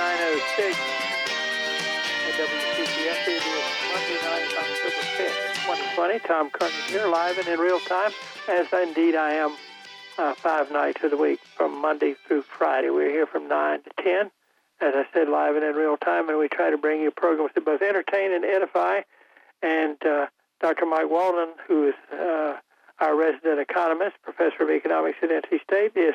906 0.00 0.78
at 2.24 2.34
WCCS. 2.40 3.28
It 3.28 3.36
is 3.36 3.44
Monday 3.92 4.16
night, 4.24 4.48
October 4.56 5.04
5th, 5.20 5.54
2020. 5.66 6.18
Tom 6.20 6.48
Kearney 6.48 6.72
here, 6.88 7.06
live 7.06 7.36
and 7.36 7.46
in 7.46 7.60
real 7.60 7.78
time, 7.80 8.10
as 8.48 8.66
indeed 8.72 9.14
I 9.14 9.34
am 9.34 9.54
uh, 10.16 10.32
five 10.32 10.72
nights 10.72 11.04
of 11.04 11.10
the 11.10 11.18
week 11.18 11.40
from 11.54 11.82
Monday 11.82 12.14
through 12.26 12.40
Friday. 12.40 12.88
We're 12.88 13.10
here 13.10 13.26
from 13.26 13.46
9 13.46 13.82
to 13.82 13.90
10, 14.02 14.30
as 14.80 14.94
I 14.96 15.04
said, 15.12 15.28
live 15.28 15.56
and 15.56 15.64
in 15.66 15.74
real 15.74 15.98
time, 15.98 16.30
and 16.30 16.38
we 16.38 16.48
try 16.48 16.70
to 16.70 16.78
bring 16.78 17.02
you 17.02 17.10
programs 17.10 17.50
that 17.54 17.66
both 17.66 17.82
entertain 17.82 18.32
and 18.32 18.42
edify. 18.42 19.02
And 19.62 19.98
uh, 20.02 20.28
Dr. 20.62 20.86
Mike 20.86 21.10
Walden, 21.10 21.50
who 21.68 21.88
is 21.88 21.94
uh, 22.10 22.56
our 23.00 23.14
resident 23.14 23.60
economist, 23.60 24.16
professor 24.22 24.62
of 24.62 24.70
economics 24.70 25.18
at 25.22 25.28
NC 25.28 25.62
State, 25.62 25.92
is 25.94 26.14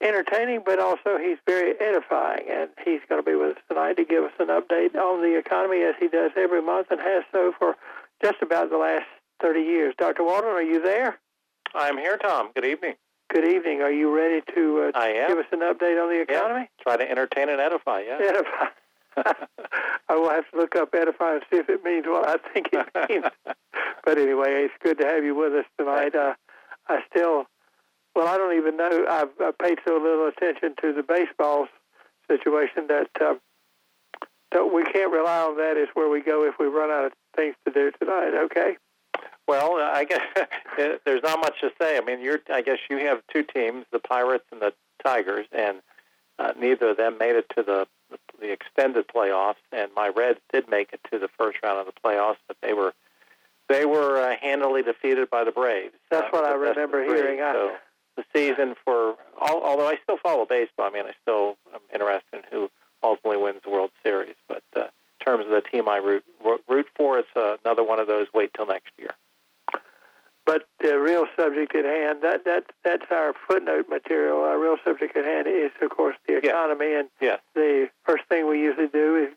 entertaining, 0.00 0.62
but 0.64 0.78
also 0.78 1.18
he's 1.18 1.38
very 1.46 1.74
edifying. 1.80 2.44
And 2.50 2.70
he's 2.84 3.00
going 3.08 3.22
to 3.22 3.28
be 3.28 3.34
with 3.34 3.56
us 3.56 3.62
tonight 3.68 3.96
to 3.96 4.04
give 4.04 4.24
us 4.24 4.32
an 4.38 4.48
update 4.48 4.94
on 4.94 5.22
the 5.22 5.38
economy 5.38 5.82
as 5.82 5.94
he 5.98 6.08
does 6.08 6.32
every 6.36 6.62
month 6.62 6.88
and 6.90 7.00
has 7.00 7.24
so 7.32 7.52
for 7.58 7.76
just 8.22 8.42
about 8.42 8.70
the 8.70 8.78
last 8.78 9.06
30 9.40 9.60
years. 9.60 9.94
Dr. 9.98 10.24
Walden, 10.24 10.50
are 10.50 10.62
you 10.62 10.82
there? 10.82 11.18
I'm 11.74 11.98
here, 11.98 12.16
Tom. 12.16 12.50
Good 12.54 12.64
evening. 12.64 12.94
Good 13.28 13.44
evening. 13.44 13.82
Are 13.82 13.90
you 13.90 14.14
ready 14.14 14.40
to 14.54 14.90
uh, 14.94 14.98
I 14.98 15.08
am. 15.08 15.28
give 15.28 15.38
us 15.38 15.46
an 15.52 15.60
update 15.60 16.00
on 16.00 16.08
the 16.08 16.20
economy? 16.22 16.68
Yeah. 16.78 16.82
Try 16.82 16.96
to 16.96 17.10
entertain 17.10 17.48
and 17.48 17.60
edify, 17.60 18.02
yeah. 18.02 18.18
Edify. 18.20 18.66
I 20.08 20.14
will 20.14 20.30
have 20.30 20.48
to 20.50 20.56
look 20.56 20.76
up 20.76 20.94
edify 20.94 21.34
and 21.34 21.42
see 21.50 21.58
if 21.58 21.68
it 21.68 21.82
means 21.82 22.06
what 22.06 22.28
I 22.28 22.36
think 22.52 22.68
it 22.72 22.86
means. 23.08 23.24
but 24.04 24.18
anyway, 24.18 24.64
it's 24.64 24.74
good 24.82 24.98
to 24.98 25.06
have 25.06 25.24
you 25.24 25.34
with 25.34 25.52
us 25.52 25.66
tonight. 25.78 26.14
Uh, 26.26 26.34
I 26.88 27.00
still 27.10 27.46
well, 28.16 28.26
I 28.26 28.38
don't 28.38 28.56
even 28.56 28.78
know. 28.78 29.04
I've, 29.08 29.28
I've 29.40 29.58
paid 29.58 29.78
so 29.86 29.98
little 29.98 30.26
attention 30.26 30.74
to 30.80 30.94
the 30.94 31.02
baseball 31.02 31.68
situation 32.28 32.86
that 32.88 33.10
uh, 33.20 33.34
that 34.52 34.72
we 34.72 34.84
can't 34.84 35.12
rely 35.12 35.42
on 35.42 35.56
that 35.58 35.76
is 35.76 35.88
where 35.92 36.08
we 36.08 36.22
go 36.22 36.44
if 36.44 36.54
we 36.58 36.66
run 36.66 36.90
out 36.90 37.04
of 37.04 37.12
things 37.36 37.54
to 37.66 37.72
do 37.72 37.92
tonight. 38.00 38.32
Okay. 38.46 38.78
Well, 39.46 39.74
I 39.74 40.04
guess 40.04 40.20
there's 41.04 41.22
not 41.22 41.40
much 41.40 41.60
to 41.60 41.70
say. 41.80 41.98
I 41.98 42.00
mean, 42.00 42.22
you're. 42.22 42.40
I 42.50 42.62
guess 42.62 42.78
you 42.88 42.98
have 43.00 43.22
two 43.32 43.42
teams, 43.42 43.84
the 43.92 43.98
Pirates 43.98 44.46
and 44.50 44.62
the 44.62 44.72
Tigers, 45.04 45.46
and 45.52 45.82
uh, 46.38 46.52
neither 46.58 46.90
of 46.90 46.96
them 46.96 47.18
made 47.18 47.36
it 47.36 47.46
to 47.56 47.62
the 47.62 47.86
the 48.40 48.50
extended 48.50 49.08
playoffs. 49.08 49.56
And 49.72 49.90
my 49.94 50.08
Reds 50.08 50.40
did 50.52 50.70
make 50.70 50.94
it 50.94 51.00
to 51.12 51.18
the 51.18 51.28
first 51.38 51.58
round 51.62 51.78
of 51.80 51.86
the 51.86 52.00
playoffs, 52.00 52.38
but 52.48 52.56
they 52.62 52.72
were 52.72 52.94
they 53.68 53.84
were 53.84 54.18
uh, 54.18 54.36
handily 54.40 54.82
defeated 54.82 55.28
by 55.28 55.44
the 55.44 55.52
Braves. 55.52 55.94
That's 56.10 56.26
uh, 56.26 56.30
what 56.30 56.44
I 56.44 56.54
remember 56.54 57.04
hearing. 57.04 57.38
So, 57.40 57.76
the 58.16 58.24
season 58.34 58.74
for 58.84 59.16
although 59.40 59.88
I 59.88 59.96
still 60.02 60.18
follow 60.22 60.46
baseball. 60.46 60.86
I 60.86 60.90
mean, 60.90 61.04
I 61.06 61.12
still 61.22 61.56
am 61.74 61.80
interested 61.92 62.34
in 62.34 62.42
who 62.50 62.70
ultimately 63.02 63.42
wins 63.42 63.60
the 63.64 63.70
World 63.70 63.90
Series. 64.02 64.34
But 64.48 64.62
uh, 64.74 64.80
in 64.80 65.24
terms 65.24 65.44
of 65.46 65.50
the 65.50 65.60
team 65.60 65.88
I 65.88 65.98
root 65.98 66.24
root 66.68 66.86
for, 66.96 67.18
it's 67.18 67.28
uh, 67.36 67.56
another 67.64 67.84
one 67.84 68.00
of 68.00 68.06
those. 68.06 68.26
Wait 68.34 68.52
till 68.54 68.66
next 68.66 68.92
year. 68.98 69.10
But 70.44 70.68
the 70.80 70.98
real 70.98 71.26
subject 71.36 71.74
at 71.74 71.84
hand 71.84 72.20
that 72.22 72.44
that 72.44 72.64
that's 72.84 73.06
our 73.10 73.34
footnote 73.48 73.86
material. 73.88 74.42
Our 74.42 74.58
real 74.58 74.76
subject 74.84 75.16
at 75.16 75.24
hand 75.24 75.46
is, 75.48 75.72
of 75.82 75.90
course, 75.90 76.16
the 76.26 76.38
economy. 76.38 76.90
Yes. 76.90 77.00
And 77.00 77.08
yes. 77.20 77.40
the 77.54 77.88
first 78.04 78.24
thing 78.28 78.48
we 78.48 78.60
usually 78.60 78.88
do 78.88 79.16
is 79.16 79.34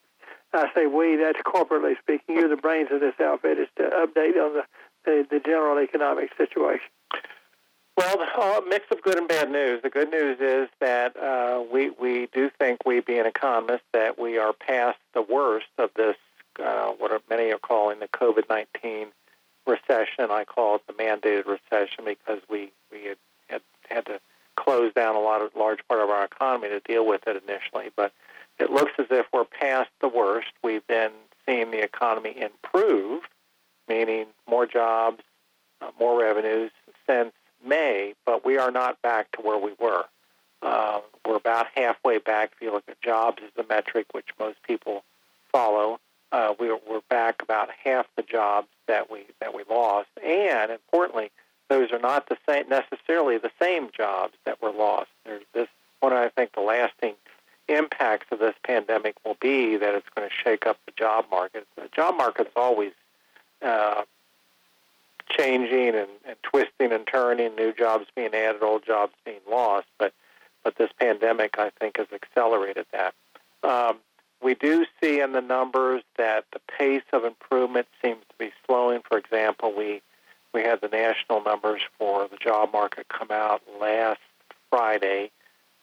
I 0.54 0.68
say 0.74 0.86
we. 0.86 1.16
That's 1.16 1.40
corporately 1.42 1.98
speaking. 2.00 2.36
You're 2.36 2.50
the 2.50 2.58
brains 2.58 2.90
of 2.92 3.00
this 3.02 3.16
outfit. 3.20 3.58
Is 3.58 3.68
to 3.78 3.84
update 3.84 4.38
on 4.38 4.54
the 4.54 4.64
the, 5.06 5.26
the 5.30 5.40
general 5.40 5.80
economic 5.80 6.30
situation. 6.38 6.90
Well, 8.00 8.62
a 8.62 8.62
mix 8.66 8.86
of 8.92 9.02
good 9.02 9.18
and 9.18 9.28
bad 9.28 9.52
news. 9.52 9.82
The 9.82 9.90
good 9.90 10.10
news 10.10 10.38
is 10.40 10.70
that 10.80 11.18
uh, 11.18 11.62
we 11.70 11.90
we 11.90 12.30
do 12.32 12.50
think, 12.58 12.86
we 12.86 13.02
being 13.02 13.26
economists, 13.26 13.84
that 13.92 14.18
we 14.18 14.38
are 14.38 14.54
past 14.54 15.00
the 15.14 15.22
worst 15.22 15.68
of 15.78 15.90
this. 15.98 16.16
Uh, 16.58 16.92
what 16.92 17.12
are, 17.12 17.20
many 17.30 17.52
are 17.52 17.58
calling 17.58 18.00
the 18.00 18.08
COVID 18.08 18.44
nineteen 18.50 19.08
recession. 19.68 20.32
I 20.32 20.46
call 20.46 20.78
it 20.78 20.88
the 20.88 20.94
mandated 20.94 21.46
recession 21.46 22.06
because 22.06 22.40
we 22.50 22.72
we 22.90 23.04
had, 23.04 23.18
had 23.50 23.62
had 23.90 24.06
to 24.06 24.22
close 24.56 24.94
down 24.94 25.18
a 25.18 25.20
lot 25.20 25.42
of 25.42 25.54
large 25.54 25.86
part 25.90 26.00
of 26.00 26.10
our 26.10 26.24
economy 26.24 26.70
to 26.70 26.80
deal 26.80 27.06
with 27.06 27.28
it 27.28 27.44
initially. 27.46 27.90
But 27.98 28.14
it 28.60 28.72
looks 28.72 28.94
as 28.98 29.08
if 29.12 29.26
we're 29.34 29.44
past 29.44 29.90
the 30.00 30.08
worst. 30.08 30.54
We've 30.64 30.88
been 30.88 31.12
seeing 31.46 31.72
the 31.72 31.84
economy 31.84 32.34
improve, 32.40 33.24
meaning 33.90 34.28
more 34.50 34.66
jobs, 34.66 35.22
uh, 35.82 35.92
more 36.00 36.18
revenues 36.22 36.72
since 37.06 37.34
are 38.60 38.72
not 38.72 39.02
back 39.02 39.32
to 39.34 39.42
where 39.42 39.58
we 39.58 39.74
were. 39.80 40.06
Uh, 40.62 41.00
we're 41.26 41.38
about 41.38 41.68
halfway 41.74 42.18
back. 42.18 42.52
If 42.56 42.62
you 42.62 42.72
look 42.72 42.84
at 42.88 43.02
jobs 43.02 43.42
as 43.44 43.52
the 43.56 43.66
metric, 43.68 44.08
which 44.12 44.28
most 44.40 44.62
people 44.64 45.04
follow, 45.52 46.00
uh, 46.32 46.54
we're, 46.60 46.78
we're 46.88 47.02
back 47.10 47.42
about 47.42 47.70
half 47.84 48.06
the 48.16 48.24
jobs 48.24 48.68
that 48.88 49.10
we 49.10 49.26
that 49.40 49.54
we 49.54 49.64
lost, 49.70 50.10
and 50.24 50.72
importantly, 50.72 51.32
those 51.70 51.92
are 51.92 52.00
not 52.00 52.28
the 52.30 52.38
same 52.48 52.68
necessarily 52.70 53.38
the 53.38 53.52
same 53.62 53.90
jobs 53.96 54.34
that 54.46 54.62
were 54.62 54.72
lost. 54.72 55.10
There's 55.26 55.44
this 55.54 55.68
one. 56.02 56.14
I 56.14 56.30
think 56.30 56.54
the 56.54 56.62
lasting 56.62 57.16
impacts 57.68 58.28
of 58.32 58.40
this 58.40 58.56
pandemic 58.64 59.16
will 59.26 59.38
be 59.40 59.78
that 59.78 59.96
it's 59.96 60.10
going 60.16 60.28
to 60.28 60.34
shake 60.34 60.66
up 60.66 60.78
the 60.86 60.92
job 60.98 61.26
market. 61.32 61.68
The 61.76 61.90
job 61.96 62.18
market's 62.18 62.52
always 62.56 62.92
uh, 63.62 64.04
changing 65.30 65.96
and, 65.96 66.10
and 66.26 66.36
twisting 67.10 67.30
and 67.30 67.38
turning, 67.40 67.56
new 67.56 67.74
jobs 67.74 68.06
being 68.16 68.34
added, 68.34 68.64
old 68.64 68.86
jobs 68.86 69.14
being 69.26 69.42
lost. 69.50 69.88
But 69.98 70.14
but 70.64 70.76
this 70.78 70.90
pandemic, 71.00 71.56
I 71.58 71.70
think, 71.80 71.98
has 71.98 72.08
accelerated 72.14 72.86
that. 72.92 73.14
Um, 73.64 73.98
we 74.42 74.56
do 74.56 74.86
see 75.02 75.22
in 75.22 75.32
the 75.32 75.42
numbers 75.42 76.04
that 76.18 76.46
the 76.52 76.60
pace 76.78 77.04
of 77.14 77.24
improvement 77.24 77.88
seems 78.04 78.22
to 78.30 78.36
be 78.38 78.52
slowing. 78.66 79.02
For 79.08 79.18
example, 79.18 79.74
we 79.76 80.02
we 80.54 80.62
had 80.62 80.82
the 80.82 80.88
national 80.88 81.44
numbers 81.44 81.82
for 81.98 82.28
the 82.28 82.38
job 82.38 82.74
market 82.74 83.08
come 83.08 83.30
out 83.32 83.62
last 83.80 84.20
Friday, 84.70 85.32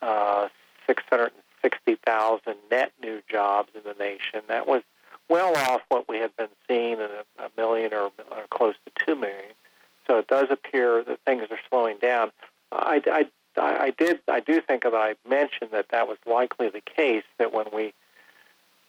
uh, 0.02 0.48
660,000 0.86 2.54
net 2.70 2.92
new 3.02 3.22
jobs 3.30 3.70
in 3.74 3.82
the 3.84 3.94
nation. 3.98 4.42
That 4.48 4.66
was 4.66 4.82
well 5.28 5.56
off 5.56 5.82
what 5.88 6.08
we 6.08 6.18
had 6.18 6.36
been 6.36 6.48
seeing 6.68 6.92
in 6.94 7.00
a, 7.00 7.44
a 7.44 7.50
million 7.56 7.92
or, 7.92 8.10
or 8.30 8.46
close 8.50 8.74
to 8.84 9.04
two 9.04 9.14
million. 9.14 9.54
So 10.06 10.18
it 10.18 10.28
does 10.28 10.48
appear 10.50 11.02
that 11.04 11.20
things 11.24 11.44
are 11.50 11.58
slowing 11.68 11.98
down. 11.98 12.30
I, 12.72 13.02
I, 13.06 13.26
I 13.56 13.90
did 13.90 14.20
I 14.28 14.40
do 14.40 14.60
think 14.60 14.75
that 14.90 14.96
I 14.96 15.14
mentioned 15.28 15.70
that 15.72 15.86
that 15.90 16.08
was 16.08 16.18
likely 16.26 16.68
the 16.68 16.80
case 16.80 17.24
that 17.38 17.52
when 17.52 17.66
we 17.72 17.92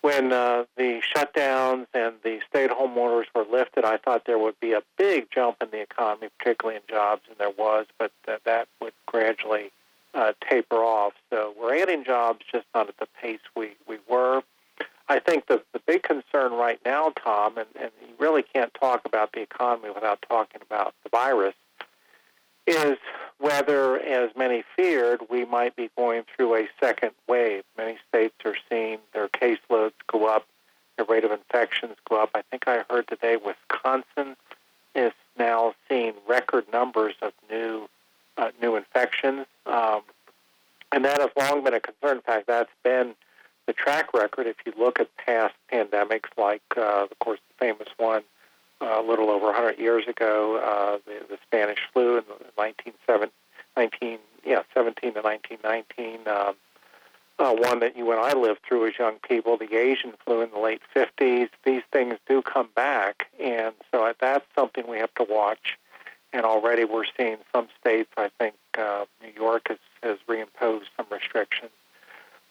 when 0.02 0.32
uh, 0.32 0.64
the 0.78 1.02
shutdowns 1.16 1.88
and 1.94 2.14
the 2.24 2.40
stay-at-home 2.48 2.98
orders 2.98 3.28
were 3.36 3.46
lifted, 3.52 3.84
I 3.84 3.98
thought 3.98 4.26
there 4.26 4.38
would 4.38 4.60
be 4.60 4.74
a 4.74 4.82
big 4.98 5.28
jump 5.32 5.58
in 5.62 5.70
the 5.72 5.82
economy, 5.82 6.30
particularly 6.38 6.78
in 6.78 6.84
jobs, 6.88 7.24
and 7.28 7.38
there 7.38 7.50
was, 7.50 7.88
but 7.98 8.12
uh, 8.28 8.38
that 8.46 8.68
would 8.80 8.94
gradually 9.08 9.72
uh, 10.14 10.34
taper 10.48 10.78
off. 10.78 11.14
So 11.30 11.54
we're 11.60 11.82
adding 11.82 12.04
jobs, 12.04 12.46
just 12.52 12.66
not 12.76 12.88
at 12.88 12.98
the 12.98 13.08
pace 13.22 13.40
we, 13.56 13.72
we 13.88 13.98
were. 14.10 14.44
I 15.10 15.20
think 15.20 15.48
the, 15.48 15.64
the 15.74 15.80
big 15.86 16.04
concern 16.04 16.52
right 16.54 16.80
now, 16.86 17.12
Tom, 17.24 17.58
and, 17.58 17.68
and 17.80 17.92
you 18.02 18.14
really 18.20 18.44
can't 18.44 18.74
talk 18.74 19.02
about 19.06 19.32
the 19.34 19.42
economy 19.42 19.90
without 19.90 20.24
talking 20.30 20.62
about 20.62 20.94
the 21.04 21.10
virus, 21.10 21.56
is 22.68 22.98
whether, 23.40 23.98
as 24.00 24.32
many 24.36 24.64
feared, 24.76 25.22
we 25.30 25.46
might 25.46 25.76
be 25.76 25.90
going 25.96 26.24
through 26.36 26.56
a 26.56 26.68
second 26.80 27.12
wave. 27.28 27.64
Many 27.78 27.98
states 28.10 28.36
are 28.46 28.56
seeing 28.70 29.00
their 29.14 29.28
caseloads 29.30 29.94
go 30.12 30.28
up, 30.28 30.46
the 30.98 31.06
rate 31.06 31.24
of 31.24 31.32
infections 31.32 31.96
go 32.10 32.22
up. 32.22 32.32
I 32.36 32.42
think 32.50 32.68
I 32.68 32.84
heard 32.90 33.08
today 33.08 33.38
Wisconsin 33.38 34.36
is 34.96 35.14
now 35.38 35.74
seeing 35.88 36.14
record 36.28 36.66
numbers 36.74 37.14
of 37.22 37.34
new 37.50 37.88
uh, 38.38 38.52
new 38.62 38.76
infections, 38.76 39.48
um, 39.66 40.02
and 40.92 41.04
that 41.06 41.20
has 41.20 41.32
long 41.36 41.64
been 41.64 41.74
a 41.74 41.80
concern. 41.80 42.18
In 42.18 42.22
fact, 42.22 42.46
that's 42.46 42.70
been 42.84 43.16
the 43.66 43.74
track 43.74 44.14
record, 44.14 44.48
if 44.48 44.56
you 44.66 44.74
look 44.78 45.00
at 45.00 45.10
past 45.18 45.54
pandemics, 45.72 46.30
like, 46.38 46.62
uh, 46.78 47.08
of 47.10 47.20
course, 47.20 47.40
the 47.50 47.66
famous 47.66 47.88
one 47.98 48.24
a 48.82 49.02
little 49.02 49.30
over 49.30 49.48
100 49.48 49.80
years 49.80 50.08
ago, 50.08 50.58
uh, 50.58 51.00
the, 51.06 51.26
the 51.28 51.38
Spanish 51.44 51.80
flu 51.94 52.18
in 52.18 52.24
1917, 52.56 53.32
19, 53.76 54.20
yeah, 54.46 54.62
17 54.74 55.14
to 55.14 55.22
1919, 55.22 56.28
um, 56.28 56.56
uh, 57.40 57.54
one 57.54 57.80
that 57.80 57.96
you 57.96 58.12
and 58.12 58.20
I 58.20 58.34
lived 58.34 58.62
through 58.68 58.88
as 58.88 58.98
young 58.98 59.16
people, 59.28 59.58
the 59.58 59.76
Asian 59.76 60.14
flu 60.26 60.42
in 60.42 60.50
the 60.52 60.60
late 60.60 60.82
50s. 60.96 61.50
These 61.64 61.84
things 61.92 62.16
do 62.28 62.42
come 62.42 62.70
back, 62.76 63.28
and 63.40 63.74
so 63.92 64.12
that's 64.20 64.46
something 64.56 64.88
we 64.88 64.98
have 64.98 65.14
to 65.16 65.26
watch. 65.30 65.78
And 66.34 66.46
already 66.46 66.84
we're 66.84 67.06
seeing 67.18 67.38
some 67.54 67.68
states, 67.80 68.10
I 68.18 68.30
think 68.40 68.56
uh, 68.78 69.06
New 69.22 69.32
York 69.36 69.68
has, 69.70 69.78
has 70.04 70.18
reimposed 70.28 70.88
some 70.98 71.06
restrictions 71.12 71.72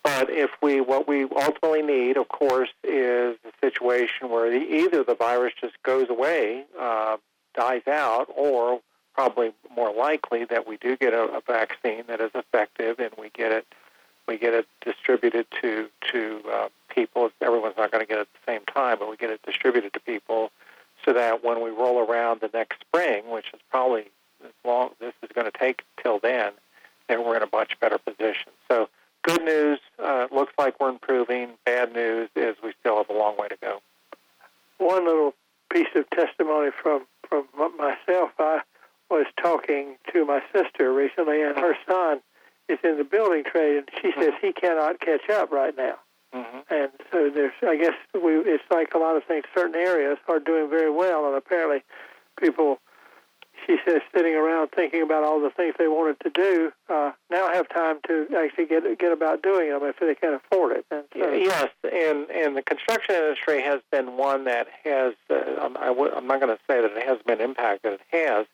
but 0.06 0.30
if 0.30 0.50
we, 0.62 0.80
what 0.80 1.08
we 1.08 1.24
ultimately 1.24 1.82
need, 1.82 2.16
of 2.16 2.28
course, 2.28 2.68
is 2.84 3.36
a 3.44 3.50
situation 3.60 4.30
where 4.30 4.48
the, 4.48 4.64
either 4.64 5.02
the 5.02 5.16
virus 5.16 5.52
just 5.60 5.74
goes 5.82 6.08
away, 6.08 6.62
uh, 6.80 7.16
dies 7.56 7.82
out, 7.88 8.28
or 8.36 8.78
probably 9.16 9.52
more 9.74 9.92
likely 9.92 10.44
that 10.44 10.64
we 10.64 10.76
do 10.76 10.96
get 10.96 11.12
a, 11.12 11.22
a 11.22 11.40
vaccine 11.44 12.04
that 12.06 12.20
is 12.20 12.30
effective 12.36 13.00
and 13.00 13.10
we 13.18 13.30
get 13.30 13.50
it 13.50 13.66
we 14.28 14.38
get 14.38 14.54
it 14.54 14.68
distributed 14.80 15.46
to 15.60 15.88
to 16.12 16.40
uh, 16.52 16.68
people. 16.88 17.30
Everyone's 17.40 17.76
not 17.76 17.90
going 17.90 18.04
to 18.04 18.08
get 18.08 18.18
it 18.18 18.20
at 18.20 18.28
the 18.32 18.52
same 18.52 18.64
time, 18.72 18.98
but 19.00 19.10
we 19.10 19.16
get 19.16 19.30
it 19.30 19.40
distributed 19.42 19.92
to 19.94 20.00
people 20.00 20.52
so 21.04 21.12
that 21.14 21.42
when 21.44 21.62
we 21.62 21.70
roll 21.70 21.98
around 21.98 22.40
the 22.42 22.50
next 22.54 22.80
spring, 22.80 23.28
which 23.28 23.46
is 23.52 23.60
probably 23.70 24.04
as 24.44 24.52
long 24.64 24.90
this 25.00 25.14
is 25.24 25.30
going 25.34 25.50
to 25.50 25.58
take 25.58 25.82
till 26.00 26.20
then, 26.20 26.52
then 27.08 27.24
we're 27.24 27.36
in 27.36 27.42
a 27.42 27.48
much 27.52 27.78
better 27.80 27.98
position. 27.98 28.52
So 28.70 28.88
good 29.26 29.42
news, 29.42 29.80
uh, 30.02 30.28
looks 30.30 30.52
like 30.58 30.78
we're 30.80 30.90
improving. 30.90 31.50
Bad 31.64 31.92
news 31.92 32.30
is 32.36 32.56
we 32.62 32.72
still 32.80 32.96
have 32.98 33.10
a 33.10 33.12
long 33.12 33.36
way 33.36 33.48
to 33.48 33.56
go. 33.60 33.80
One 34.78 35.04
little 35.04 35.34
piece 35.72 35.88
of 35.94 36.08
testimony 36.10 36.70
from 36.82 37.06
from 37.28 37.46
myself. 37.76 38.30
I 38.38 38.60
was 39.10 39.26
talking 39.42 39.96
to 40.12 40.24
my 40.24 40.40
sister 40.54 40.92
recently, 40.92 41.42
and 41.42 41.58
her 41.58 41.74
son 41.88 42.20
is 42.68 42.78
in 42.84 42.98
the 42.98 43.04
building 43.04 43.44
trade, 43.44 43.78
and 43.78 43.88
she 44.00 44.12
says 44.18 44.32
he 44.40 44.52
cannot 44.52 45.00
catch 45.00 45.28
up 45.30 45.50
right 45.50 45.76
now. 45.76 45.96
Mm-hmm. 46.34 46.58
And 46.70 46.90
so 47.10 47.30
there's, 47.30 47.52
I 47.62 47.76
guess, 47.76 47.94
we 48.14 48.32
it's 48.38 48.64
like 48.70 48.94
a 48.94 48.98
lot 48.98 49.16
of 49.16 49.24
things. 49.24 49.44
Certain 49.54 49.76
areas 49.76 50.18
are 50.28 50.38
doing 50.38 50.68
very 50.68 50.90
well, 50.90 51.26
and 51.26 51.36
apparently, 51.36 51.82
people, 52.38 52.78
she 53.66 53.76
says, 53.86 54.02
sitting 54.14 54.34
around 54.34 54.70
thinking 54.74 55.02
about 55.02 55.24
all 55.24 55.40
the 55.40 55.50
things 55.50 55.74
they 55.78 55.88
wanted 55.88 56.18
to 56.20 56.30
do, 56.30 56.72
uh, 56.88 57.12
now 57.30 57.52
have 57.52 57.68
time 57.68 57.98
to 58.06 58.26
actually 58.36 58.66
get 58.66 58.98
get 58.98 59.12
about 59.12 59.42
doing 59.42 59.70
them 59.70 59.82
if 59.84 59.98
they 59.98 60.14
can 60.14 60.34
afford 60.34 60.76
it. 60.76 60.86
And 60.90 61.04
so, 61.12 61.32
yes, 61.32 61.68
and 61.84 62.30
and 62.30 62.56
the 62.56 62.62
construction 62.62 63.14
industry 63.14 63.62
has 63.62 63.80
been 63.90 64.16
one 64.16 64.44
that 64.44 64.66
has. 64.84 65.14
Uh, 65.30 65.70
I 65.76 65.86
w- 65.86 66.12
I'm 66.14 66.26
not 66.26 66.40
going 66.40 66.54
to 66.54 66.62
say 66.66 66.80
that 66.80 66.96
it 66.96 67.06
has 67.06 67.18
been 67.26 67.40
impacted. 67.40 67.94
It 67.94 68.00
has, 68.12 68.46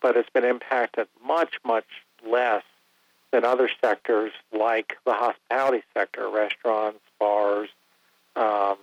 but 0.00 0.16
it's 0.16 0.30
been 0.30 0.44
impacted 0.44 1.08
much 1.24 1.54
much 1.64 1.86
less 2.26 2.64
than 3.32 3.44
other 3.44 3.70
sectors 3.80 4.32
like 4.52 4.96
the 5.06 5.12
hospitality 5.12 5.82
sector, 5.94 6.28
restaurants, 6.28 7.00
bars, 7.18 7.68
um, 8.36 8.76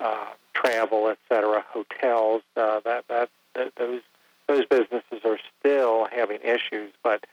uh, 0.00 0.26
travel, 0.54 1.08
etc., 1.08 1.64
hotels. 1.68 2.42
Uh, 2.56 2.80
that, 2.84 3.04
that 3.08 3.30
that 3.54 3.72
those 3.76 4.00
those 4.46 4.66
businesses 4.66 5.20
are 5.24 5.38
still 5.58 6.06
having 6.10 6.38
issues, 6.42 6.92
but 7.02 7.24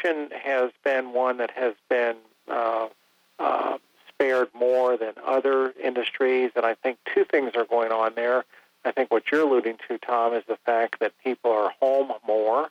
construction 0.00 0.38
has 0.42 0.70
been 0.84 1.12
one 1.12 1.38
that 1.38 1.50
has 1.52 1.74
been 1.88 2.16
uh, 2.48 2.88
uh, 3.38 3.78
spared 4.08 4.48
more 4.54 4.96
than 4.96 5.12
other 5.24 5.72
industries, 5.82 6.50
and 6.56 6.64
I 6.64 6.74
think 6.74 6.98
two 7.14 7.24
things 7.24 7.52
are 7.54 7.64
going 7.64 7.92
on 7.92 8.14
there. 8.14 8.44
I 8.84 8.92
think 8.92 9.10
what 9.10 9.30
you're 9.30 9.42
alluding 9.42 9.76
to, 9.88 9.98
Tom, 9.98 10.34
is 10.34 10.42
the 10.48 10.58
fact 10.64 11.00
that 11.00 11.12
people 11.22 11.50
are 11.50 11.72
home 11.80 12.12
more, 12.26 12.70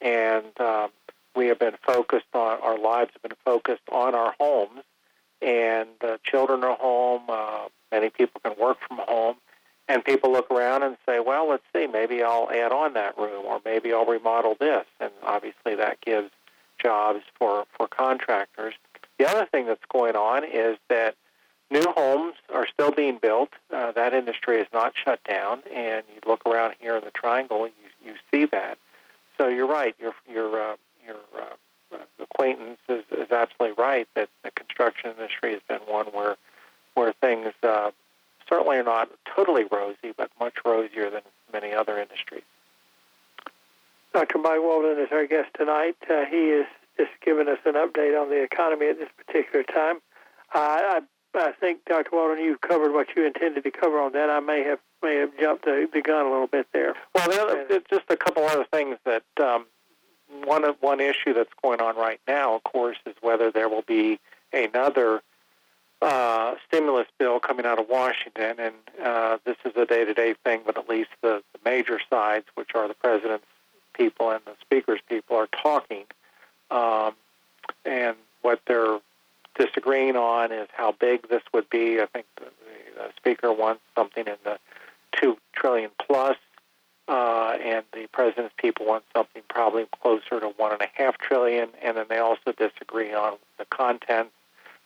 and 0.00 0.60
um, 0.60 0.90
we 1.34 1.46
have 1.48 1.58
been 1.58 1.76
focused 1.84 2.34
on 2.34 2.60
our 2.60 2.78
lives 2.78 3.10
have 3.12 3.22
been 3.22 3.38
focused 3.44 3.88
on 3.90 4.14
our 4.14 4.34
homes, 4.40 4.82
and 5.40 5.88
uh, 6.02 6.18
children 6.24 6.64
are 6.64 6.76
home. 6.76 7.22
Uh, 7.28 7.68
many 7.92 8.10
people 8.10 8.40
can 8.44 8.54
work 8.58 8.78
from 8.88 8.98
home, 8.98 9.36
and 9.88 10.04
people 10.04 10.32
look 10.32 10.50
around 10.50 10.82
and 10.82 10.96
say, 11.06 11.20
"Well, 11.20 11.48
let's 11.48 11.62
see, 11.74 11.86
maybe 11.86 12.22
I'll 12.22 12.50
add 12.50 12.72
on 12.72 12.94
that 12.94 13.16
room, 13.16 13.44
or 13.44 13.60
maybe 13.64 13.92
I'll 13.92 14.06
remodel 14.06 14.56
this." 14.58 14.84
And 14.98 15.12
obviously, 15.22 15.76
that 15.76 16.00
gives 16.00 16.30
jobs 16.78 17.22
for 17.38 17.66
for 17.76 17.88
contractors. 17.88 18.74
The 19.18 19.28
other 19.28 19.46
thing 19.46 19.66
that's 19.66 19.84
going 19.88 20.16
on 20.16 20.44
is 20.44 20.76
that 20.88 21.14
new 21.70 21.84
homes 21.96 22.34
are 22.52 22.66
still 22.66 22.90
being 22.90 23.18
built. 23.20 23.50
Uh, 23.72 23.92
that 23.92 24.12
industry 24.12 24.60
is 24.60 24.66
not 24.72 24.92
shut 25.02 25.20
down, 25.24 25.62
and 25.74 26.04
you 26.14 26.20
look 26.26 26.46
around 26.46 26.74
here 26.78 26.96
in 26.96 27.04
the 27.04 27.10
Triangle, 27.10 27.66
you 27.66 27.72
you 28.04 28.14
see 28.30 28.46
that. 28.46 28.78
So 29.38 29.48
you're 29.48 29.66
right. 29.66 29.94
You're 29.98 30.14
you're 30.30 30.72
uh, 30.72 30.76
your 31.04 31.16
uh, 31.36 31.96
acquaintance 32.20 32.80
is, 32.88 33.04
is 33.10 33.30
absolutely 33.30 33.82
right 33.82 34.08
that 34.14 34.28
the 34.42 34.50
construction 34.50 35.10
industry 35.10 35.52
has 35.52 35.62
been 35.68 35.80
one 35.92 36.06
where 36.06 36.36
where 36.94 37.12
things 37.20 37.52
uh, 37.62 37.90
certainly 38.48 38.76
are 38.78 38.82
not 38.84 39.10
totally 39.34 39.64
rosy, 39.70 40.12
but 40.16 40.30
much 40.40 40.54
rosier 40.64 41.10
than 41.10 41.22
many 41.52 41.72
other 41.72 41.98
industries. 41.98 42.42
Dr. 44.16 44.38
Mike 44.38 44.62
Walden 44.62 44.98
is 44.98 45.12
our 45.12 45.26
guest 45.26 45.50
tonight. 45.58 45.94
Uh, 46.08 46.24
he 46.24 46.48
is 46.48 46.64
just 46.96 47.10
giving 47.22 47.48
us 47.48 47.58
an 47.66 47.74
update 47.74 48.18
on 48.18 48.30
the 48.30 48.42
economy 48.42 48.88
at 48.88 48.98
this 48.98 49.10
particular 49.14 49.62
Uh, 50.54 50.58
I, 50.58 51.00
I 51.34 51.52
think, 51.52 51.84
Dr. 51.84 52.10
Walden, 52.12 52.42
you 52.42 52.56
covered 52.58 52.92
what 52.92 53.08
you 53.14 53.26
intended 53.26 53.64
to 53.64 53.70
cover 53.70 54.00
on 54.00 54.12
that. 54.12 54.30
I 54.30 54.40
may 54.40 54.62
have 54.64 54.78
may 55.02 55.16
have 55.16 55.30
jumped 55.38 55.64
the, 55.64 55.88
the 55.92 56.00
gun 56.00 56.26
a 56.26 56.30
little 56.30 56.46
bit 56.46 56.66
there. 56.72 56.94
Well, 57.14 57.28
the 57.28 57.42
other, 57.42 57.82
just 57.90 58.04
a 58.08 58.16
couple 58.16 58.44
other 58.44 58.64
things 58.72 58.96
that 59.04 59.24
um, 59.40 59.66
one 60.44 60.64
one 60.80 61.00
issue 61.00 61.34
that's 61.34 61.52
going 61.62 61.80
on 61.80 61.96
right 61.96 62.20
now, 62.26 62.54
of 62.54 62.64
course, 62.64 62.96
is 63.06 63.14
whether 63.20 63.50
there 63.50 63.68
will 63.68 63.82
be 63.82 64.18
another 64.52 65.22
uh, 66.02 66.54
stimulus 66.66 67.06
bill 67.18 67.40
coming 67.40 67.66
out 67.66 67.78
of 67.78 67.88
Washington, 67.88 68.56
and 68.58 68.74
uh, 69.02 69.38
this 69.44 69.56
is 69.64 69.72
a 69.76 69.86
day-to-day 69.86 70.34
thing. 70.44 70.60
But 70.64 70.78
at 70.78 70.88
least 70.88 71.10
the, 71.22 71.42
the 71.52 71.58
major 71.64 72.00
sides, 72.10 72.46
which 72.54 72.70
are 72.74 72.88
the 72.88 72.94
president's 72.94 73.46
people 73.94 74.30
and 74.30 74.40
the 74.44 74.52
speaker's 74.60 75.00
people, 75.08 75.36
are 75.36 75.48
talking, 75.48 76.04
um, 76.70 77.14
and 77.84 78.16
what 78.42 78.60
they're 78.66 78.98
disagreeing 79.58 80.16
on 80.16 80.52
is 80.52 80.68
how 80.72 80.92
big 80.92 81.28
this 81.28 81.42
would 81.52 81.68
be. 81.70 82.00
I 82.00 82.06
think 82.06 82.26
the, 82.36 82.46
the 82.96 83.10
speaker 83.16 83.52
wants 83.52 83.82
something 83.94 84.26
in 84.26 84.36
the 84.44 84.58
two 85.12 85.38
trillion 85.54 85.90
plus 86.04 86.36
uh, 87.08 87.56
and 87.62 87.84
the 87.92 88.06
president's 88.12 88.54
people 88.58 88.86
want 88.86 89.04
something 89.14 89.42
probably 89.48 89.86
closer 90.02 90.40
to 90.40 90.48
one 90.56 90.72
and 90.72 90.82
a 90.82 90.88
half 90.94 91.16
trillion, 91.18 91.68
and 91.82 91.96
then 91.96 92.06
they 92.08 92.18
also 92.18 92.52
disagree 92.56 93.12
on 93.12 93.34
the 93.58 93.64
content. 93.66 94.28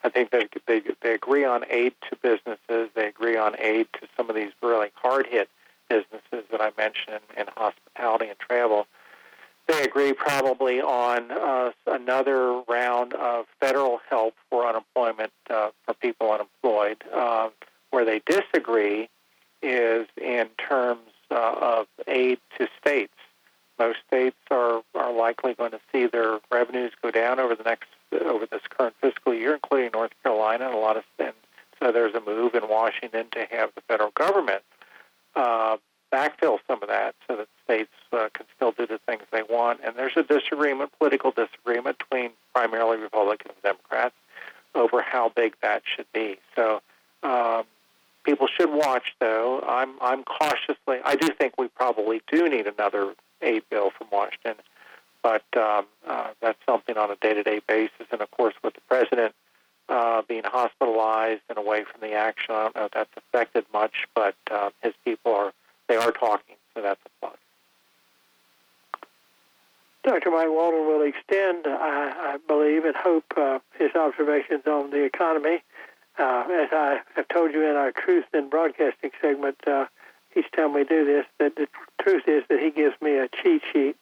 I 0.02 0.08
think 0.08 0.30
they, 0.30 0.48
they 0.66 0.82
they 1.02 1.14
agree 1.14 1.44
on 1.44 1.64
aid 1.68 1.94
to 2.10 2.16
businesses. 2.16 2.90
They 2.94 3.06
agree 3.06 3.36
on 3.36 3.54
aid 3.58 3.88
to 3.94 4.08
some 4.16 4.28
of 4.30 4.36
these 4.36 4.52
really 4.62 4.90
hard 4.94 5.26
hit 5.26 5.48
businesses 5.88 6.46
that 6.50 6.60
I 6.60 6.72
mentioned 6.76 7.20
in, 7.36 7.42
in 7.42 7.46
hospitality 7.56 8.28
and 8.28 8.38
travel. 8.38 8.86
They 9.70 9.84
agree 9.84 10.12
probably 10.12 10.80
on 10.80 11.30
uh, 11.30 11.70
another 11.86 12.60
round 12.68 13.14
of 13.14 13.46
federal 13.60 14.00
help 14.08 14.34
for 14.48 14.66
unemployment 14.66 15.30
uh, 15.48 15.70
for 15.84 15.94
people 15.94 16.32
unemployed. 16.32 17.04
Uh, 17.14 17.50
where 17.90 18.04
they 18.04 18.20
disagree 18.26 19.08
is 19.62 20.08
in 20.20 20.48
terms 20.56 21.10
uh, 21.30 21.54
of 21.60 21.86
aid 22.08 22.38
to 22.58 22.66
states. 22.80 23.14
Most 23.78 23.98
states 24.08 24.36
are, 24.50 24.82
are 24.96 25.12
likely 25.12 25.54
going 25.54 25.70
to 25.70 25.80
see 25.92 26.06
their 26.06 26.40
revenues 26.50 26.92
go 27.00 27.12
down 27.12 27.38
over 27.38 27.54
the 27.54 27.62
next 27.62 27.88
over 28.12 28.46
this 28.46 28.62
current 28.68 28.96
fiscal 29.00 29.32
year, 29.32 29.54
including 29.54 29.90
North 29.94 30.10
Carolina 30.24 30.66
and 30.66 30.74
a 30.74 30.78
lot 30.78 30.96
of 30.96 31.04
states. 31.14 31.36
So 31.78 31.92
there's 31.92 32.14
a 32.14 32.20
move 32.20 32.56
in 32.56 32.68
Washington 32.68 33.26
to 33.32 33.46
have 33.52 33.70
the 33.76 33.82
federal 33.82 34.10
government 34.10 34.62
uh, 35.36 35.76
backfill 36.12 36.58
some 36.66 36.82
of 36.82 36.88
that 36.88 37.14
so 37.28 37.36
that 37.36 37.48
states 37.64 37.92
uh, 38.12 38.28
can 38.34 38.46
still 38.54 38.72
do 38.72 38.86
the 38.86 38.98
things. 39.06 39.22
And 39.29 39.29
there's 40.14 40.26
a 40.30 40.40
disagreement, 40.40 40.90
political 40.98 41.30
disagreement 41.30 41.98
between 41.98 42.30
primarily 42.54 42.98
Republicans 42.98 43.54
and 43.54 43.62
Democrats 43.62 44.14
over 44.74 45.02
how 45.02 45.30
big 45.30 45.54
that 45.62 45.82
should 45.84 46.06
be. 46.12 46.36
So 46.54 46.80
um, 47.22 47.64
people 48.24 48.46
should 48.46 48.72
watch, 48.72 49.14
though. 49.20 49.62
I'm 49.66 49.94
I'm 50.00 50.24
cautiously. 50.24 50.98
I 51.04 51.16
do 51.16 51.28
think 51.28 51.54
we 51.58 51.68
probably 51.68 52.22
do 52.30 52.48
need 52.48 52.66
another 52.66 53.14
aid 53.42 53.62
bill 53.70 53.90
from 53.90 54.08
Washington, 54.12 54.56
but 55.22 55.44
um, 55.56 55.86
uh, 56.06 56.28
that's 56.40 56.58
something 56.66 56.96
on 56.96 57.10
a 57.10 57.16
day-to-day 57.16 57.60
basis. 57.66 58.06
And 58.12 58.20
of 58.20 58.30
course, 58.30 58.54
with 58.62 58.74
the 58.74 58.80
president 58.82 59.34
uh, 59.88 60.22
being 60.28 60.44
hospitalized 60.44 61.42
and 61.48 61.58
away 61.58 61.84
from 61.84 62.00
the 62.00 62.14
action, 62.14 62.54
I 62.54 62.64
don't 62.64 62.76
know 62.76 62.84
if 62.84 62.92
that's 62.92 63.10
affected 63.16 63.64
much, 63.72 64.06
but 64.14 64.34
uh, 64.50 64.70
his 64.82 64.94
people 65.04 65.34
are 65.34 65.52
they 65.88 65.96
are 65.96 66.12
talking, 66.12 66.56
so 66.74 66.82
that's 66.82 67.00
a 67.04 67.08
plus. 67.20 67.36
Dr. 70.02 70.30
Mike 70.30 70.48
Walden 70.48 70.86
will 70.86 71.02
extend, 71.02 71.66
I, 71.66 72.34
I 72.34 72.36
believe 72.46 72.84
and 72.84 72.96
hope, 72.96 73.24
uh, 73.36 73.58
his 73.78 73.90
observations 74.30 74.66
on 74.66 74.90
the 74.90 75.04
economy 75.04 75.62
uh, 76.18 76.44
as 76.50 76.68
I 76.72 77.00
have 77.16 77.28
told 77.28 77.52
you 77.52 77.68
in 77.68 77.76
our 77.76 77.92
Truth 77.92 78.26
in 78.34 78.50
Broadcasting 78.50 79.10
segment, 79.20 79.56
uh, 79.66 79.86
each 80.36 80.50
time 80.52 80.74
we 80.74 80.84
do 80.84 81.04
this, 81.04 81.24
that 81.38 81.56
the 81.56 81.66
truth 82.00 82.24
is 82.26 82.44
that 82.48 82.60
he 82.60 82.70
gives 82.70 82.94
me 83.00 83.16
a 83.16 83.28
cheat 83.28 83.62
sheet 83.72 83.96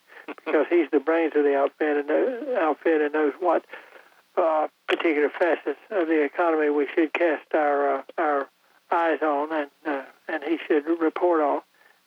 because 0.44 0.66
he's 0.68 0.90
the 0.90 1.00
brains 1.00 1.32
of 1.37 1.44
the 1.44 1.56
outfit 1.56 1.97
and, 1.97 2.11
uh, 2.11 2.61
outfit 2.61 3.00
and 3.00 3.12
knows 3.14 3.32
what 3.40 3.64
uh, 4.37 4.66
particular 4.88 5.30
facets 5.30 5.78
of 5.90 6.08
the 6.08 6.23
economy 6.23 6.70
we 6.70 6.87
should 6.94 7.12
cast 7.12 7.47
our 7.54 7.99
uh, 7.99 8.02
our 8.18 8.49
eyes 8.90 9.20
on 9.23 9.52
and 9.52 9.70
uh, 9.87 10.02
and 10.28 10.42
he 10.44 10.58
should 10.66 10.85
report 11.00 11.40
on. 11.40 11.61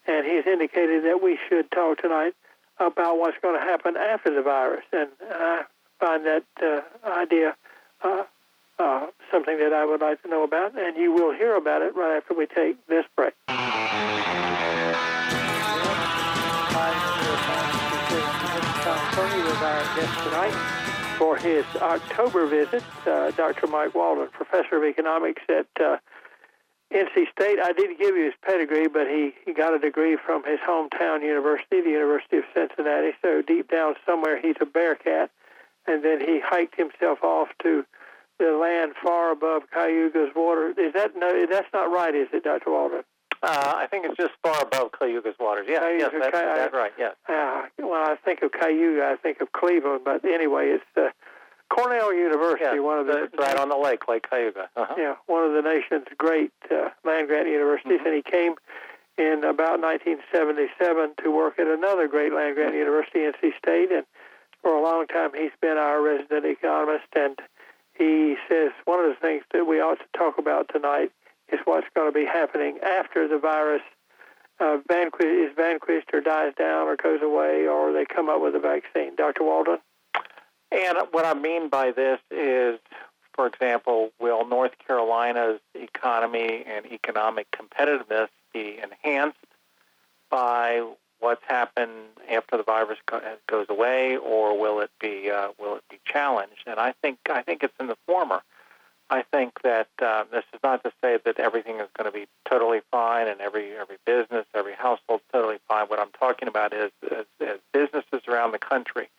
And 0.07 0.25
he's 0.25 0.45
indicated 0.45 1.05
that 1.05 1.21
we 1.21 1.37
should 1.47 1.71
talk 1.71 1.99
tonight 1.99 2.33
about 2.79 3.17
what's 3.17 3.37
going 3.41 3.59
to 3.59 3.65
happen 3.65 3.95
after 3.97 4.33
the 4.33 4.41
virus. 4.41 4.83
And 4.91 5.09
I 5.29 5.63
find 5.99 6.25
that 6.25 6.43
idea 7.05 7.55
uh, 8.03 8.24
uh, 8.79 9.08
something 9.31 9.58
that 9.60 9.74
I 9.74 9.86
would 9.86 10.01
like 10.01 10.22
to 10.24 10.29
know 10.29 10.43
about, 10.43 10.77
and 10.77 10.98
you 10.98 11.12
will 11.12 11.34
hear 11.34 11.55
about 11.55 11.81
it 11.81 11.96
right 11.96 12.17
after 12.17 12.34
we 12.34 12.48
take 12.48 12.86
this 12.88 13.05
break. 13.15 13.34
Kearney 19.12 19.43
was 19.43 19.58
our 19.58 19.84
guest 19.96 20.24
tonight. 20.24 20.77
for 21.17 21.38
his 21.38 21.65
October 21.75 22.48
visit, 22.48 22.84
uh, 23.05 23.29
Dr. 23.31 23.67
Mike 23.67 23.93
Walden, 23.93 24.27
professor 24.29 24.77
of 24.77 24.84
economics 24.84 25.43
at 25.50 25.67
uh, 25.79 25.98
NC 26.91 27.29
State. 27.31 27.60
I 27.63 27.74
did 27.74 27.98
give 28.00 28.15
you 28.15 28.25
his 28.25 28.34
pedigree, 28.41 28.88
but 28.88 29.08
he, 29.08 29.34
he 29.46 29.53
got 29.53 29.74
a 29.74 29.79
degree 29.79 30.17
from 30.17 30.43
his 30.43 30.60
hometown 30.60 31.22
university, 31.22 31.81
the 31.81 31.91
University 31.91 32.38
of 32.38 32.43
Cincinnati. 32.53 33.12
So 33.22 33.41
deep 33.41 33.70
down 33.70 33.96
somewhere, 34.05 34.41
he's 34.41 34.55
a 34.62 34.65
Bearcat. 34.65 35.29
And 35.88 36.03
then 36.03 36.19
he 36.19 36.39
hiked 36.43 36.75
himself 36.75 37.23
off 37.23 37.50
to 37.63 37.85
the 38.39 38.51
land 38.53 38.93
far 39.01 39.31
above 39.31 39.63
Cayuga's 39.73 40.29
water. 40.35 40.69
Is 40.77 40.93
that 40.93 41.11
no? 41.15 41.45
That's 41.50 41.67
not 41.73 41.91
right, 41.91 42.13
is 42.13 42.27
it, 42.33 42.43
Dr. 42.43 42.71
Walden? 42.71 43.03
Uh, 43.43 43.73
I 43.75 43.88
think 43.88 44.05
it's 44.05 44.17
just 44.17 44.33
far 44.43 44.61
above 44.61 44.91
Cayuga's 45.00 45.35
waters. 45.39 45.65
Yeah, 45.67 45.89
yes, 45.97 46.11
that's, 46.13 46.31
that's 46.31 46.73
right. 46.73 46.91
Yes. 46.97 47.15
Uh, 47.27 47.63
when 47.77 48.00
I 48.00 48.15
think 48.23 48.43
of 48.43 48.51
Cayuga, 48.51 49.03
I 49.03 49.15
think 49.15 49.41
of 49.41 49.51
Cleveland. 49.51 50.01
But 50.05 50.23
anyway, 50.25 50.67
it's 50.77 50.85
uh, 50.95 51.09
Cornell 51.71 52.13
University, 52.13 52.63
yeah, 52.63 52.79
one 52.79 53.00
of 53.00 53.07
the 53.07 53.29
right 53.39 53.57
on 53.57 53.69
the 53.69 53.77
lake, 53.77 54.07
Lake 54.07 54.27
Cayuga. 54.29 54.69
Uh-huh. 54.75 54.93
Yeah, 54.97 55.15
one 55.25 55.43
of 55.43 55.53
the 55.53 55.61
nation's 55.61 56.05
great 56.17 56.51
uh, 56.69 56.89
land 57.03 57.29
grant 57.29 57.47
universities, 57.47 58.00
mm-hmm. 58.00 58.07
and 58.07 58.15
he 58.15 58.21
came 58.21 58.55
in 59.17 59.43
about 59.43 59.79
1977 59.79 61.13
to 61.23 61.31
work 61.31 61.57
at 61.57 61.67
another 61.67 62.07
great 62.07 62.33
land 62.33 62.55
grant 62.55 62.75
university, 62.75 63.19
NC 63.19 63.57
State, 63.57 63.91
and 63.91 64.05
for 64.61 64.73
a 64.73 64.81
long 64.81 65.07
time 65.07 65.31
he's 65.35 65.51
been 65.61 65.77
our 65.77 66.01
resident 66.01 66.45
economist. 66.45 67.07
And 67.15 67.37
he 67.97 68.35
says 68.49 68.71
one 68.85 68.99
of 68.99 69.09
the 69.09 69.19
things 69.21 69.43
that 69.53 69.65
we 69.65 69.79
ought 69.79 69.99
to 69.99 70.17
talk 70.17 70.37
about 70.37 70.69
tonight 70.71 71.11
is 71.51 71.59
what's 71.65 71.87
going 71.95 72.11
to 72.11 72.17
be 72.17 72.25
happening 72.25 72.79
after 72.79 73.27
the 73.27 73.37
virus 73.37 73.81
uh, 74.59 74.77
is 74.89 75.51
vanquished 75.55 76.09
or 76.13 76.21
dies 76.21 76.53
down 76.57 76.87
or 76.87 76.95
goes 76.95 77.21
away 77.21 77.67
or 77.67 77.91
they 77.91 78.05
come 78.05 78.29
up 78.29 78.41
with 78.41 78.55
a 78.55 78.59
vaccine. 78.59 79.15
Dr. 79.15 79.43
Walden? 79.43 79.77
And 80.71 80.97
what 81.11 81.25
I 81.25 81.33
mean 81.33 81.67
by 81.67 81.91
this 81.91 82.19
is, 82.29 82.79
for 83.33 83.47
example, 83.47 84.11
will 84.19 84.47
North 84.47 84.71
Carolina's 84.85 85.59
economy 85.73 86.63
and 86.65 86.85
economic 86.85 87.47
competitiveness 87.51 88.29
be 88.53 88.79
enhanced 88.81 89.37
by 90.29 90.81
what's 91.21 91.43
happened 91.47 91.91
after 92.29 92.57
the 92.57 92.63
virus 92.63 92.99
goes 93.47 93.67
away, 93.69 94.17
or 94.17 94.59
will 94.59 94.81
it 94.81 94.91
be 94.99 95.31
uh, 95.31 95.49
will 95.57 95.75
it 95.75 95.83
be 95.89 95.99
challenged? 96.05 96.63
And 96.67 96.79
I 96.79 96.93
think 97.01 97.19
I 97.29 97.41
think 97.41 97.63
it's 97.63 97.73
in 97.79 97.87
the 97.87 97.97
former. 98.05 98.41
I 99.09 99.23
think 99.23 99.61
that 99.63 99.89
uh, 100.01 100.23
this 100.31 100.45
is 100.53 100.59
not 100.63 100.83
to 100.83 100.91
say 101.01 101.17
that 101.25 101.37
everything 101.37 101.81
is 101.81 101.89
going 101.97 102.09
to 102.09 102.17
be 102.17 102.27
totally 102.49 102.81
fine 102.91 103.27
and 103.27 103.41
every 103.41 103.75
every 103.75 103.97
business, 104.05 104.45
every 104.53 104.73
household 104.73 105.21
totally 105.31 105.59
fine. 105.67 105.87
What 105.87 105.99
I'm 105.99 106.11
talking 106.17 106.47
about 106.47 106.73
is, 106.73 106.91
is, 107.03 107.25
is 107.39 107.59
businesses 107.73 108.21
around 108.27 108.51
the 108.51 108.59
country 108.59 109.09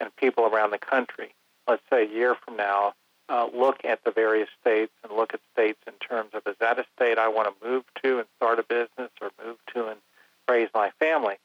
and 0.00 0.14
people 0.16 0.44
around 0.44 0.70
the 0.70 0.78
country. 0.78 1.34
Let's 1.66 1.82
say 1.90 2.04
a 2.04 2.08
year 2.08 2.34
from 2.34 2.56
now, 2.56 2.94
uh, 3.28 3.48
look 3.54 3.84
at 3.84 4.04
the 4.04 4.10
various 4.10 4.48
states 4.60 4.92
and 5.02 5.12
look 5.16 5.34
at 5.34 5.40
states 5.52 5.80
in 5.86 5.94
terms 5.94 6.30
of 6.34 6.42
is 6.46 6.56
that 6.60 6.78
a 6.78 6.84
state 6.96 7.18
I 7.18 7.28
want 7.28 7.48
to 7.48 7.66
move 7.66 7.84
to 8.02 8.18
and 8.18 8.26
start 8.36 8.58
a 8.58 8.62
business 8.62 9.10
or 9.20 9.30
move 9.44 9.56
to 9.74 9.86
and 9.86 10.00
raise 10.48 10.68
my 10.74 10.90
family. 10.98 11.36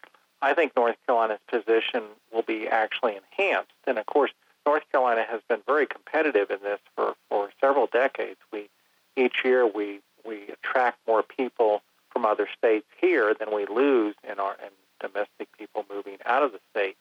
I 0.42 0.54
think 0.54 0.76
North 0.76 0.96
Carolina's 1.06 1.40
position 1.48 2.04
will 2.32 2.42
be 2.42 2.68
actually 2.68 3.16
enhanced. 3.16 3.72
And 3.88 3.98
of 3.98 4.06
course, 4.06 4.32
North 4.66 4.84
Carolina 4.92 5.26
has 5.30 5.42
been 5.48 5.62
very 5.66 5.86
competitive 5.86 6.50
in 6.50 6.60
this 6.64 6.80
for, 6.96 7.16
for 7.30 7.50
several 7.60 7.88
decades. 7.88 8.40
We 8.52 8.70
each 9.16 9.44
year 9.44 9.66
we 9.68 10.00
we 10.26 10.48
attract 10.50 11.00
more 11.08 11.24
people 11.24 11.82
from 12.10 12.26
other 12.26 12.48
states 12.58 12.86
here 13.00 13.34
than 13.34 13.54
we 13.54 13.66
lose 13.66 14.16
in 14.30 14.40
our 14.40 14.56
in 14.64 14.70
domestic 15.00 15.56
people 15.58 15.86
moving 15.92 16.18
out 16.26 16.44
of 16.44 16.52
the 16.54 16.60
state, 16.72 16.98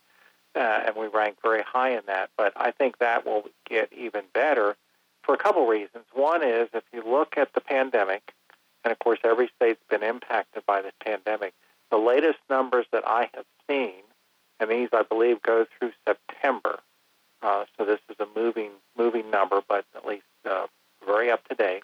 uh, 0.57 0.83
and 0.87 0.97
we 0.97 1.07
rank 1.07 1.37
very 1.43 1.63
high 1.63 1.91
in 1.91 2.03
that. 2.07 2.31
But 2.37 2.53
I 2.57 2.73
think 2.73 2.99
that 2.99 3.25
will 3.25 3.45
get 3.69 3.93
even 3.93 4.25
better 4.35 4.77
for 5.23 5.35
a 5.35 5.39
couple 5.39 5.67
reasons. 5.67 6.05
One 6.13 6.43
is 6.43 6.69
if 6.75 6.85
you 6.93 7.03
look 7.05 7.37
at 7.37 7.53
the 7.55 7.61
pandemic, 7.61 8.33
and 8.85 8.91
of 8.91 8.99
course 8.99 9.21
every 9.25 9.51
state's 9.57 9.83
been 9.89 10.03
impacted 10.03 10.67
by 10.67 10.83
this 10.83 10.95
pandemic. 11.05 11.55
The 11.93 11.99
latest 11.99 12.39
numbers 12.51 12.87
that 12.91 13.07
I 13.07 13.31
have 13.35 13.45
seen, 13.71 14.03
and 14.59 14.69
these 14.69 14.89
I 14.93 15.03
believe 15.03 15.41
go 15.43 15.67
through 15.79 15.93
September 16.09 16.81
uh, 17.43 17.65
so 17.77 17.85
this 17.85 17.99
is 18.09 18.17
a 18.21 18.39
moving 18.39 18.71
moving 18.97 19.31
number, 19.31 19.61
but 19.69 19.85
at 19.97 20.07
least 20.07 20.25
uh, 20.49 20.67
very 21.05 21.31
up 21.31 21.47
to 21.49 21.55
date. 21.55 21.83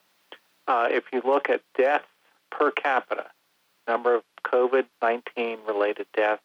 Uh, 0.69 0.88
if 0.91 1.05
you 1.12 1.21
look 1.25 1.50
at 1.50 1.62
deaths 1.77 2.05
per 2.50 2.71
capita, 2.71 3.27
number 3.87 4.15
of 4.15 4.23
COVID 4.45 4.87
19 5.03 5.59
related 5.67 6.07
deaths 6.15 6.43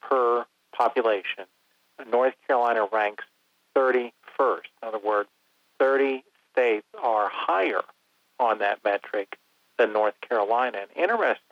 per 0.00 0.46
population, 0.74 1.44
North 2.10 2.34
Carolina 2.46 2.88
ranks 2.90 3.24
31st. 3.76 4.12
In 4.82 4.88
other 4.88 4.98
words, 4.98 5.28
30 5.78 6.24
states 6.52 6.86
are 7.02 7.28
higher 7.28 7.82
on 8.38 8.60
that 8.60 8.78
metric 8.84 9.36
than 9.76 9.92
North 9.92 10.18
Carolina. 10.26 10.78
And 10.78 10.90
interestingly, 10.96 11.43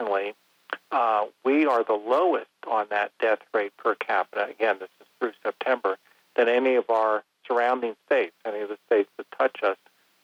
are 1.73 1.83
the 1.83 1.93
lowest 1.93 2.49
on 2.67 2.85
that 2.91 3.11
death 3.19 3.39
rate 3.53 3.75
per 3.77 3.95
capita. 3.95 4.47
Again, 4.47 4.77
this 4.79 4.89
is 5.01 5.07
through 5.19 5.33
September 5.41 5.97
than 6.35 6.47
any 6.47 6.75
of 6.75 6.89
our 6.89 7.23
surrounding 7.47 7.95
states, 8.05 8.35
any 8.45 8.61
of 8.61 8.69
the 8.69 8.77
states 8.85 9.09
that 9.17 9.25
touch 9.37 9.63
us. 9.63 9.77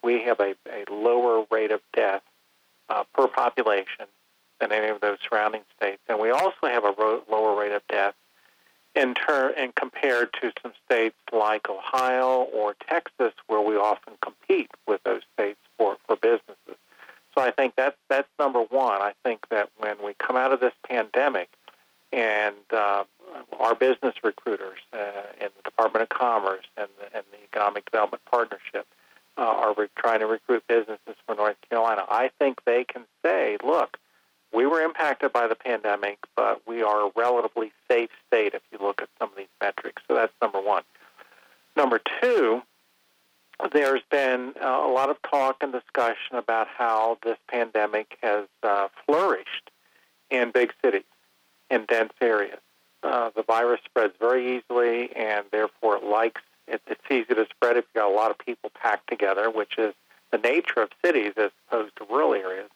We 0.03 0.21
have 0.23 0.39
a, 0.39 0.53
a 0.67 0.81
lower 0.91 1.45
rate 1.49 1.71
of 1.71 1.81
death 1.93 2.21
uh, 2.87 3.03
per 3.13 3.27
population 3.27 4.05
than 4.59 4.71
any 4.71 4.89
of 4.89 5.01
those 5.01 5.17
surrounding 5.27 5.63
states, 5.75 6.01
and 6.07 6.19
we 6.19 6.29
also 6.29 6.63
have 6.63 6.83
a 6.83 6.93
ro- 6.97 7.23
lower 7.29 7.59
rate 7.59 7.71
of 7.71 7.81
death 7.87 8.15
in 8.95 9.13
turn 9.13 9.53
and 9.57 9.73
compared 9.75 10.33
to 10.41 10.51
some 10.61 10.73
states 10.85 11.15
like 11.31 11.69
Ohio 11.69 12.47
or 12.53 12.75
Texas, 12.87 13.33
where 13.47 13.61
we 13.61 13.75
often 13.75 14.13
compete 14.21 14.71
with 14.87 15.01
those 15.03 15.21
states 15.33 15.59
for, 15.77 15.97
for 16.05 16.15
businesses. 16.15 16.77
So 17.35 17.41
I 17.41 17.51
think 17.51 17.75
that's 17.75 17.97
that's 18.09 18.27
number 18.39 18.61
one. 18.61 19.01
I 19.01 19.13
think 19.23 19.47
that 19.49 19.69
when 19.77 19.95
we 20.03 20.13
come 20.15 20.35
out 20.35 20.51
of 20.51 20.59
this 20.59 20.73
pandemic, 20.83 21.49
and 22.11 22.55
uh, 22.71 23.03
our 23.59 23.75
business 23.75 24.15
recruiters 24.23 24.79
uh, 24.93 24.97
in 25.39 25.49
the 25.55 25.63
Department 25.63 26.03
of 26.03 26.09
Commerce 26.09 26.65
and 26.75 26.87
the, 26.99 27.15
and 27.15 27.23
the 27.31 27.37
Economic 27.43 27.85
Development 27.85 28.21
Partnership 28.29 28.87
uh, 29.37 29.41
are 29.41 29.73
re- 29.77 29.87
trying 29.95 30.19
to 30.21 30.25
recruit 30.25 30.63
businesses 30.67 31.15
for 31.25 31.35
North 31.35 31.57
Carolina. 31.69 32.03
I 32.09 32.31
think 32.39 32.65
they 32.65 32.83
can 32.83 33.03
say, 33.23 33.57
look, 33.63 33.97
we 34.51 34.65
were 34.79 34.85
impacted 34.85 35.33
by 35.33 35.47
the 35.47 35.55
pandemic, 35.55 36.19
but 36.35 36.61
we 36.67 36.81
are 36.81 37.07
a 37.07 37.11
relatively 37.15 37.71
safe 37.89 38.09
state 38.27 38.53
if 38.53 38.61
you 38.71 38.77
look 38.81 39.01
at 39.01 39.09
some 39.19 39.29
of 39.29 39.35
these 39.35 39.47
metrics. 39.61 40.01
So 40.07 40.15
that's 40.15 40.33
number 40.41 40.61
one. 40.61 40.83
Number 41.75 41.99
two, 42.21 42.61
there's 43.73 44.01
been 44.09 44.53
uh, 44.61 44.67
a 44.67 44.91
lot 44.91 45.09
of 45.09 45.17
talk 45.21 45.57
and 45.61 45.71
discussion 45.71 46.35
about 46.35 46.67
how 46.67 47.17
this 47.23 47.37
pandemic 47.49 48.17
has 48.21 48.45
uh, 48.63 48.87
flourished 49.05 49.69
in 50.29 50.51
big 50.51 50.73
cities, 50.83 51.03
in 51.69 51.85
dense 51.85 52.13
areas. 52.21 52.59
Uh, 53.03 53.31
the 53.35 53.43
virus 53.43 53.81
spreads 53.85 54.13
very 54.19 54.57
easily, 54.57 55.15
and 55.15 55.45
therefore 55.51 55.97
it 55.97 56.03
likes 56.03 56.41
it, 56.67 56.81
it's 56.87 57.01
easy 57.09 57.33
to 57.33 57.47
spread 57.49 57.77
if 57.77 57.85
you've 57.85 58.01
got 58.01 58.11
a 58.11 58.15
lot 58.15 58.31
of 58.31 58.37
people 58.37 58.71
packed 58.81 59.09
together, 59.09 59.49
which 59.49 59.77
is 59.77 59.93
the 60.31 60.37
nature 60.37 60.81
of 60.81 60.89
cities 61.03 61.33
as 61.37 61.51
opposed 61.67 61.95
to 61.97 62.05
rural 62.09 62.33
areas. 62.33 62.69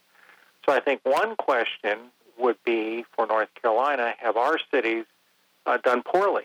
So 0.65 0.71
I 0.71 0.79
think 0.79 1.01
one 1.03 1.35
question 1.35 1.97
would 2.37 2.57
be 2.63 3.05
for 3.15 3.25
North 3.27 3.49
Carolina: 3.61 4.13
Have 4.17 4.37
our 4.37 4.57
cities 4.71 5.05
uh, 5.65 5.77
done 5.77 6.03
poorly 6.03 6.43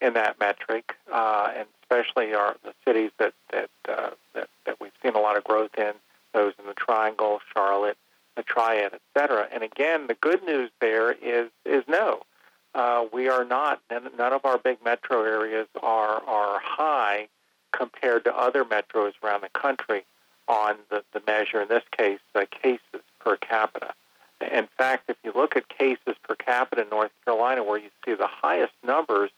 in 0.00 0.14
that 0.14 0.38
metric, 0.38 0.96
uh, 1.12 1.52
and 1.56 1.66
especially 1.82 2.34
our 2.34 2.56
the 2.62 2.74
cities 2.86 3.10
that 3.18 3.34
that, 3.50 3.70
uh, 3.88 4.10
that 4.34 4.48
that 4.66 4.80
we've 4.80 4.92
seen 5.02 5.14
a 5.14 5.20
lot 5.20 5.36
of 5.36 5.44
growth 5.44 5.70
in, 5.78 5.92
those 6.32 6.52
in 6.58 6.66
the 6.66 6.74
Triangle, 6.74 7.40
Charlotte, 7.52 7.96
the 8.36 8.42
Triad, 8.42 8.92
et 8.92 9.00
cetera. 9.16 9.48
And 9.52 9.62
again, 9.62 10.06
the 10.06 10.14
good 10.14 10.44
news 10.44 10.70
there 10.80 11.12
is 11.12 11.50
is 11.64 11.84
no 11.88 12.22
uh, 12.74 13.06
we 13.12 13.28
are 13.28 13.44
not. 13.44 13.80
None 13.90 14.32
of 14.32 14.44
our 14.44 14.58
big 14.58 14.84
metro 14.84 15.22
areas 15.22 15.68
are 15.82 16.22
are 16.26 16.60
high 16.62 17.28
compared 17.72 18.24
to 18.24 18.36
other 18.36 18.64
metros 18.64 19.12
around 19.22 19.42
the 19.42 19.48
country 19.48 20.04
on 20.46 20.76
the, 20.90 21.02
the 21.12 21.22
measure. 21.26 21.62
In 21.62 21.68
this 21.68 21.82
case, 21.96 22.20
uh, 22.34 22.44
cases 22.50 23.02
per 23.24 23.36
capita. 23.36 23.94
In 24.40 24.68
fact, 24.76 25.08
if 25.08 25.16
you 25.24 25.32
look 25.34 25.56
at 25.56 25.68
cases 25.68 26.16
per 26.22 26.34
capita 26.34 26.82
in 26.82 26.88
North 26.90 27.12
Carolina, 27.24 27.64
where 27.64 27.78
you 27.78 27.90
see 28.04 28.14
the 28.14 28.26
highest 28.26 28.74
numbers, 28.84 29.30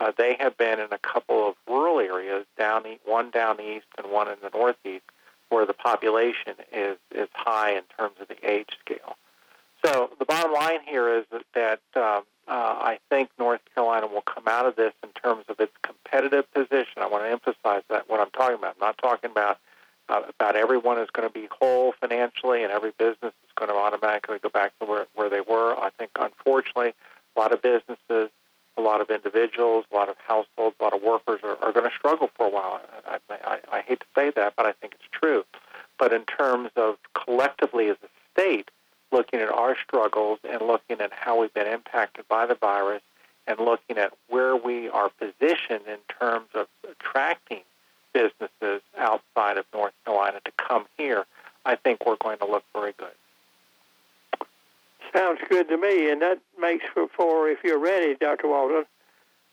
uh, 0.00 0.12
they 0.16 0.36
have 0.38 0.56
been 0.58 0.78
in 0.80 0.88
a 0.92 0.98
couple 0.98 1.48
of 1.48 1.54
rural 1.66 2.00
areas, 2.00 2.44
down 2.58 2.84
one 3.04 3.30
down 3.30 3.60
east 3.60 3.86
and 3.96 4.10
one 4.10 4.28
in 4.28 4.36
the 4.42 4.50
northeast, 4.52 5.04
where 5.48 5.66
the 5.66 5.74
population 5.74 6.54
is 6.72 6.96
is 7.10 7.28
high 7.32 7.72
in 7.72 7.82
terms 7.98 8.14
of 8.20 8.28
the 8.28 8.36
age 8.48 8.70
scale. 8.84 9.16
So 9.84 10.10
the 10.18 10.26
bottom 10.26 10.52
line 10.52 10.80
here 10.86 11.08
is 11.18 11.24
that, 11.30 11.44
that 11.54 11.80
um, 11.96 12.24
uh, 12.46 12.76
I 12.92 12.98
think 13.08 13.30
North 13.38 13.60
Carolina 13.74 14.06
will 14.06 14.22
come 14.22 14.44
out 14.46 14.66
of 14.66 14.76
this 14.76 14.92
in 15.02 15.10
terms 15.10 15.44
of 15.48 15.58
its 15.58 15.72
competitive 15.82 16.52
position. 16.52 16.98
I 16.98 17.06
want 17.06 17.24
to 17.24 17.30
emphasize 17.30 17.82
that 17.88 18.08
what 18.08 18.20
I'm 18.20 18.30
talking 18.30 18.56
about. 18.56 18.74
I'm 18.80 18.86
not 18.86 18.98
talking 18.98 19.30
about 19.30 19.58
uh, 20.10 20.22
about 20.28 20.56
everyone 20.56 20.98
is 20.98 21.08
going 21.12 21.28
to 21.28 21.32
be 21.32 21.48
whole 21.60 21.92
financially 22.00 22.62
and 22.62 22.72
every 22.72 22.92
business 22.98 23.32
is 23.44 23.52
going 23.56 23.70
to 23.70 23.76
automatically 23.76 24.38
go 24.42 24.48
back 24.48 24.72
to 24.80 24.86
where, 24.86 25.06
where 25.14 25.30
they 25.30 25.40
were. 25.40 25.78
I 25.78 25.90
think, 25.98 26.10
unfortunately, 26.18 26.92
a 27.36 27.40
lot 27.40 27.52
of 27.52 27.62
businesses, 27.62 28.30
a 28.76 28.82
lot 28.82 29.00
of 29.00 29.10
individuals, 29.10 29.84
a 29.92 29.94
lot 29.94 30.08
of 30.08 30.16
households, 30.26 30.76
a 30.80 30.82
lot 30.82 30.92
of 30.92 31.02
workers 31.02 31.40
are, 31.44 31.56
are 31.62 31.72
going 31.72 31.88
to 31.88 31.96
struggle 31.96 32.30
for 32.34 32.46
a 32.46 32.50
while. 32.50 32.80
I, 33.06 33.18
I, 33.30 33.58
I 33.72 33.80
hate 33.82 34.00
to 34.00 34.06
say 34.14 34.30
that, 34.30 34.54
but 34.56 34.66
I 34.66 34.72
think 34.72 34.94
it's 34.94 35.08
true. 35.12 35.44
But 35.98 36.12
in 36.12 36.24
terms 36.24 36.70
of 36.76 36.96
collectively 37.14 37.88
as 37.88 37.96
a 38.02 38.08
state, 38.32 38.70
looking 39.12 39.40
at 39.40 39.50
our 39.50 39.76
struggles 39.76 40.38
and 40.48 40.62
looking 40.62 41.00
at 41.00 41.12
how 41.12 41.40
we've 41.40 41.54
been 41.54 41.66
impacted 41.66 42.26
by 42.28 42.46
the 42.46 42.54
virus 42.54 43.02
and 43.46 43.58
looking 43.58 43.98
at 43.98 44.12
where 44.28 44.56
we 44.56 44.88
are 44.88 45.10
positioned 45.10 45.86
in 45.86 45.98
terms 46.18 46.48
of 46.54 46.66
attracting 46.88 47.62
businesses 48.12 48.82
outside 48.96 49.58
of 49.58 49.64
North 49.72 49.92
Carolina 50.04 50.40
to 50.44 50.52
come 50.56 50.86
here, 50.96 51.26
I 51.64 51.76
think 51.76 52.06
we're 52.06 52.16
going 52.16 52.38
to 52.38 52.46
look 52.46 52.64
very 52.74 52.92
good. 52.96 53.12
Sounds 55.14 55.40
good 55.48 55.68
to 55.68 55.76
me, 55.76 56.10
and 56.10 56.22
that 56.22 56.38
makes 56.60 56.84
for, 56.94 57.08
for 57.16 57.48
if 57.48 57.58
you're 57.64 57.80
ready, 57.80 58.14
Dr. 58.14 58.48
Walden, 58.48 58.84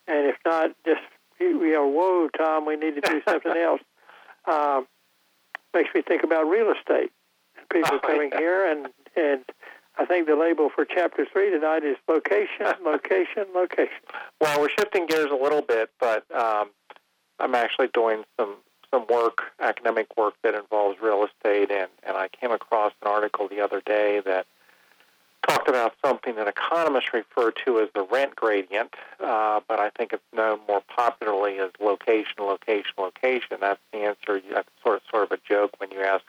and 0.08 0.28
if 0.28 0.36
not, 0.46 0.72
just 0.86 1.02
we 1.40 1.74
are 1.76 1.86
whoa, 1.86 2.30
Tom, 2.38 2.66
we 2.66 2.76
need 2.76 2.96
to 2.96 3.02
do 3.02 3.22
something 3.28 3.56
else. 3.56 3.82
Um, 4.50 4.88
makes 5.74 5.90
me 5.94 6.02
think 6.02 6.24
about 6.24 6.44
real 6.44 6.72
estate. 6.72 7.12
People 7.70 7.96
oh, 7.96 8.00
coming 8.00 8.30
yeah. 8.32 8.40
here, 8.40 8.72
and 8.72 8.88
and 9.18 9.44
I 9.98 10.06
think 10.06 10.26
the 10.26 10.38
label 10.38 10.70
for 10.74 10.86
chapter 10.86 11.26
three 11.26 11.52
tonight 11.52 11.84
is 11.84 11.98
location, 12.08 12.66
location, 12.86 13.44
location. 13.54 14.00
Well, 14.40 14.62
we're 14.62 14.70
shifting 14.70 15.06
gears 15.06 15.32
a 15.32 15.36
little 15.36 15.62
bit, 15.62 15.90
but 16.00 16.24
um, 16.34 16.70
I'm 17.40 17.56
actually 17.56 17.90
doing 17.94 18.24
some 18.40 18.56
some 18.92 19.06
work, 19.10 19.52
academic 19.60 20.08
work 20.16 20.36
that 20.44 20.56
involves 20.56 21.02
real 21.02 21.26
estate, 21.26 21.72
and 21.72 21.90
and 22.04 22.18
I 22.18 22.30
came 22.30 22.52
across 22.52 22.94
an 23.02 23.08
article 23.10 23.48
the 23.48 23.62
other 23.62 23.82
day 23.82 24.22
that 24.26 24.46
talked 25.48 25.70
about 25.70 25.94
something 26.06 26.36
that 26.36 26.48
economists 26.48 27.14
refer 27.14 27.52
to 27.52 27.80
as 27.80 27.90
the 27.96 28.04
rent 28.04 28.36
gradient, 28.36 28.94
uh, 29.24 29.62
but 29.68 29.80
I 29.80 29.90
think 29.92 30.12
it's 30.12 30.24
known 30.34 30.60
more 30.68 30.82
popularly 30.82 31.60
as 31.60 31.72
location, 31.80 32.36
location, 32.40 32.92
location. 32.98 33.58
That's 33.62 33.80
the 33.94 34.00
answer. 34.00 34.42
That's 34.52 34.70
sort 34.84 34.98
of 34.98 35.02
sort 35.10 35.24
of 35.24 35.32
a 35.32 35.40
joke 35.48 35.72
when 35.80 35.92
you 35.92 36.02
ask 36.02 36.24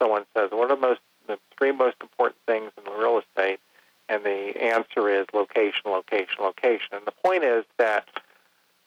someone 0.00 0.24
says, 0.36 0.50
"What 0.50 0.70
are 0.70 0.76
the 0.76 0.80
most 0.80 1.00
the 1.26 1.38
three 1.56 1.72
most 1.72 1.96
important 2.00 2.36
things 2.46 2.72
in 2.76 2.92
real 2.92 3.18
estate?" 3.18 3.60
And 4.08 4.24
the 4.24 4.60
answer 4.60 5.08
is 5.08 5.26
location, 5.32 5.82
location, 5.84 6.42
location. 6.42 6.88
And 6.92 7.06
the 7.06 7.12
point 7.12 7.44
is 7.44 7.64
that 7.78 8.08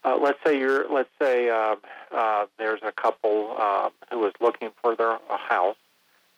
uh, 0.06 0.18
let's 0.22 0.40
say 0.46 0.58
you're 0.58 0.88
let's 0.90 1.10
say 1.22 1.50
uh, 1.50 1.76
uh, 2.14 2.46
there's 2.58 2.82
a 2.84 2.92
couple 2.92 3.56
uh, 3.58 3.90
who 4.12 4.26
is 4.26 4.34
looking 4.42 4.70
for 4.82 4.96
their 4.96 5.12
a 5.30 5.38
house 5.38 5.78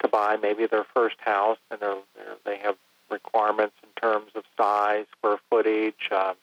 to 0.01 0.07
buy, 0.07 0.37
maybe 0.41 0.65
their 0.67 0.85
first 0.93 1.15
house, 1.19 1.57
and 1.71 1.79
they're, 1.79 1.97
they're, 2.15 2.35
they 2.45 2.57
have 2.57 2.75
requirements 3.09 3.75
in 3.83 3.89
terms 4.01 4.31
of 4.35 4.43
size, 4.57 5.05
square 5.17 5.37
footage, 5.49 6.09
uh, 6.11 6.33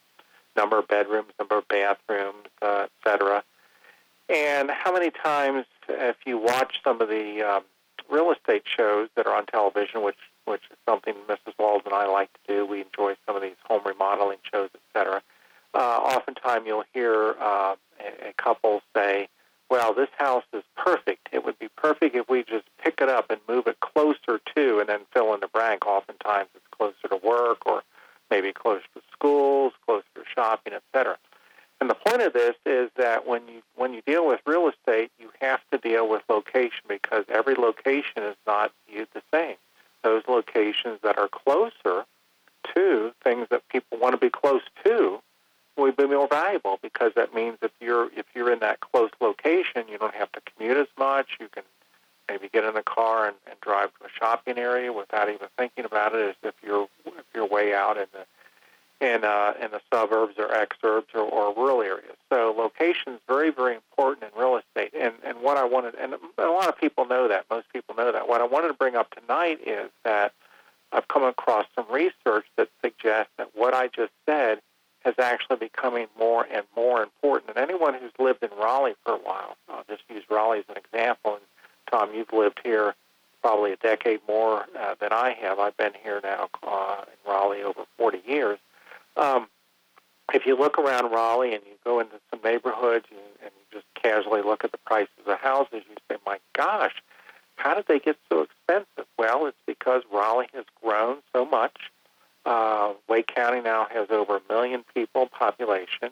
number 0.57 0.79
of 0.79 0.89
bedrooms, 0.89 1.29
number 1.39 1.59
of 1.59 1.69
bathrooms, 1.69 2.49
uh, 2.63 2.87
etc. 3.05 3.43
And 4.29 4.71
how 4.71 4.93
many 4.93 5.11
times, 5.11 5.67
if 5.89 6.17
you 6.25 6.39
watch 6.39 6.81
some 6.83 7.01
of 7.01 7.09
the 7.09 7.43
um, 7.43 7.65
real 8.11 8.33
estate 8.33 8.63
shows 8.65 9.09
that 9.17 9.27
are 9.27 9.37
on 9.37 9.47
television, 9.47 10.03
which 10.03 10.17
which 10.45 10.63
is 10.73 10.77
something 10.89 11.15
Mrs. 11.29 11.55
Walden 11.57 11.93
and 11.93 11.95
I 11.95 12.07
like 12.07 12.31
to 12.33 12.55
do, 12.55 12.67
we 12.67 12.81
enjoy 12.81 13.15
some 13.27 13.37
of 13.37 13.43
these 13.43 13.55
home 13.65 13.83
remodeling 13.87 14.39
shows, 14.53 14.71
etc. 14.75 15.23
Uh, 15.75 15.79
oftentimes, 15.79 16.65
you'll 16.67 16.85
hear 16.93 17.35
uh, 17.41 17.75
a, 18.01 18.29
a 18.29 18.33
couple 18.37 18.83
say, 18.95 19.29
well, 19.71 19.95
this 19.95 20.11
house 20.19 20.45
is 20.53 20.63
perfect. 20.77 21.31
It 21.33 21.45
would 21.45 21.59
be 21.59 21.69
perfect 21.77 22.15
if 22.15 22.29
we 22.29 22.43
just 22.43 22.65
pick 22.83 23.01
it 23.01 23.09
up 23.09 23.31
and 23.31 23.41
move 23.49 23.67
it 23.67 23.81
closer 23.81 24.39
to, 24.55 24.81
and 24.81 24.89
then 24.89 25.01
fill 25.13 25.33
in 25.33 25.41
the 25.41 25.49
blank. 25.49 25.87
Oftentimes 25.87 26.51
it's 26.55 26.67
closer 26.71 27.09
to 27.09 27.17
work 27.27 27.65
or 27.65 27.83
maybe 28.31 28.53
closer 28.53 28.85
to 28.95 29.01
schools, 29.13 29.73
closer 29.87 30.05
to 30.15 30.23
shopping, 30.35 30.75
etc. 30.75 31.17
And 31.81 31.91
the 31.91 31.95
point 31.95 32.23
of 32.23 32.33
this 32.33 32.55
is 32.65 32.91
that 32.97 33.27
when 33.27 33.49
you 33.49 33.63
when 33.75 33.93
you 33.93 34.03
deal 34.07 34.27
with 34.27 34.41
real 34.47 34.69
estate, 34.69 35.11
you 35.19 35.31
have 35.41 35.61
to 35.73 35.79
deal 35.79 36.09
with 36.09 36.23
location 36.29 36.85
because 36.87 37.25
every 37.29 37.55
location 37.55 38.23
is 38.23 38.37
not 38.47 38.73
viewed 38.89 39.09
the 39.15 39.23
same. 39.35 39.57
Those 40.05 40.23
locations 40.29 41.01
that 41.03 41.19
are 41.19 41.29
closer 41.29 42.05
to 42.75 43.13
things 43.25 43.49
that 43.51 43.69
people 43.69 43.99
want 43.99 44.13
to 44.13 44.19
be 44.19 44.31
close 44.31 44.63
to 44.85 45.21
will 45.77 45.93
be 45.93 46.07
more 46.07 46.22
valuable 46.33 46.79
because 46.83 47.13
that 47.15 47.35
means 47.35 47.59
if 47.63 47.73
you're 47.81 48.11
if 48.17 48.27
you're 48.35 48.53
in 48.53 48.61
that 48.61 48.81
close 48.81 49.11
location, 49.21 49.85
you 49.89 49.99
don't 49.99 50.15
have 50.15 50.33
to 50.33 50.41
commute 50.41 50.77
as 50.77 50.87
much. 50.99 51.37
You 51.39 51.49
can 51.49 51.65
maybe 52.29 52.49
get 52.49 52.65
in 52.65 52.77
a 52.77 52.83
car 52.83 53.27
and, 53.27 53.37
and 53.47 53.61
drive 53.61 53.91
to 53.99 54.07
a 54.07 54.09
shopping 54.19 54.59
area 54.59 54.93
without 54.93 55.29
even 55.29 55.49
thinking 55.59 55.85
about 55.85 56.15
it. 56.15 56.31
As 56.31 56.35
if 56.43 56.55
you're 56.65 56.89
if 57.07 57.25
you're 57.35 57.47
way 57.47 57.75
out 57.75 57.99
in 57.99 58.07
the 58.13 58.25
in 59.07 59.25
uh, 59.25 59.53
in 59.61 59.71
the 59.73 59.81
suburbs 59.93 60.35
or 60.39 60.49
exurbs 60.49 61.15
or, 61.15 61.21
or 61.21 61.55
rural 61.55 61.83
areas. 61.83 62.17
So 62.31 62.55
location 62.57 63.15
is 63.15 63.21
very 63.29 63.51
very 63.51 63.75
important 63.75 64.33
in 64.33 64.41
real 64.41 64.57
estate. 64.57 64.93
And 64.99 65.15
and 65.25 65.43
what 65.43 65.59
I 65.59 65.65
wanted 65.65 65.95
and 65.97 66.15
a 66.39 66.47
lot 66.47 66.69
of 66.69 66.79
people 66.79 67.05
know 67.05 67.29
that. 67.29 67.45
Most 67.51 67.67
people 67.73 67.95
know 67.95 68.11
that. 68.11 68.27
What 68.29 68.41
I 68.41 68.45
wanted 68.45 68.69
to 68.69 68.75
bring 68.75 68.97
up 68.97 69.15
tonight 69.15 69.61
is 69.67 69.91
that 70.05 70.33
I've 70.93 71.09
come 71.09 71.25
across 71.25 71.67
some 71.75 71.87
research 71.91 72.47
that 72.57 72.69
suggests 72.83 73.33
that 73.39 73.49
what 73.55 73.75
I 73.75 73.89
just 73.89 74.13
said 74.27 74.61
is 75.05 75.15
actually 75.19 75.52
becoming 75.63 76.09
more 76.19 76.45
and 76.53 76.65
more 76.77 77.05
important. 77.05 77.57
And 77.57 77.59
anyone 77.59 77.95
who's 77.95 78.11
lived 78.19 78.43
in 78.43 78.51
Raleigh 78.59 78.97
for 79.05 79.15
a 79.15 79.19
while, 79.19 79.57
I'll 79.69 79.85
just 79.89 80.03
use 80.11 80.25
Raleigh 80.29 80.59
as 80.59 80.65
an 80.69 80.77
example. 80.77 81.35
And 81.35 81.43
Tom, 81.89 82.13
you've 82.13 82.33
lived 82.33 82.61
here 82.65 82.97
probably 83.43 83.73
a 83.73 83.77
decade 83.77 84.19
more 84.27 84.67
uh, 84.77 84.97
than 85.01 85.13
I 85.13 85.37
have. 85.41 85.61
I've 85.61 85.77
been 85.77 85.93
here 86.03 86.21
now 86.23 86.49
uh, 86.67 87.03
in 87.07 87.31
Raleigh 87.31 87.63
over 87.63 87.85
40 87.97 88.23
years. 88.27 88.59
Um, 89.17 89.47
if 90.35 90.47
you 90.47 90.59
look 90.59 90.79
around 90.79 91.13
Raleigh 91.13 91.55
and 91.55 91.63
you 91.65 91.75
go 91.85 92.01
into 92.01 92.17
some 92.31 92.41
neighborhoods 92.43 93.07
and, 93.11 93.21
and 93.41 93.53
you 93.55 93.81
just 93.81 93.87
casually 93.95 94.43
look 94.43 94.65
at 94.65 94.73
the 94.73 94.79
prices 94.79 95.11
of 95.27 95.39
houses, 95.39 95.83
you 95.89 95.95
say, 96.11 96.17
my 96.27 96.39
gosh, 96.55 96.95
how 97.55 97.75
did 97.75 97.85
they 97.87 98.01
get 98.01 98.17
so 98.29 98.43
expensive? 98.43 99.07
Well, 99.17 99.47
it's 99.47 99.57
because 99.65 100.03
Raleigh 100.13 100.49
has 100.55 100.65
grown 100.83 101.19
so 101.33 101.45
much 101.45 101.77
uh, 102.45 102.95
Wake 103.09 103.29
County 103.29 103.61
now 103.61 103.87
has 103.93 104.09
over 104.11 104.37
a 104.37 104.41
million 104.49 104.85
people 104.95 105.27
population, 105.27 106.11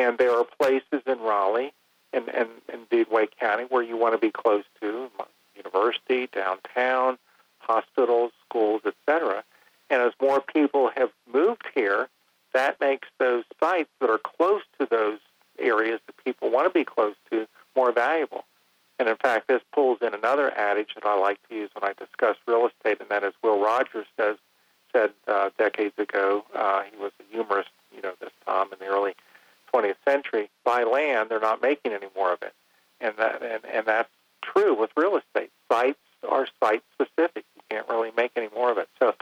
and 0.00 0.16
there 0.16 0.32
are 0.32 0.44
places 0.44 1.02
in 1.06 1.20
Raleigh 1.20 1.72
and, 2.12 2.28
and 2.30 2.48
indeed 2.72 3.06
Wake 3.10 3.38
County 3.38 3.64
where 3.64 3.82
you 3.82 3.96
want 3.96 4.14
to 4.14 4.18
be 4.18 4.30
close 4.30 4.64
to 4.80 5.10
university, 5.54 6.28
downtown, 6.32 7.18
hospitals, 7.58 8.32
schools, 8.48 8.80
etc. 8.86 9.44
And 9.90 10.00
as 10.02 10.12
more 10.20 10.40
people 10.40 10.90
have 10.96 11.10
moved 11.32 11.64
here, 11.74 12.08
that 12.54 12.80
makes 12.80 13.08
those 13.18 13.44
sites 13.62 13.90
that 14.00 14.08
are 14.08 14.18
close 14.18 14.62
to 14.78 14.86
those 14.90 15.18
areas 15.58 16.00
that 16.06 16.24
people 16.24 16.50
want 16.50 16.66
to 16.66 16.72
be 16.72 16.84
close 16.84 17.14
to 17.30 17.46
more 17.76 17.92
valuable. 17.92 18.44
And 18.98 19.08
in 19.08 19.16
fact, 19.16 19.48
this 19.48 19.62
pulls 19.72 19.98
in 20.00 20.14
another 20.14 20.50
adage 20.56 20.94
that 20.94 21.06
I 21.06 21.18
like 21.18 21.38
to 21.48 21.54
use 21.54 21.70
when 21.74 21.88
I 21.88 21.94
discuss 21.94 22.36
real 22.46 22.66
estate, 22.66 23.00
and 23.00 23.08
that 23.10 23.22
is 23.22 23.34
Will 23.42 23.62
Rogers 23.62 24.06
says 24.18 24.36
said 24.92 25.10
uh, 25.28 25.50
decades 25.56 25.94
ago. 25.98 26.44
Uh, 26.54 26.82
he 26.90 26.96
was 27.00 27.12
a 27.20 27.32
humorist, 27.32 27.70
you 27.94 28.02
know, 28.02 28.12
this 28.20 28.30
Tom 28.44 28.70
in 28.72 28.78
the 28.80 28.86
early 28.86 29.14
20th 29.74 29.96
century. 30.06 30.50
Buy 30.64 30.82
land, 30.84 31.30
they're 31.30 31.40
not 31.40 31.62
making 31.62 31.92
any 31.92 32.08
more 32.16 32.32
of 32.32 32.42
it, 32.42 32.54
and 33.00 33.14
that 33.18 33.42
and, 33.42 33.64
and 33.64 33.86
that's 33.86 34.10
true 34.42 34.74
with 34.74 34.90
real 34.96 35.16
estate. 35.16 35.50
Sites 35.70 35.98
are 36.28 36.46
site 36.62 36.82
specific. 36.92 37.44
You 37.56 37.62
can't 37.70 37.88
really 37.88 38.10
make 38.16 38.32
any 38.36 38.48
more 38.54 38.70
of 38.70 38.78
it. 38.78 38.88
So 38.98 39.14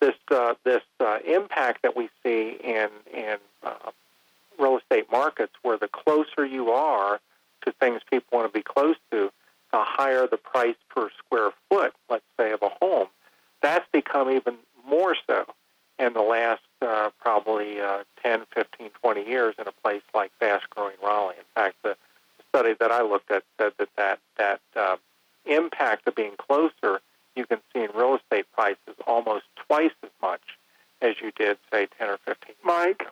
this 0.00 0.14
uh, 0.30 0.54
this 0.64 0.82
uh, 1.00 1.18
impact 1.26 1.82
that 1.82 1.96
we 1.96 2.08
see 2.22 2.56
in 2.62 2.88
in 3.12 3.36
uh, 3.62 3.90
real 4.58 4.78
estate 4.78 5.10
markets, 5.10 5.52
where 5.62 5.78
the 5.78 5.88
closer 5.88 6.44
you 6.44 6.70
are 6.70 7.20
to 7.64 7.72
things 7.80 8.02
people 8.10 8.38
want 8.38 8.52
to 8.52 8.56
be 8.56 8.62
close 8.62 8.96
to, 9.10 9.30
the 9.72 9.82
higher 9.82 10.26
the 10.26 10.36
price 10.36 10.76
per 10.88 11.10
square 11.18 11.50
foot, 11.68 11.94
let's 12.08 12.24
say, 12.38 12.52
of 12.52 12.62
a 12.62 12.70
home. 12.80 13.08
That's 13.62 13.86
become 13.92 14.30
even 14.30 14.56
more 14.86 15.16
so 15.26 15.46
in 15.98 16.12
the 16.12 16.20
last 16.20 16.62
uh, 16.84 17.10
probably 17.20 17.80
uh, 17.80 18.04
10, 18.22 18.42
15, 18.54 18.90
20 19.02 19.28
years 19.28 19.54
in 19.58 19.66
a 19.66 19.72
place 19.82 20.02
like 20.14 20.30
fast-growing 20.38 20.96
Raleigh. 21.02 21.36
In 21.36 21.44
fact, 21.54 21.76
the 21.82 21.96
study 22.48 22.74
that 22.78 22.90
I 22.90 23.02
looked 23.02 23.30
at 23.30 23.42
said 23.58 23.72
that 23.78 23.88
that, 23.96 24.18
that 24.38 24.60
uh, 24.76 24.96
impact 25.46 26.06
of 26.06 26.14
being 26.14 26.34
closer 26.38 27.00
you 27.34 27.46
can 27.46 27.58
see 27.72 27.82
in 27.82 27.90
real 27.94 28.16
estate 28.16 28.46
prices 28.52 28.94
almost 29.06 29.44
twice 29.66 29.90
as 30.02 30.10
much 30.22 30.42
as 31.00 31.16
you 31.20 31.32
did, 31.36 31.58
say, 31.72 31.88
10 31.98 32.08
or 32.08 32.18
15 32.24 32.54
Mike, 32.64 33.02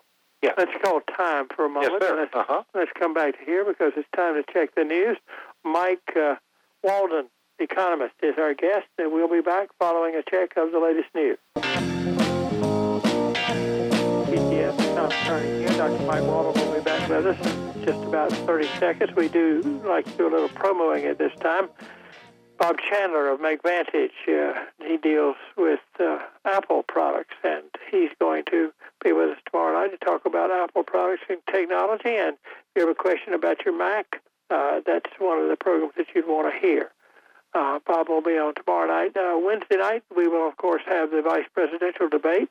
yeah. 0.42 0.52
let's 0.56 0.70
call 0.82 1.00
time 1.00 1.48
for 1.48 1.64
a 1.64 1.68
moment. 1.68 1.94
Yes, 2.00 2.08
sir. 2.08 2.16
Let's, 2.16 2.34
uh-huh. 2.34 2.62
let's 2.74 2.90
come 2.98 3.14
back 3.14 3.38
to 3.38 3.44
here 3.44 3.64
because 3.64 3.92
it's 3.96 4.08
time 4.14 4.34
to 4.34 4.52
check 4.52 4.74
the 4.74 4.84
news. 4.84 5.16
Mike 5.64 6.16
uh, 6.16 6.36
Walden 6.82 7.26
economist, 7.62 8.14
is 8.22 8.34
our 8.38 8.54
guest, 8.54 8.86
and 8.98 9.12
we'll 9.12 9.28
be 9.28 9.40
back 9.40 9.68
following 9.78 10.14
a 10.14 10.22
check 10.22 10.56
of 10.56 10.72
the 10.72 10.78
latest 10.78 11.08
news. 11.14 11.38
PTF, 15.12 15.26
Tom 15.26 15.40
Turning. 15.40 15.66
Dr. 15.76 16.06
Mike 16.06 16.22
Walden 16.22 16.66
will 16.66 16.74
be 16.74 16.80
back 16.80 17.08
with 17.08 17.26
us 17.26 17.46
in 17.46 17.84
just 17.84 18.02
about 18.04 18.32
30 18.32 18.66
seconds. 18.78 19.14
We 19.16 19.28
do 19.28 19.60
like 19.86 20.04
to 20.06 20.10
do 20.12 20.28
a 20.28 20.30
little 20.30 20.48
promoing 20.48 21.04
at 21.04 21.18
this 21.18 21.32
time. 21.40 21.68
Bob 22.58 22.76
Chandler 22.78 23.28
of 23.28 23.40
MakeVantage. 23.40 24.10
Uh, 24.28 24.64
he 24.86 24.96
deals 24.96 25.36
with 25.56 25.80
uh, 25.98 26.18
Apple 26.44 26.84
products, 26.84 27.34
and 27.42 27.64
he's 27.90 28.10
going 28.20 28.44
to 28.50 28.72
be 29.02 29.12
with 29.12 29.30
us 29.30 29.38
tomorrow 29.50 29.80
night 29.80 29.90
to 29.90 30.04
talk 30.04 30.24
about 30.26 30.50
Apple 30.50 30.84
products 30.84 31.22
and 31.28 31.40
technology. 31.50 32.14
And 32.14 32.36
if 32.36 32.76
you 32.76 32.86
have 32.86 32.90
a 32.90 32.94
question 32.94 33.34
about 33.34 33.64
your 33.64 33.76
Mac, 33.76 34.22
uh, 34.50 34.80
that's 34.86 35.10
one 35.18 35.38
of 35.42 35.48
the 35.48 35.56
programs 35.56 35.94
that 35.96 36.06
you'd 36.14 36.28
want 36.28 36.52
to 36.52 36.60
hear. 36.60 36.90
Uh, 37.54 37.80
Bob 37.86 38.08
will 38.08 38.22
be 38.22 38.38
on 38.38 38.54
tomorrow 38.54 38.86
night. 38.86 39.16
Uh, 39.16 39.38
Wednesday 39.38 39.76
night, 39.76 40.04
we 40.14 40.28
will, 40.28 40.46
of 40.46 40.56
course, 40.56 40.82
have 40.86 41.10
the 41.10 41.20
vice 41.20 41.44
presidential 41.52 42.08
debate 42.08 42.48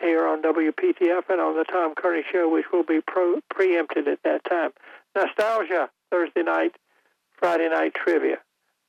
here 0.00 0.26
on 0.26 0.42
WPTF 0.42 1.22
and 1.28 1.40
on 1.40 1.56
the 1.56 1.64
Tom 1.64 1.94
Kearney 1.94 2.24
Show, 2.30 2.48
which 2.48 2.66
will 2.72 2.84
be 2.84 3.00
pro- 3.00 3.40
preempted 3.50 4.08
at 4.08 4.20
that 4.24 4.44
time. 4.44 4.70
Nostalgia, 5.14 5.90
Thursday 6.10 6.42
night, 6.42 6.76
Friday 7.38 7.68
night 7.68 7.94
trivia. 7.94 8.38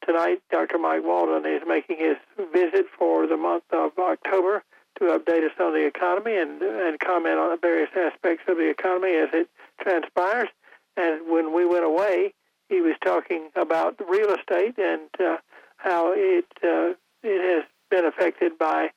Tonight, 0.06 0.42
Dr. 0.52 0.78
Mike 0.78 1.04
Walden 1.04 1.46
is 1.52 1.62
making 1.68 1.98
his 1.98 2.18
visit 2.54 2.86
for 2.98 3.28
the 3.28 3.38
month 3.38 3.64
of 3.72 3.92
October 3.98 4.64
to 5.00 5.06
update 5.06 5.44
us 5.46 5.52
on 5.60 5.74
the 5.74 5.86
economy 5.86 6.38
and, 6.38 6.62
and 6.62 7.00
comment 7.00 7.38
on 7.38 7.52
the 7.52 7.58
various 7.58 7.90
aspects 7.96 8.44
of 8.48 8.58
the 8.58 8.70
economy 8.70 9.16
as 9.16 9.30
it 9.34 9.50
transpires. 9.82 10.50
And 10.96 11.30
when 11.30 11.54
we 11.54 11.66
went 11.66 11.86
away, 11.86 12.34
he 12.70 12.82
was 12.82 12.96
talking 13.04 13.50
about 13.56 14.00
real 14.08 14.34
estate 14.34 14.78
and 14.78 15.10
uh, 15.20 15.38
how 15.78 16.14
it 16.14 16.46
uh, 16.64 16.94
it 17.24 17.56
has 17.56 17.64
been 17.90 18.06
affected 18.06 18.58
by 18.58 18.90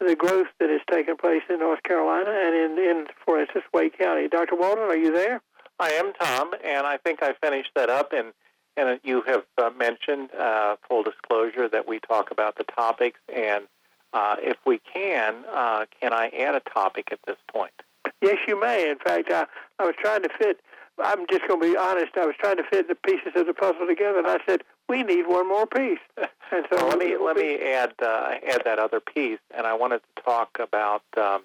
the 0.00 0.16
growth 0.16 0.48
that 0.58 0.70
has 0.70 0.80
taken 0.90 1.16
place 1.16 1.42
in 1.48 1.60
North 1.60 1.82
Carolina 1.82 2.30
and 2.30 2.54
in, 2.54 2.84
in 2.84 3.06
for 3.24 3.40
instance, 3.40 3.64
Wake 3.72 3.98
County. 3.98 4.28
Dr. 4.28 4.56
Walden, 4.56 4.84
are 4.84 4.96
you 4.96 5.12
there? 5.12 5.40
I 5.78 5.90
am, 5.90 6.12
Tom, 6.20 6.52
and 6.64 6.86
I 6.86 6.96
think 6.96 7.22
I 7.22 7.34
finished 7.42 7.70
that 7.74 7.90
up. 7.90 8.12
And, 8.12 8.32
and 8.76 9.00
you 9.02 9.22
have 9.26 9.44
uh, 9.58 9.70
mentioned, 9.76 10.30
uh, 10.34 10.76
full 10.88 11.02
disclosure, 11.02 11.68
that 11.68 11.86
we 11.86 12.00
talk 12.00 12.30
about 12.30 12.56
the 12.56 12.64
topics. 12.64 13.18
And 13.34 13.64
uh, 14.12 14.36
if 14.40 14.56
we 14.66 14.80
can, 14.92 15.44
uh, 15.52 15.86
can 16.00 16.12
I 16.12 16.28
add 16.28 16.54
a 16.54 16.60
topic 16.60 17.08
at 17.10 17.20
this 17.26 17.38
point? 17.52 17.72
Yes, 18.20 18.38
you 18.46 18.60
may. 18.60 18.90
In 18.90 18.98
fact, 18.98 19.30
I, 19.30 19.46
I 19.78 19.84
was 19.84 19.94
trying 19.98 20.22
to 20.22 20.28
fit 20.38 20.60
I'm 20.98 21.26
just 21.30 21.46
going 21.48 21.60
to 21.60 21.72
be 21.72 21.76
honest. 21.76 22.12
I 22.16 22.26
was 22.26 22.34
trying 22.38 22.56
to 22.58 22.64
fit 22.64 22.88
the 22.88 22.94
pieces 22.94 23.32
of 23.34 23.46
the 23.46 23.54
puzzle 23.54 23.86
together, 23.86 24.18
and 24.18 24.26
I 24.26 24.38
said 24.46 24.62
we 24.88 25.02
need 25.02 25.26
one 25.26 25.48
more 25.48 25.66
piece. 25.66 25.98
And 26.54 26.66
so 26.68 26.76
well, 26.76 26.88
let 26.88 26.98
me 26.98 27.16
let 27.16 27.34
me 27.34 27.56
add 27.62 27.94
uh, 28.02 28.34
add 28.46 28.60
that 28.66 28.78
other 28.78 29.00
piece, 29.00 29.38
and 29.56 29.66
I 29.66 29.72
wanted 29.72 30.02
to 30.02 30.22
talk 30.22 30.58
about 30.60 31.02
um, 31.16 31.44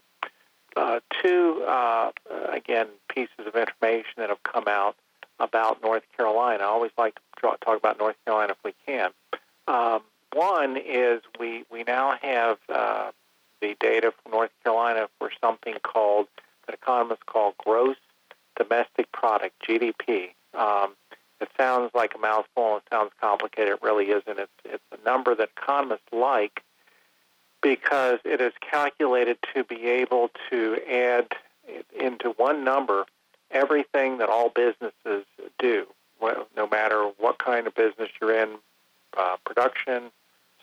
uh, 0.75 0.99
two 1.23 1.63
uh, 1.65 2.11
again 2.51 2.87
pieces 3.07 3.47
of 3.47 3.55
information 3.55 4.11
that 4.17 4.27
have 4.27 4.43
come 4.43 4.65
out 4.67 4.97
about 5.39 5.81
North 5.81 6.03
Carolina. 6.17 6.63
I 6.63 6.67
always 6.67 6.91
like 6.97 7.15
to 7.15 7.21
talk 7.41 7.77
about 7.77 7.99
North 7.99 8.17
Carolina 8.25 8.51
if 8.51 8.57
we 8.65 8.73
can. 8.85 9.11
Um, 9.65 10.01
one 10.33 10.75
is 10.75 11.21
we 11.39 11.63
we 11.71 11.83
now 11.83 12.17
have 12.21 12.57
uh, 12.67 13.11
the 13.61 13.77
data 13.79 14.11
from 14.21 14.33
North 14.33 14.51
Carolina 14.63 15.07
for 15.19 15.31
something 15.39 15.75
called 15.83 16.27
that 16.65 16.73
economists 16.73 17.23
call 17.25 17.55
gross 17.57 17.95
domestic 18.57 19.11
product, 19.11 19.55
GDP. 19.65 20.31
Um, 20.53 20.95
it 21.39 21.49
sounds 21.57 21.91
like 21.93 22.15
a 22.15 22.17
mouthful. 22.17 22.77
It 22.77 22.83
sounds 22.89 23.11
complicated. 23.19 23.73
It 23.73 23.81
really 23.81 24.09
isn't. 24.09 24.39
It's, 24.39 24.51
it's 24.65 24.83
a 24.91 25.03
number 25.05 25.35
that 25.35 25.49
economists 25.57 26.11
like 26.11 26.63
because 27.61 28.19
it 28.23 28.41
is 28.41 28.53
calculated 28.61 29.37
to 29.53 29.63
be 29.63 29.85
able 29.85 30.29
to 30.49 30.77
add 30.89 31.27
into 31.99 32.29
one 32.31 32.63
number 32.63 33.05
everything 33.51 34.17
that 34.17 34.29
all 34.29 34.49
businesses 34.49 35.25
do, 35.57 35.87
no 36.21 36.67
matter 36.69 37.11
what 37.17 37.37
kind 37.39 37.67
of 37.67 37.75
business 37.75 38.09
you're 38.19 38.35
in 38.35 38.57
uh, 39.17 39.37
production, 39.45 40.11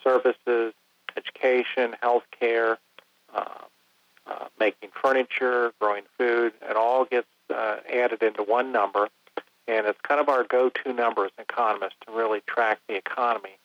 services, 0.03 0.73
education, 1.17 1.95
healthcare, 2.03 2.77
uh, 3.33 3.45
uh, 4.27 4.45
making 4.59 4.89
furniture, 5.01 5.73
growing 5.79 6.03
food. 6.17 6.53
It 6.61 6.75
all 6.75 7.05
gets 7.05 7.27
uh, 7.53 7.77
added 7.91 8.21
into 8.21 8.43
one 8.43 8.71
number, 8.71 9.09
and 9.67 9.85
it's 9.87 9.99
kind 10.01 10.19
of 10.19 10.29
our 10.29 10.43
go-to 10.43 10.93
number 10.93 11.25
as 11.25 11.31
economists 11.39 11.95
to 12.05 12.13
really 12.13 12.41
track 12.47 12.79
the 12.87 12.95
economy. 12.95 13.57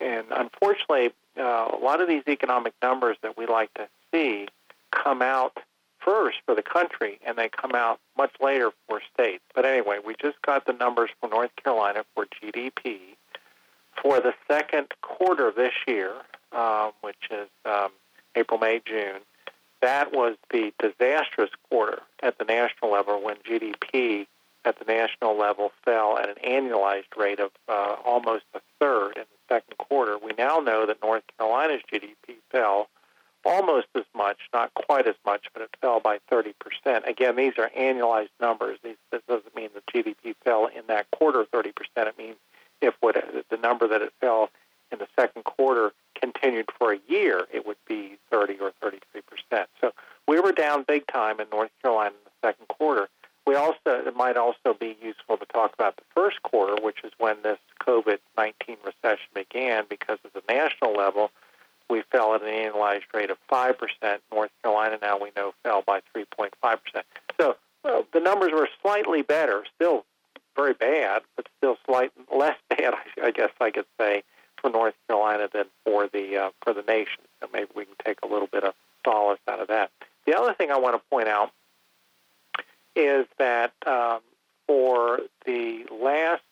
And 0.00 0.26
unfortunately, 0.30 1.12
uh, 1.38 1.70
a 1.72 1.78
lot 1.82 2.00
of 2.00 2.08
these 2.08 2.22
economic 2.28 2.74
numbers 2.82 3.16
that 3.22 3.36
we 3.36 3.46
like 3.46 3.72
to 3.74 3.88
see 4.12 4.48
come 4.90 5.22
out 5.22 5.56
first 5.98 6.38
for 6.44 6.54
the 6.54 6.62
country, 6.62 7.18
and 7.26 7.36
they 7.36 7.48
come 7.48 7.74
out 7.74 7.98
much 8.16 8.32
later 8.40 8.70
for 8.88 9.00
states. 9.12 9.42
But 9.54 9.64
anyway, 9.64 9.98
we 10.04 10.14
just 10.20 10.40
got 10.42 10.66
the 10.66 10.72
numbers 10.72 11.10
for 11.20 11.28
North 11.28 11.50
Carolina 11.56 12.04
for 12.14 12.26
GDP 12.26 12.98
for 14.02 14.20
the 14.20 14.34
second 14.46 14.88
quarter 15.00 15.48
of 15.48 15.56
this 15.56 15.72
year, 15.86 16.12
um, 16.52 16.92
which 17.00 17.30
is 17.30 17.48
um, 17.64 17.90
April, 18.36 18.60
May, 18.60 18.82
June 18.84 19.20
that 19.82 20.12
was 20.12 20.36
the 20.50 20.72
disastrous 20.78 21.50
quarter 21.68 22.02
at 22.22 22.38
the 22.38 22.44
national 22.44 22.92
level 22.92 23.22
when 23.22 23.36
GDP 23.36 24.26
at 24.66 24.78
the 24.78 24.84
national 24.84 25.38
level 25.38 25.72
fell 25.84 26.18
at 26.18 26.28
an 26.28 26.36
annualized 26.44 27.16
rate 27.16 27.38
of 27.38 27.50
uh, 27.68 27.96
almost 28.04 28.44
a 28.54 28.60
third 28.80 29.16
in 29.16 29.22
the 29.22 29.54
second 29.54 29.78
quarter. 29.78 30.18
We 30.18 30.32
now 30.36 30.58
know 30.58 30.86
that 30.86 30.98
North 31.02 31.22
Carolina's 31.38 31.82
GDP 31.90 32.36
fell 32.50 32.88
almost 33.44 33.86
as 33.94 34.04
much, 34.14 34.38
not 34.52 34.74
quite 34.74 35.06
as 35.06 35.14
much, 35.24 35.46
but 35.52 35.62
it 35.62 35.70
fell 35.80 36.00
by 36.00 36.18
30%. 36.30 36.52
Again, 37.06 37.36
these 37.36 37.52
are 37.58 37.70
annualized 37.78 38.30
numbers. 38.40 38.78
These, 38.82 38.96
this 39.12 39.22
doesn't 39.28 39.54
mean 39.54 39.70
the 39.72 39.82
GDP 39.92 40.34
fell 40.44 40.66
in 40.66 40.82
that 40.88 41.08
quarter 41.12 41.44
30%. 41.44 41.70
It 41.96 42.18
means 42.18 42.36
if 42.82 42.94
what, 43.00 43.14
the 43.48 43.56
number 43.56 43.86
that 43.86 44.02
it 44.02 44.12
fell 44.20 44.50
in 44.90 44.98
the 44.98 45.06
second 45.18 45.44
quarter 45.44 45.92
continued 46.20 46.66
for 46.78 46.92
a 46.92 46.98
year, 47.08 47.46
it 47.52 47.66
would 47.66 47.76
be 47.86 48.18
30 48.30 48.58
or 48.60 48.72
33 48.82 49.20
percent. 49.22 49.68
So 49.80 49.92
we 50.26 50.40
were 50.40 50.52
down 50.52 50.84
big 50.86 51.06
time 51.06 51.40
in 51.40 51.46
North 51.50 51.70
Carolina 51.82 52.10
in 52.10 52.24
the 52.24 52.48
second 52.48 52.68
quarter. 52.68 53.08
We 53.46 53.54
also 53.54 53.76
it 53.86 54.16
might 54.16 54.36
also 54.36 54.74
be 54.78 54.96
useful 55.00 55.36
to 55.36 55.46
talk 55.46 55.72
about 55.74 55.96
the 55.96 56.02
first 56.14 56.42
quarter, 56.42 56.82
which 56.82 57.04
is 57.04 57.12
when 57.18 57.36
this 57.42 57.58
COVID 57.80 58.18
19 58.36 58.76
recession 58.84 59.28
began, 59.34 59.84
because 59.88 60.18
at 60.24 60.32
the 60.34 60.42
national 60.48 60.94
level, 60.94 61.30
we 61.88 62.02
fell 62.10 62.34
at 62.34 62.42
an 62.42 62.48
annualized 62.48 63.04
rate 63.14 63.30
of 63.30 63.38
5%. 63.50 63.76
North 64.32 64.50
Carolina 64.62 64.98
now 65.00 65.18
we 65.18 65.30
know 65.36 65.54
fell 65.62 65.82
by 65.86 66.00
3.5%. 66.16 66.50
So 67.40 67.56
well, 67.84 68.04
the 68.12 68.20
numbers 68.20 68.50
were 68.52 68.68
slightly 68.82 69.22
better, 69.22 69.64
still 69.76 70.04
very 70.56 70.74
bad, 70.74 71.22
but 71.36 71.46
still 71.58 71.76
slight 71.86 72.10
less 72.34 72.56
bad, 72.70 72.94
I 73.22 73.30
guess 73.30 73.50
I 73.60 73.70
could 73.70 73.86
say, 74.00 74.24
for 74.60 74.70
North 74.70 74.94
Carolina 75.06 75.48
than 75.52 75.66
for 75.84 76.08
the 76.08 76.36
uh, 76.36 76.50
for 76.64 76.72
the 76.72 76.82
nation. 76.82 77.22
So 77.40 77.48
maybe 77.52 77.68
we 77.76 77.84
can 77.84 77.94
take 78.04 78.18
a 78.24 78.26
little 78.26 78.48
bit 78.48 78.64
of 78.64 78.74
solace 79.04 79.38
out 79.46 79.60
of 79.60 79.68
that. 79.68 79.92
The 80.26 80.36
other 80.36 80.52
thing 80.54 80.72
I 80.72 80.78
want 80.78 80.96
to 80.96 81.02
point 81.08 81.28
out 81.28 81.52
is 82.96 83.26
that 83.38 83.72
um, 83.86 84.20
for 84.66 85.20
the 85.44 85.84
last 85.92 86.42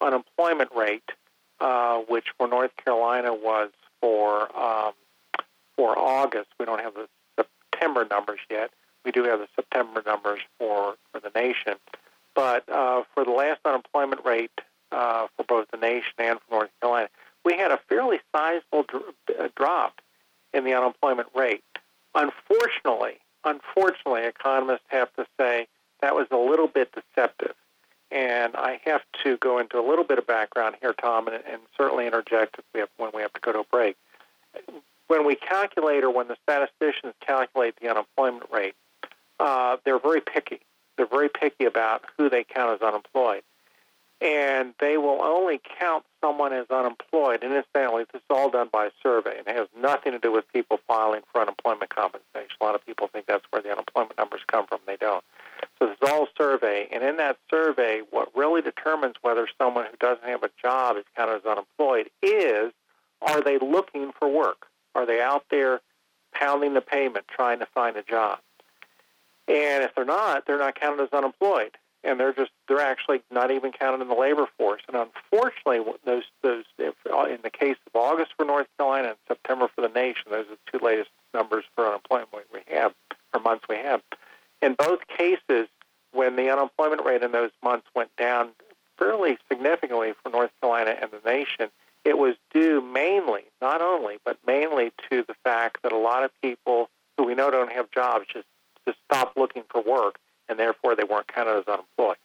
unemployment 0.00 0.70
rate, 0.74 1.10
uh, 1.60 1.98
which 2.08 2.26
for 2.36 2.48
North 2.48 2.72
Carolina 2.76 3.32
was 3.32 3.70
for 4.00 4.54
um, 4.56 4.92
for 5.76 5.98
August, 5.98 6.48
we 6.58 6.66
don't 6.66 6.80
have 6.80 6.94
the 6.94 7.08
September 7.72 8.06
numbers 8.10 8.40
yet. 8.50 8.70
We 9.04 9.12
do 9.12 9.24
have 9.24 9.38
the 9.38 9.48
September 9.54 10.02
numbers 10.04 10.40
for 10.58 10.96
for 11.12 11.20
the 11.20 11.30
nation, 11.34 11.74
but 12.34 12.68
uh, 12.68 13.04
for 13.14 13.24
the 13.24 13.30
last 13.30 13.60
unemployment 13.64 14.24
rate 14.24 14.60
uh, 14.92 15.28
for 15.36 15.44
both 15.44 15.68
the 15.70 15.78
nation 15.78 16.12
and 16.18 16.38
for 16.40 16.54
North 16.54 16.70
Carolina, 16.80 17.08
we 17.44 17.56
had 17.56 17.70
a 17.70 17.78
fairly 17.88 18.18
sizable 18.34 18.84
dr- 18.84 19.14
uh, 19.38 19.48
drop 19.56 20.00
in 20.52 20.64
the 20.64 20.74
unemployment 20.74 21.28
rate. 21.34 21.64
Unfortunately, 22.14 23.18
unfortunately, 23.44 24.22
economists 24.24 24.86
have 24.88 25.12
to 25.14 25.26
say 25.38 25.66
that 26.04 26.14
was 26.14 26.26
a 26.30 26.36
little 26.36 26.68
bit 26.68 26.92
deceptive. 26.92 27.54
And 28.10 28.54
I 28.56 28.78
have 28.84 29.00
to 29.24 29.38
go 29.38 29.58
into 29.58 29.80
a 29.80 29.84
little 29.88 30.04
bit 30.04 30.18
of 30.18 30.26
background 30.26 30.76
here, 30.82 30.92
Tom, 30.92 31.28
and, 31.28 31.42
and 31.50 31.62
certainly 31.78 32.06
interject 32.06 32.56
if 32.58 32.64
we 32.74 32.80
have, 32.80 32.90
when 32.98 33.10
we 33.14 33.22
have 33.22 33.32
to 33.32 33.40
go 33.40 33.52
to 33.52 33.60
a 33.60 33.64
break. 33.64 33.96
When 35.08 35.26
we 35.26 35.34
calculate, 35.34 36.04
or 36.04 36.10
when 36.10 36.28
the 36.28 36.36
statisticians 36.42 37.14
calculate 37.26 37.76
the 37.80 37.88
unemployment 37.88 38.44
rate, 38.52 38.74
uh, 39.40 39.78
they're 39.86 39.98
very 39.98 40.20
picky. 40.20 40.60
They're 40.96 41.06
very 41.06 41.30
picky 41.30 41.64
about 41.64 42.04
who 42.18 42.28
they 42.28 42.44
count 42.44 42.74
as 42.74 42.86
unemployed 42.86 43.42
and 44.24 44.72
they 44.80 44.96
will 44.96 45.22
only 45.22 45.60
count 45.78 46.04
someone 46.20 46.52
as 46.52 46.66
unemployed. 46.70 47.42
And 47.42 47.52
incidentally, 47.52 48.04
this 48.12 48.20
is 48.20 48.26
all 48.30 48.48
done 48.48 48.68
by 48.72 48.86
a 48.86 48.90
survey, 49.02 49.38
and 49.38 49.46
it 49.46 49.54
has 49.54 49.68
nothing 49.78 50.12
to 50.12 50.18
do 50.18 50.32
with 50.32 50.50
people 50.52 50.78
filing 50.86 51.20
for 51.30 51.42
unemployment 51.42 51.94
compensation. 51.94 52.56
A 52.60 52.64
lot 52.64 52.74
of 52.74 52.84
people 52.86 53.08
think 53.08 53.26
that's 53.26 53.44
where 53.50 53.60
the 53.60 53.70
unemployment 53.70 54.16
numbers 54.16 54.40
come 54.46 54.66
from. 54.66 54.78
They 54.86 54.96
don't. 54.96 55.22
This 55.80 55.90
is 55.90 55.96
all 56.08 56.28
survey, 56.38 56.88
and 56.92 57.02
in 57.02 57.16
that 57.16 57.36
survey, 57.50 58.00
what 58.10 58.34
really 58.36 58.62
determines 58.62 59.16
whether 59.22 59.48
someone 59.58 59.86
who 59.86 59.96
doesn't 59.98 60.26
have 60.26 60.42
a 60.42 60.50
job 60.62 60.96
is 60.96 61.04
counted 61.16 61.36
as 61.36 61.44
unemployed 61.44 62.10
is 62.22 62.72
are 63.20 63.42
they 63.42 63.58
looking 63.58 64.12
for 64.18 64.28
work? 64.28 64.66
Are 64.94 65.04
they 65.06 65.20
out 65.20 65.44
there 65.50 65.80
pounding 66.32 66.74
the 66.74 66.80
pavement 66.80 67.26
trying 67.28 67.58
to 67.58 67.66
find 67.66 67.96
a 67.96 68.02
job? 68.02 68.38
And 69.48 69.82
if 69.82 69.94
they're 69.94 70.04
not, 70.04 70.46
they're 70.46 70.58
not 70.58 70.78
counted 70.78 71.02
as 71.02 71.12
unemployed. 71.12 71.76
and 72.04 72.20
they're 72.20 72.32
just 72.32 72.50
they're 72.68 72.80
actually 72.80 73.22
not 73.30 73.50
even 73.50 73.72
counted 73.72 74.02
in 74.02 74.08
the 74.08 74.14
labor 74.14 74.46
force. 74.58 74.82
And 74.86 74.96
unfortunately, 74.96 75.92
those 76.04 76.24
those 76.42 76.64
if, 76.78 76.94
uh, 77.10 77.24
in 77.24 77.38
the 77.42 77.50
case 77.50 77.76
of 77.86 78.00
August 78.00 78.32
for 78.36 78.44
North 78.44 78.66
Carolina 78.78 79.08
and 79.08 79.16
September 79.26 79.68
for 79.74 79.80
the 79.80 79.88
nation, 79.88 80.24
those 80.30 80.46
are 80.46 80.56
the 80.56 80.78
two 80.78 80.84
latest 80.84 81.10
numbers 81.32 81.64
for 81.74 81.86
unemployment 81.86 82.46
we 82.52 82.60
have 82.68 82.92
or 83.32 83.40
months 83.40 83.64
we 83.68 83.76
have. 83.76 84.02
In 84.64 84.72
both 84.72 85.00
cases, 85.06 85.68
when 86.12 86.36
the 86.36 86.48
unemployment 86.48 87.04
rate 87.04 87.22
in 87.22 87.32
those 87.32 87.50
months 87.62 87.86
went 87.94 88.08
down 88.16 88.48
fairly 88.98 89.36
significantly 89.46 90.14
for 90.22 90.30
North 90.30 90.52
Carolina 90.58 90.96
and 91.02 91.10
the 91.10 91.20
nation, 91.28 91.68
it 92.02 92.16
was 92.16 92.34
due 92.50 92.80
mainly, 92.80 93.42
not 93.60 93.82
only, 93.82 94.16
but 94.24 94.38
mainly 94.46 94.90
to 95.10 95.22
the 95.28 95.34
fact 95.44 95.82
that 95.82 95.92
a 95.92 95.98
lot 95.98 96.24
of 96.24 96.30
people 96.40 96.88
who 97.18 97.24
we 97.24 97.34
know 97.34 97.50
don't 97.50 97.72
have 97.72 97.90
jobs 97.90 98.24
just 98.32 98.46
just 98.86 98.98
stopped 99.04 99.36
looking 99.36 99.64
for 99.70 99.82
work, 99.82 100.16
and 100.48 100.58
therefore 100.58 100.96
they 100.96 101.04
weren't 101.04 101.28
counted 101.28 101.58
as 101.58 101.64
unemployed. 101.66 102.16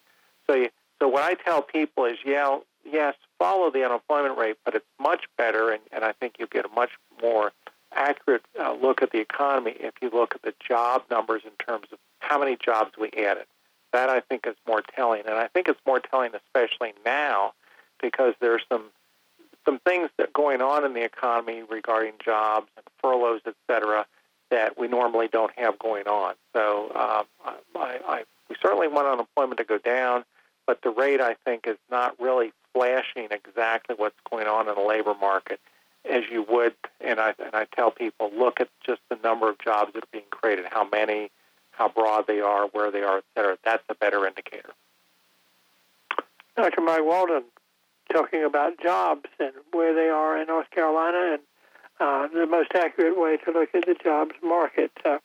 So, 0.48 0.56
you, 0.56 0.70
so 1.00 1.08
what 1.08 1.24
I 1.24 1.34
tell 1.34 1.62
people 1.62 2.06
is, 2.06 2.18
yeah, 2.26 2.60
yes, 2.86 3.16
follow 3.38 3.70
the 3.72 3.84
unemployment 3.84 4.38
rate, 4.38 4.58
but 4.64 4.76
it's 4.76 4.86
much 5.00 5.26
better, 5.38 5.72
and, 5.72 5.82
and 5.92 6.04
I 6.04 6.14
think 6.14 6.36
you 6.40 6.48
get 6.48 6.66
a 6.66 6.70
much 6.70 6.92
more 7.22 7.52
accurate 7.94 8.44
uh, 8.60 8.74
look 8.74 9.02
at 9.02 9.12
the 9.12 9.20
economy 9.20 9.76
if 9.80 9.94
you 10.02 10.10
look 10.10 10.36
at 10.36 10.42
the 10.42 10.54
job 10.66 11.04
numbers 11.10 11.44
in 11.46 11.52
terms 11.66 11.88
of 11.94 12.00
how 12.20 12.40
many 12.40 12.58
jobs 12.64 12.92
we 13.00 13.10
added. 13.12 13.46
That 13.92 14.10
I 14.10 14.20
think 14.20 14.46
is 14.46 14.56
more 14.68 14.84
telling, 14.96 15.24
and 15.26 15.36
I 15.36 15.48
think 15.48 15.68
it's 15.68 15.80
more 15.86 16.00
telling 16.00 16.32
especially 16.36 16.94
now 17.04 17.54
because 18.02 18.36
there's 18.40 18.62
some 18.72 18.86
some 19.66 19.80
things 19.80 20.10
that 20.18 20.30
are 20.30 20.32
going 20.34 20.62
on 20.62 20.86
in 20.86 20.94
the 20.94 21.04
economy 21.04 21.64
regarding 21.64 22.14
jobs 22.24 22.68
and 22.78 22.86
furloughs, 23.02 23.42
et 23.46 23.56
cetera, 23.68 24.06
that 24.52 24.78
we 24.78 24.88
normally 24.88 25.28
don't 25.28 25.52
have 25.58 25.78
going 25.80 26.08
on. 26.08 26.34
So 26.54 26.92
um, 26.96 27.26
I, 27.76 28.00
I, 28.08 28.24
we 28.50 28.56
certainly 28.62 28.88
want 28.88 29.08
unemployment 29.08 29.58
to 29.58 29.64
go 29.64 29.78
down, 29.78 30.24
but 30.66 30.82
the 30.82 30.90
rate 30.90 31.22
I 31.22 31.36
think 31.46 31.68
is 31.68 31.78
not 31.92 32.20
really 32.20 32.52
flashing 32.74 33.28
exactly 33.32 33.96
what's 33.98 34.16
going 34.30 34.48
on 34.48 34.70
in 34.70 34.76
the 34.76 34.82
labor 34.82 35.14
market 35.20 35.60
as 36.10 36.24
you 36.32 36.46
would. 36.50 36.74
And 37.02 37.20
I 37.20 37.34
and 37.44 37.54
I 37.54 37.66
tell 37.76 37.92
people 37.92 38.32
look 38.36 38.62
at 38.62 38.70
just 38.86 39.02
the 39.10 39.18
number 39.24 39.50
of 39.50 39.60
jobs 39.60 39.94
that 39.94 40.04
are 40.04 40.08
being 40.12 40.26
created, 40.32 40.66
how 40.70 40.88
many, 40.90 41.32
how 41.80 41.88
broad 41.88 42.28
they 42.28 42.42
are, 42.42 42.68
where 42.68 42.92
they 42.92 43.02
are, 43.02 43.20
et 43.20 43.24
cetera. 43.36 43.58
That's 43.64 43.84
a 43.90 43.96
better 43.96 44.28
indicator. 44.28 44.72
Dr. 46.56 46.82
Mike 46.82 47.06
Walden 47.06 47.44
talking 48.12 48.44
about 48.44 48.74
jobs 48.84 49.30
and 49.40 49.54
where 49.72 49.96
they 49.96 50.10
are 50.10 50.40
in 50.40 50.48
North 50.48 50.70
Carolina 50.72 51.34
and 51.34 51.42
uh, 52.02 52.28
the 52.34 52.46
most 52.46 52.72
accurate 52.76 53.18
way 53.18 53.38
to 53.38 53.52
look 53.52 53.70
at 53.74 53.86
the 53.86 53.96
jobs 54.04 54.34
market. 54.44 54.92
Uh, 55.06 55.20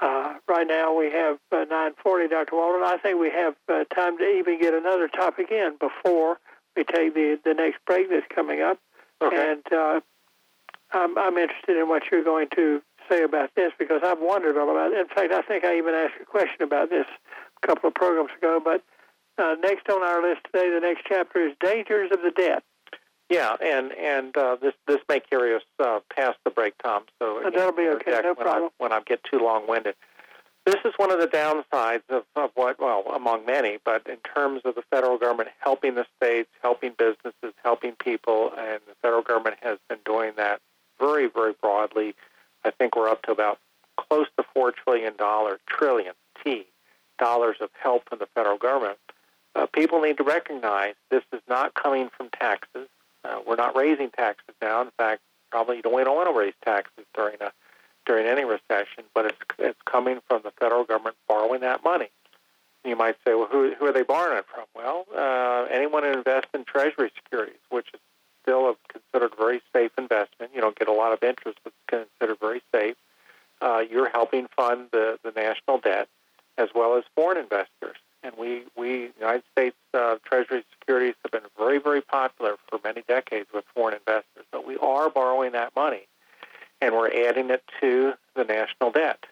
uh, 0.00 0.34
right 0.48 0.66
now 0.66 0.96
we 0.96 1.10
have 1.10 1.38
uh, 1.52 1.64
9:40, 1.70 2.30
Dr. 2.30 2.56
Walden. 2.56 2.82
I 2.82 2.96
think 2.96 3.20
we 3.20 3.30
have 3.30 3.54
uh, 3.68 3.84
time 3.94 4.18
to 4.18 4.24
even 4.24 4.58
get 4.58 4.74
another 4.74 5.06
topic 5.06 5.50
in 5.50 5.76
before 5.78 6.38
we 6.76 6.84
take 6.84 7.14
the 7.14 7.38
the 7.44 7.54
next 7.54 7.78
break 7.86 8.08
that's 8.08 8.26
coming 8.34 8.62
up. 8.62 8.78
Okay. 9.20 9.52
And 9.52 9.72
uh, 9.72 10.00
I'm, 10.92 11.16
I'm 11.18 11.36
interested 11.36 11.76
in 11.76 11.88
what 11.88 12.02
you're 12.10 12.24
going 12.24 12.48
to 12.56 12.82
say 13.08 13.22
about 13.22 13.50
this 13.54 13.72
because 13.78 14.00
I've 14.04 14.20
wondered 14.20 14.56
about 14.56 14.92
it. 14.92 14.98
In 14.98 15.08
fact, 15.08 15.32
I 15.32 15.42
think 15.42 15.64
I 15.64 15.76
even 15.78 15.94
asked 15.94 16.14
a 16.20 16.24
question 16.24 16.62
about 16.62 16.90
this 16.90 17.06
a 17.62 17.66
couple 17.66 17.88
of 17.88 17.94
programs 17.94 18.30
ago. 18.36 18.60
But 18.62 18.82
uh, 19.38 19.56
next 19.60 19.88
on 19.88 20.02
our 20.02 20.22
list 20.22 20.42
today, 20.46 20.70
the 20.70 20.80
next 20.80 21.02
chapter 21.08 21.46
is 21.46 21.54
dangers 21.60 22.10
of 22.12 22.20
the 22.22 22.30
debt. 22.30 22.62
Yeah, 23.30 23.56
and 23.62 23.92
and 23.92 24.36
uh, 24.36 24.56
this 24.60 24.74
this 24.86 24.98
may 25.08 25.20
carry 25.20 25.54
us 25.54 25.62
uh, 25.78 26.00
past 26.14 26.38
the 26.44 26.50
break, 26.50 26.74
Tom. 26.82 27.04
So 27.18 27.38
Uh, 27.44 27.50
that'll 27.50 27.72
be 27.72 27.88
okay, 27.88 28.10
no 28.10 28.34
when 28.34 28.36
problem. 28.36 28.70
I, 28.78 28.82
when 28.82 28.92
I 28.92 29.00
get 29.00 29.24
too 29.24 29.38
long-winded, 29.38 29.94
this 30.66 30.76
is 30.84 30.92
one 30.96 31.10
of 31.10 31.18
the 31.18 31.26
downsides 31.26 32.02
of, 32.10 32.24
of 32.36 32.50
what, 32.54 32.78
well, 32.78 33.04
among 33.14 33.46
many, 33.46 33.78
but 33.84 34.06
in 34.06 34.18
terms 34.18 34.62
of 34.64 34.74
the 34.74 34.82
federal 34.90 35.16
government 35.18 35.48
helping 35.60 35.94
the 35.94 36.06
states, 36.16 36.50
helping 36.60 36.92
businesses, 36.98 37.54
helping 37.64 37.92
people, 37.92 38.52
and 38.56 38.80
the 38.86 38.94
federal 39.00 39.22
government 39.22 39.56
has 39.62 39.78
been 39.88 39.98
doing 40.04 40.32
that 40.36 40.60
very, 41.00 41.26
very 41.26 41.54
broadly. 41.60 42.14
I 42.64 42.70
think 42.70 42.96
we're 42.96 43.08
up 43.08 43.22
to 43.22 43.32
about 43.32 43.58
close 43.96 44.26
to 44.36 44.44
four 44.54 44.72
trillion 44.72 45.16
dollar 45.16 45.58
trillion 45.66 46.14
T 46.42 46.66
dollars 47.18 47.56
of 47.60 47.70
help 47.80 48.08
from 48.08 48.18
the 48.18 48.26
federal 48.34 48.58
government. 48.58 48.98
Uh, 49.54 49.66
people 49.66 50.00
need 50.00 50.16
to 50.16 50.24
recognize 50.24 50.94
this 51.10 51.22
is 51.32 51.40
not 51.48 51.74
coming 51.74 52.08
from 52.16 52.30
taxes. 52.30 52.88
Uh, 53.24 53.40
we're 53.46 53.56
not 53.56 53.76
raising 53.76 54.10
taxes 54.10 54.54
now. 54.60 54.80
In 54.80 54.90
fact, 54.96 55.20
probably 55.50 55.76
you 55.76 55.82
don't, 55.82 55.92
want 55.92 56.28
to 56.28 56.38
raise 56.38 56.54
taxes 56.64 57.04
during 57.14 57.36
a 57.40 57.52
during 58.04 58.26
any 58.26 58.44
recession, 58.44 59.04
but 59.14 59.26
it's 59.26 59.38
it's 59.58 59.78
coming 59.84 60.20
from 60.28 60.42
the 60.42 60.50
federal 60.58 60.84
government 60.84 61.16
borrowing 61.28 61.60
that 61.60 61.84
money. 61.84 62.10
You 62.84 62.96
might 62.96 63.16
say, 63.24 63.34
well, 63.34 63.48
who 63.50 63.74
who 63.78 63.86
are 63.86 63.92
they 63.92 64.02
borrowing 64.02 64.38
it 64.38 64.46
from? 64.52 64.64
Well, 64.74 65.06
uh, 65.16 65.66
anyone 65.70 66.02
who 66.02 66.12
invests 66.12 66.50
in 66.54 66.64
Treasury 66.64 67.12
securities, 67.14 67.60
which 67.70 67.88
is 67.94 68.00
still 68.42 68.70
a 68.70 68.74
considered 68.88 69.36
very 69.38 69.60
safe 69.72 69.92
investment. 69.96 70.52
You 70.54 70.60
don't 70.60 70.78
get 70.78 70.88
a 70.88 70.92
lot 70.92 71.12
of 71.12 71.22
interest, 71.22 71.58
but 71.64 71.72
it's 71.72 72.08
considered 72.18 72.38
very 72.40 72.62
safe. 72.74 72.96
Uh, 73.60 73.82
you're 73.88 74.08
helping 74.08 74.48
fund 74.56 74.88
the 74.92 75.18
the 75.22 75.30
national 75.30 75.78
debt 75.78 76.08
as 76.58 76.68
well 76.74 76.96
as 76.96 77.04
foreign 77.14 77.38
investors. 77.38 77.96
And 78.22 78.34
we, 78.38 78.62
we 78.76 79.10
United 79.18 79.42
States 79.52 79.76
uh, 79.94 80.16
Treasury 80.24 80.64
securities 80.78 81.14
have 81.24 81.32
been 81.32 81.50
very, 81.58 81.78
very 81.78 82.00
popular 82.00 82.56
for 82.68 82.78
many 82.84 83.02
decades 83.08 83.48
with 83.52 83.64
foreign 83.74 83.94
investors. 83.94 84.44
But 84.52 84.66
we 84.66 84.76
are 84.76 85.10
borrowing 85.10 85.52
that 85.52 85.74
money, 85.74 86.06
and 86.80 86.94
we're 86.94 87.10
adding 87.10 87.50
it 87.50 87.64
to 87.80 88.12
the 88.36 88.44
national 88.44 88.92
debt. 88.92 89.24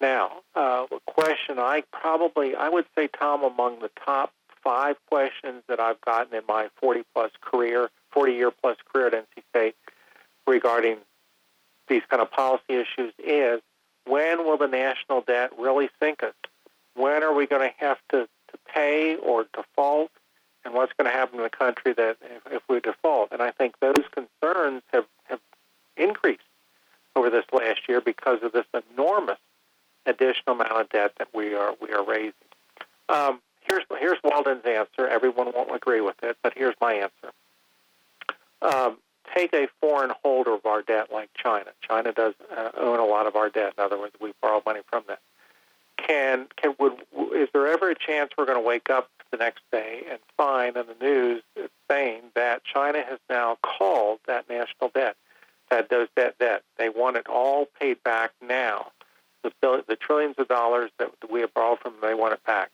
Now, 0.00 0.40
uh, 0.56 0.86
a 0.90 1.10
question 1.10 1.58
I 1.58 1.84
probably, 1.92 2.54
I 2.56 2.68
would 2.68 2.86
say, 2.96 3.08
Tom, 3.08 3.44
among 3.44 3.80
the 3.80 3.90
top 4.04 4.32
five 4.64 4.96
questions 5.08 5.62
that 5.68 5.78
I've 5.78 6.00
gotten 6.00 6.34
in 6.34 6.42
my 6.48 6.68
40 6.80 7.04
plus 7.14 7.30
career, 7.40 7.90
40 8.12 8.32
year 8.32 8.50
plus 8.50 8.76
career 8.92 9.08
at 9.08 9.12
NC 9.14 9.42
State 9.50 9.76
regarding 10.46 10.98
these 11.88 12.02
kind 12.08 12.22
of 12.22 12.30
policy 12.30 12.62
issues 12.70 13.12
is 13.18 13.60
when 14.06 14.44
will 14.44 14.56
the 14.56 14.66
national 14.66 15.22
debt 15.22 15.50
really 15.58 15.88
sink 16.00 16.22
us? 16.22 16.34
When 16.94 17.22
are 17.22 17.34
we 17.34 17.46
going 17.46 17.68
to 17.68 17.74
have 17.84 17.98
to, 18.10 18.26
to 18.26 18.58
pay 18.72 19.16
or 19.16 19.46
default? 19.54 20.10
And 20.64 20.74
what's 20.74 20.92
going 20.96 21.10
to 21.10 21.16
happen 21.16 21.38
to 21.38 21.42
the 21.42 21.50
country 21.50 21.92
that 21.94 22.18
if, 22.22 22.52
if 22.52 22.62
we 22.68 22.80
default? 22.80 23.32
And 23.32 23.42
I 23.42 23.50
think 23.50 23.74
those 23.80 24.04
concerns 24.12 24.82
have, 24.92 25.06
have 25.24 25.40
increased 25.96 26.42
over 27.16 27.30
this 27.30 27.44
last 27.52 27.80
year 27.88 28.00
because 28.00 28.38
of 28.42 28.52
this 28.52 28.66
enormous 28.92 29.38
additional 30.06 30.54
amount 30.56 30.80
of 30.80 30.88
debt 30.88 31.12
that 31.18 31.28
we 31.34 31.54
are 31.54 31.74
we 31.80 31.92
are 31.92 32.04
raising. 32.04 32.32
Um, 33.08 33.40
here's 33.60 33.84
here's 33.98 34.18
Walden's 34.24 34.64
answer. 34.64 35.06
Everyone 35.08 35.52
won't 35.54 35.74
agree 35.74 36.00
with 36.00 36.16
it, 36.22 36.36
but 36.42 36.54
here's 36.56 36.74
my 36.80 36.94
answer. 36.94 37.32
Um, 38.62 38.98
take 39.34 39.52
a 39.52 39.66
foreign 39.80 40.12
holder 40.22 40.54
of 40.54 40.66
our 40.66 40.82
debt 40.82 41.08
like 41.12 41.30
China. 41.34 41.70
China 41.80 42.12
does 42.12 42.34
uh, 42.56 42.70
own 42.76 42.98
a 42.98 43.04
lot 43.04 43.26
of 43.26 43.36
our 43.36 43.48
debt. 43.48 43.74
In 43.76 43.84
other 43.84 43.98
words, 43.98 44.14
we 44.20 44.32
borrow 44.40 44.62
money 44.64 44.80
from 44.88 45.04
them. 45.06 45.18
Can 45.96 46.46
can 46.56 46.74
would 46.78 46.94
is 47.34 47.48
there 47.52 47.66
ever 47.68 47.90
a 47.90 47.94
chance 47.94 48.30
we're 48.36 48.46
going 48.46 48.58
to 48.58 48.66
wake 48.66 48.90
up 48.90 49.08
the 49.30 49.36
next 49.36 49.62
day 49.70 50.02
and 50.10 50.18
find 50.36 50.76
in 50.76 50.86
the 50.86 51.04
news 51.04 51.42
saying 51.90 52.22
that 52.34 52.62
China 52.64 53.02
has 53.02 53.18
now 53.28 53.56
called 53.62 54.18
that 54.26 54.48
national 54.48 54.90
debt, 54.94 55.16
that 55.70 55.90
those 55.90 56.08
debt 56.16 56.36
debt. 56.38 56.62
They 56.76 56.88
want 56.88 57.16
it 57.16 57.26
all 57.28 57.66
paid 57.80 58.02
back 58.02 58.32
now. 58.40 58.92
The, 59.42 59.84
the 59.88 59.96
trillions 59.96 60.36
of 60.38 60.46
dollars 60.46 60.90
that 60.98 61.10
we 61.30 61.40
have 61.40 61.52
borrowed 61.52 61.80
from 61.80 61.92
them, 61.92 62.00
they 62.02 62.14
want 62.14 62.34
it 62.34 62.44
back. 62.44 62.70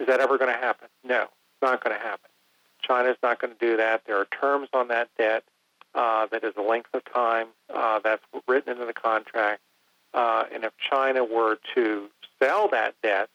Is 0.00 0.06
that 0.08 0.18
ever 0.20 0.38
going 0.38 0.52
to 0.52 0.58
happen? 0.58 0.88
No, 1.04 1.22
it's 1.22 1.62
not 1.62 1.84
going 1.84 1.96
to 1.96 2.02
happen. 2.02 2.29
China's 2.82 3.16
not 3.22 3.40
going 3.40 3.54
to 3.54 3.58
do 3.58 3.76
that. 3.76 4.02
There 4.06 4.16
are 4.16 4.26
terms 4.26 4.68
on 4.72 4.88
that 4.88 5.08
debt 5.18 5.44
uh, 5.94 6.26
that 6.30 6.44
is 6.44 6.54
a 6.56 6.62
length 6.62 6.90
of 6.94 7.02
time 7.12 7.48
uh, 7.72 8.00
that's 8.02 8.22
written 8.46 8.72
into 8.72 8.86
the 8.86 8.92
contract. 8.92 9.60
Uh, 10.12 10.44
and 10.52 10.64
if 10.64 10.72
China 10.78 11.24
were 11.24 11.58
to 11.74 12.08
sell 12.42 12.68
that 12.68 12.94
debt 13.02 13.30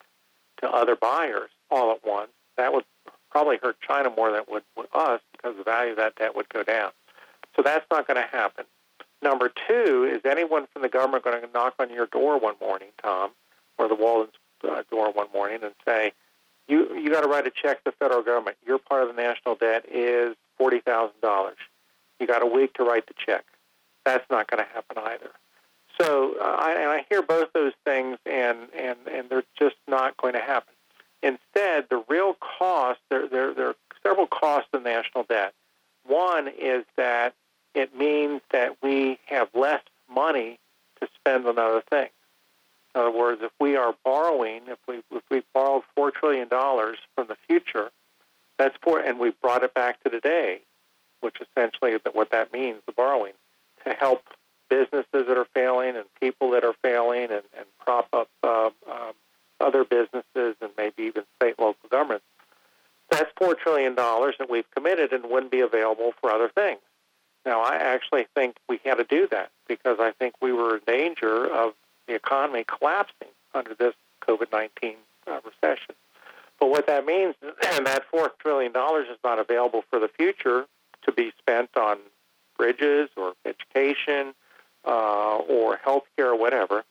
to 0.60 0.70
other 0.70 0.96
buyers 0.96 1.50
all 1.70 1.90
at 1.92 2.04
once, 2.04 2.30
that 2.56 2.72
would 2.72 2.84
probably 3.30 3.58
hurt 3.62 3.76
China 3.86 4.10
more 4.14 4.30
than 4.30 4.40
it 4.40 4.50
would, 4.50 4.62
would 4.76 4.88
us 4.94 5.20
because 5.32 5.56
the 5.56 5.64
value 5.64 5.92
of 5.92 5.96
that 5.96 6.16
debt 6.16 6.34
would 6.34 6.48
go 6.48 6.62
down. 6.62 6.90
So 7.54 7.62
that's 7.62 7.86
not 7.90 8.06
going 8.06 8.22
to 8.22 8.28
happen. 8.28 8.64
Number 9.22 9.50
two, 9.68 10.10
is 10.10 10.20
anyone 10.24 10.66
from 10.72 10.82
the 10.82 10.88
government 10.88 11.24
going 11.24 11.40
to 11.40 11.48
knock 11.52 11.74
on 11.78 11.90
your 11.90 12.06
door 12.06 12.38
one 12.38 12.54
morning, 12.60 12.88
Tom, 13.02 13.30
or 13.78 13.88
the 13.88 13.94
Walden's 13.94 14.34
uh, 14.66 14.82
door 14.90 15.10
one 15.10 15.28
morning 15.32 15.60
and 15.62 15.72
say, 15.84 16.12
you 16.68 16.94
you 16.94 17.10
got 17.10 17.22
to 17.22 17.28
write 17.28 17.46
a 17.46 17.50
check 17.50 17.78
to 17.84 17.90
the 17.90 17.92
federal 17.92 18.22
government. 18.22 18.56
Your 18.66 18.78
part 18.78 19.02
of 19.02 19.14
the 19.14 19.20
national 19.20 19.54
debt 19.56 19.84
is 19.90 20.36
forty 20.58 20.80
thousand 20.80 21.20
dollars. 21.20 21.58
You 22.20 22.26
got 22.26 22.42
a 22.42 22.46
week 22.46 22.74
to 22.74 22.84
write 22.84 23.06
the 23.06 23.14
check. 23.14 23.44
That's 24.04 24.28
not 24.30 24.50
going 24.50 24.62
to 24.64 24.70
happen 24.72 24.98
either. 24.98 25.30
So, 26.00 26.36
uh, 26.40 26.44
I, 26.44 26.72
and 26.72 26.90
I 26.90 27.06
hear 27.08 27.22
both 27.22 27.52
those 27.52 27.72
things, 27.84 28.18
and 28.26 28.58
and 28.76 28.98
and 29.10 29.28
they're 29.28 29.44
just 29.58 29.76
not 29.88 30.16
going 30.16 30.34
to 30.34 30.40
happen. 30.40 30.74
Instead, 31.22 31.86
the 31.88 32.04
real 32.08 32.34
cost 32.34 33.00
there 33.10 33.28
there 33.28 33.54
there 33.54 33.68
are 33.68 33.76
several 34.02 34.26
costs 34.26 34.68
of 34.72 34.82
national 34.82 35.24
debt. 35.24 35.54
One 36.06 36.48
is 36.48 36.84
that 36.96 37.34
it 37.74 37.96
means 37.96 38.40
that 38.52 38.76
we 38.82 39.18
have 39.26 39.48
less 39.54 39.82
money 40.12 40.58
to 41.00 41.08
spend 41.14 41.46
on 41.46 41.58
other 41.58 41.82
things. 41.90 42.10
In 42.96 43.02
other 43.02 43.10
words, 43.10 43.42
if 43.42 43.52
we 43.60 43.76
are 43.76 43.94
borrowing, 44.06 44.62
if 44.68 44.78
we 44.88 45.02
if 45.12 45.22
we 45.30 45.42
borrowed 45.52 45.82
four 45.94 46.10
trillion 46.10 46.48
dollars 46.48 46.96
from 47.14 47.26
the 47.26 47.36
future, 47.46 47.90
that's 48.58 48.74
four, 48.82 49.00
and 49.00 49.18
we 49.18 49.32
brought 49.42 49.62
it 49.62 49.74
back 49.74 50.02
to 50.02 50.08
today, 50.08 50.60
which 51.20 51.36
essentially 51.42 51.92
is 51.92 52.00
what 52.14 52.30
that 52.30 52.54
means, 52.54 52.78
the 52.86 52.92
borrowing, 52.92 53.34
to 53.84 53.92
help 53.92 54.22
businesses 54.70 55.04
that 55.12 55.36
are 55.36 55.46
failing 55.52 55.94
and 55.94 56.06
people 56.22 56.52
that 56.52 56.64
are 56.64 56.74
failing, 56.82 57.24
and, 57.24 57.42
and 57.54 57.66
prop 57.78 58.08
up 58.14 58.30
uh, 58.42 58.70
um, 58.90 59.12
other 59.60 59.84
businesses 59.84 60.56
and 60.62 60.70
maybe 60.78 61.02
even 61.02 61.24
state 61.36 61.54
and 61.58 61.66
local 61.66 61.90
governments. 61.90 62.24
That's 63.10 63.30
four 63.36 63.54
trillion 63.54 63.94
dollars 63.94 64.36
that 64.38 64.48
we've 64.48 64.70
committed 64.70 65.12
and 65.12 65.28
wouldn't 65.28 65.52
be 65.52 65.60
available 65.60 66.14
for 66.22 66.30
other 66.30 66.48
things. 66.48 66.80
Now, 67.44 67.60
I 67.60 67.76
actually 67.76 68.26
think 68.34 68.56
we 68.70 68.80
had 68.86 68.94
to 68.94 69.04
do 69.04 69.28
that 69.32 69.50
because 69.68 69.98
I 70.00 70.12
think 70.12 70.34
we 70.40 70.50
were 70.50 70.76
in 70.76 70.82
danger 70.86 71.44
of 71.46 71.74
the 72.06 72.14
economy 72.14 72.64
collapsing 72.64 73.28
under 73.54 73.74
this 73.74 73.94
COVID 74.22 74.52
19 74.52 74.96
uh, 75.26 75.40
recession. 75.44 75.94
But 76.58 76.70
what 76.70 76.86
that 76.86 77.04
means 77.04 77.34
is 77.42 77.54
that 77.84 78.04
$4 78.12 78.30
trillion 78.38 78.72
is 78.72 79.18
not 79.22 79.38
available 79.38 79.84
for 79.90 79.98
the 79.98 80.08
future 80.08 80.66
to 81.02 81.12
be 81.12 81.32
spent 81.38 81.76
on 81.76 81.98
bridges 82.56 83.10
or 83.16 83.34
education 83.44 84.34
uh, 84.84 85.36
or 85.36 85.78
healthcare 85.78 86.32
or 86.32 86.36
whatever. 86.36 86.84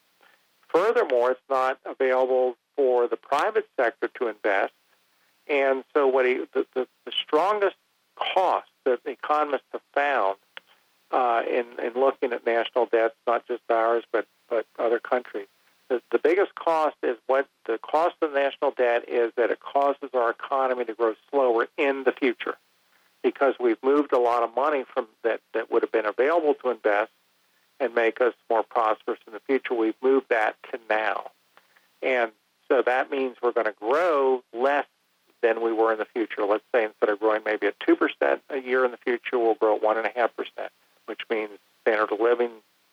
Furthermore, 0.70 1.32
it's 1.32 1.42
not 1.50 1.80
available 1.86 2.56
for 2.76 3.08
the 3.08 3.18
private 3.18 3.68
sector 3.80 4.10
to 4.20 4.28
invest. 4.28 4.74
And 5.48 5.84
so, 5.94 6.08
what 6.08 6.26
he, 6.26 6.46
the, 6.54 6.66
the, 6.74 6.88
the 7.06 7.12
strongest 7.12 7.76
cost 8.16 8.68
that 8.84 9.00
economists 9.06 9.66
have 9.72 9.82
found 9.94 10.38
uh, 11.12 11.44
in, 11.48 11.66
in 11.84 11.94
looking 11.94 12.34
at 12.34 12.46
national 12.46 12.88
debts, 12.88 13.16
not 13.28 13.48
just 13.48 13.62
ours, 13.70 14.04
but, 14.12 14.28
but 14.50 14.66
other 14.80 15.00
countries. 15.00 15.48
The, 15.90 16.02
the 16.12 16.20
biggest 16.20 16.56
cost 16.56 16.96
is 17.04 17.18
what 17.28 17.48
the 17.66 17.78
cost 17.78 18.16
of 18.22 18.34
national 18.34 18.72
debt 18.72 19.08
is 19.08 19.32
that 19.38 19.52
it 19.52 19.60
causes 19.60 20.10
our 20.14 20.32
economy 20.32 20.86
to 20.86 20.94
grow 20.94 21.14
slower 21.30 21.68
in 21.78 22.04
the 22.04 22.12
future 22.12 22.56
because 23.24 23.56
we've 23.60 23.82
moved 23.84 24.14
a 24.14 24.20
lot 24.20 24.44
of 24.44 24.56
money 24.56 24.84
from 24.94 25.08
that, 25.24 25.42
that 25.54 25.72
would 25.72 25.84
have 25.84 25.92
been 25.92 26.06
available 26.06 26.56
to 26.56 26.70
invest 26.70 27.12
and 27.80 27.94
make 27.94 28.22
us 28.22 28.34
more 28.50 28.64
prosperous 28.64 29.20
in 29.28 29.34
the 29.34 29.40
future. 29.42 29.74
We've 29.74 29.96
moved 30.02 30.28
that 30.30 30.56
to 30.72 30.80
now. 30.90 31.32
And 32.02 32.32
so 32.68 32.82
that 32.86 33.12
means 33.12 33.38
we're 33.42 33.52
going 33.52 33.66
to 33.66 33.76
grow 33.80 34.44
less 34.54 34.86
than 35.42 35.62
we 35.62 35.72
were 35.72 35.92
in 35.92 36.00
the 36.00 36.06
future. 36.06 36.46
Let's 36.46 36.64
say 36.74 36.86
instead 36.86 37.10
of 37.10 37.20
growing 37.20 37.42
maybe 37.46 37.68
at 37.68 37.78
2% 37.80 38.40
a 38.50 38.58
year 38.58 38.86
in 38.86 38.92
the 38.92 38.98
future, 38.98 39.38
we'll 39.38 39.56
grow 39.56 39.76
at 39.76 39.84
1.5% 39.84 40.30
which 41.06 41.22
means 41.30 41.52
standard 41.82 42.12
of 42.12 42.20
living 42.20 42.52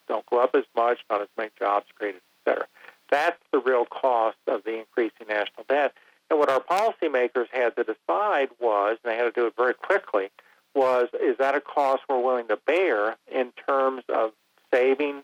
don't 0.09 0.27
go 0.27 0.41
up 0.41 0.55
as 0.55 0.65
much, 0.77 0.99
not 1.11 1.21
as 1.21 1.29
many 1.37 1.51
jobs 1.59 1.87
created, 1.95 2.21
et 2.47 2.51
cetera. 2.51 2.67
That's 3.11 3.39
the 3.53 3.59
real 3.59 3.85
cost 3.85 4.39
of 4.47 4.65
the 4.65 4.79
increasing 4.79 5.29
national 5.29 5.65
debt. 5.69 5.93
And 6.31 6.39
what 6.39 6.49
our 6.49 6.61
policymakers 6.61 7.49
had 7.53 7.77
to 7.77 7.85
decide 7.85 8.49
was, 8.59 8.97
and 9.05 9.13
they 9.13 9.17
had 9.17 9.25
to 9.25 9.33
do 9.33 9.47
it 9.47 9.55
very 9.57 9.75
quickly, 9.75 10.31
was 10.75 11.09
is 11.21 11.37
that 11.39 11.55
a 11.55 11.61
cost 11.61 12.03
we're 12.09 12.21
willing 12.21 12.49
to 12.49 12.57
bear 12.67 13.17
in 13.31 13.53
terms 13.69 14.03
of 14.09 14.33
saving 14.73 15.23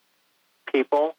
people, 0.70 1.16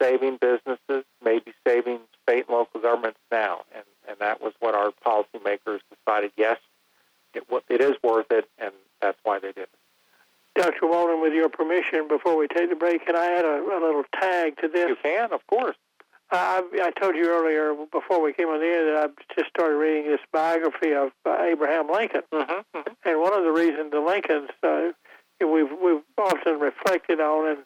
saving 0.00 0.38
businesses, 0.40 1.04
maybe 1.24 1.52
saving 1.66 1.98
state 2.22 2.46
and 2.46 2.56
local 2.56 2.80
governments 2.80 3.18
now? 3.32 3.62
And, 3.74 3.84
and 4.08 4.16
that 4.20 4.40
was 4.40 4.52
what 4.60 4.76
our 4.76 4.92
policymakers 5.04 5.80
decided, 5.92 6.30
yes, 6.36 6.58
it, 7.34 7.42
it 7.68 7.80
is 7.80 7.96
worth 8.04 8.30
it, 8.30 8.48
and 8.58 8.72
that's 9.00 9.18
why 9.24 9.40
they 9.40 9.48
did 9.48 9.64
it. 9.64 9.70
Dr. 10.62 10.86
Walden, 10.86 11.20
with 11.20 11.32
your 11.32 11.48
permission, 11.48 12.06
before 12.06 12.38
we 12.38 12.46
take 12.46 12.70
the 12.70 12.76
break, 12.76 13.04
can 13.04 13.16
I 13.16 13.26
add 13.32 13.44
a, 13.44 13.58
a 13.58 13.82
little 13.82 14.04
tag 14.14 14.56
to 14.58 14.68
this? 14.68 14.90
You 14.90 14.96
can, 15.02 15.32
of 15.32 15.44
course. 15.48 15.74
Uh, 16.30 16.62
I, 16.62 16.62
I 16.84 16.90
told 17.00 17.16
you 17.16 17.28
earlier 17.28 17.74
before 17.90 18.22
we 18.22 18.32
came 18.32 18.46
on 18.46 18.60
the 18.60 18.66
air 18.66 18.84
that 18.86 19.10
I 19.10 19.34
just 19.34 19.50
started 19.50 19.76
reading 19.76 20.08
this 20.08 20.20
biography 20.32 20.94
of 20.94 21.10
uh, 21.26 21.36
Abraham 21.42 21.90
Lincoln, 21.90 22.22
mm-hmm, 22.32 22.78
mm-hmm. 22.78 22.92
and 23.04 23.20
one 23.20 23.34
of 23.34 23.42
the 23.42 23.50
reasons 23.50 23.90
the 23.90 23.98
Lincolns 24.00 24.50
uh, 24.62 24.92
we've 25.44 25.68
we've 25.82 26.02
often 26.16 26.60
reflected 26.60 27.18
on, 27.20 27.48
and 27.48 27.58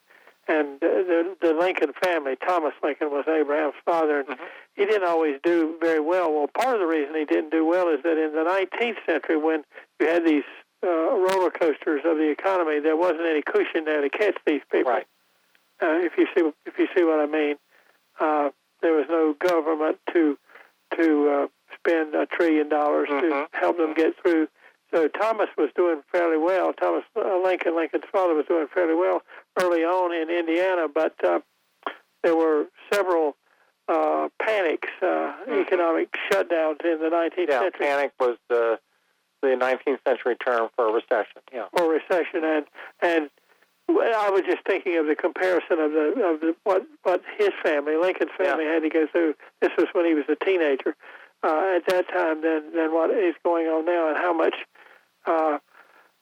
and 0.48 0.82
uh, 0.82 1.04
the 1.04 1.36
the 1.42 1.52
Lincoln 1.52 1.92
family, 2.02 2.34
Thomas 2.48 2.72
Lincoln 2.82 3.10
was 3.10 3.26
Abraham's 3.28 3.76
father, 3.84 4.20
and 4.20 4.28
mm-hmm. 4.28 4.44
he 4.74 4.86
didn't 4.86 5.06
always 5.06 5.38
do 5.44 5.76
very 5.82 6.00
well. 6.00 6.32
Well, 6.32 6.48
part 6.48 6.74
of 6.74 6.80
the 6.80 6.86
reason 6.86 7.14
he 7.14 7.26
didn't 7.26 7.50
do 7.50 7.66
well 7.66 7.88
is 7.88 8.02
that 8.04 8.16
in 8.16 8.32
the 8.32 8.42
19th 8.42 9.04
century, 9.04 9.36
when 9.36 9.64
you 10.00 10.08
had 10.08 10.24
these 10.24 10.48
uh, 10.82 10.88
roller 10.88 11.50
coasters 11.50 12.02
of 12.04 12.16
the 12.16 12.30
economy, 12.30 12.80
there 12.80 12.96
wasn't 12.96 13.22
any 13.22 13.42
cushion 13.42 13.84
there 13.84 14.00
to 14.00 14.10
catch 14.10 14.36
these 14.46 14.62
people. 14.70 14.92
Right. 14.92 15.06
Uh, 15.82 16.00
if 16.00 16.12
you 16.16 16.26
see 16.34 16.50
if 16.64 16.78
you 16.78 16.86
see 16.96 17.04
what 17.04 17.20
I 17.20 17.26
mean, 17.26 17.56
uh, 18.20 18.50
there 18.82 18.92
was 18.92 19.06
no 19.08 19.34
government 19.38 19.98
to 20.12 20.38
to 20.98 21.28
uh, 21.28 21.46
spend 21.78 22.14
a 22.14 22.26
trillion 22.26 22.68
dollars 22.68 23.08
mm-hmm. 23.10 23.28
to 23.28 23.48
help 23.52 23.76
them 23.76 23.94
get 23.94 24.14
through. 24.22 24.48
So 24.94 25.08
Thomas 25.08 25.48
was 25.58 25.70
doing 25.76 26.02
fairly 26.12 26.38
well. 26.38 26.72
Thomas 26.72 27.02
uh, 27.16 27.40
Lincoln, 27.42 27.76
Lincoln's 27.76 28.04
father, 28.10 28.34
was 28.34 28.46
doing 28.46 28.66
fairly 28.72 28.94
well 28.94 29.22
early 29.60 29.82
on 29.82 30.14
in 30.14 30.30
Indiana, 30.30 30.86
but 30.92 31.14
uh, 31.24 31.40
there 32.22 32.36
were 32.36 32.66
several 32.92 33.36
uh, 33.88 34.28
panics, 34.40 34.88
uh, 35.02 35.04
mm-hmm. 35.04 35.60
economic 35.60 36.14
shutdowns 36.30 36.84
in 36.84 36.98
the 37.00 37.10
19th 37.12 37.48
yeah, 37.48 37.60
century. 37.60 37.86
panic 37.86 38.12
was 38.18 38.36
the 38.48 38.78
the 39.42 39.48
19th 39.48 39.98
century 40.06 40.36
term 40.36 40.68
for 40.76 40.88
a 40.88 40.92
recession. 40.92 41.42
Yeah. 41.52 41.66
For 41.76 41.88
recession, 41.88 42.44
and 42.44 42.66
and 43.00 43.30
I 43.88 44.30
was 44.30 44.42
just 44.42 44.64
thinking 44.66 44.96
of 44.98 45.06
the 45.06 45.14
comparison 45.14 45.78
of 45.78 45.92
the 45.92 46.08
of 46.24 46.40
the 46.40 46.56
what 46.64 46.86
what 47.02 47.22
his 47.38 47.50
family, 47.62 47.96
Lincoln's 47.96 48.32
family, 48.36 48.64
yeah. 48.64 48.74
had 48.74 48.82
to 48.82 48.90
go 48.90 49.06
through. 49.10 49.34
This 49.60 49.70
was 49.78 49.86
when 49.92 50.06
he 50.06 50.14
was 50.14 50.24
a 50.28 50.44
teenager. 50.44 50.96
Uh, 51.42 51.76
at 51.76 51.86
that 51.86 52.08
time, 52.08 52.42
than 52.42 52.72
than 52.74 52.92
what 52.92 53.10
is 53.10 53.34
going 53.44 53.66
on 53.66 53.84
now, 53.84 54.08
and 54.08 54.16
how 54.16 54.32
much 54.32 54.54
uh, 55.26 55.58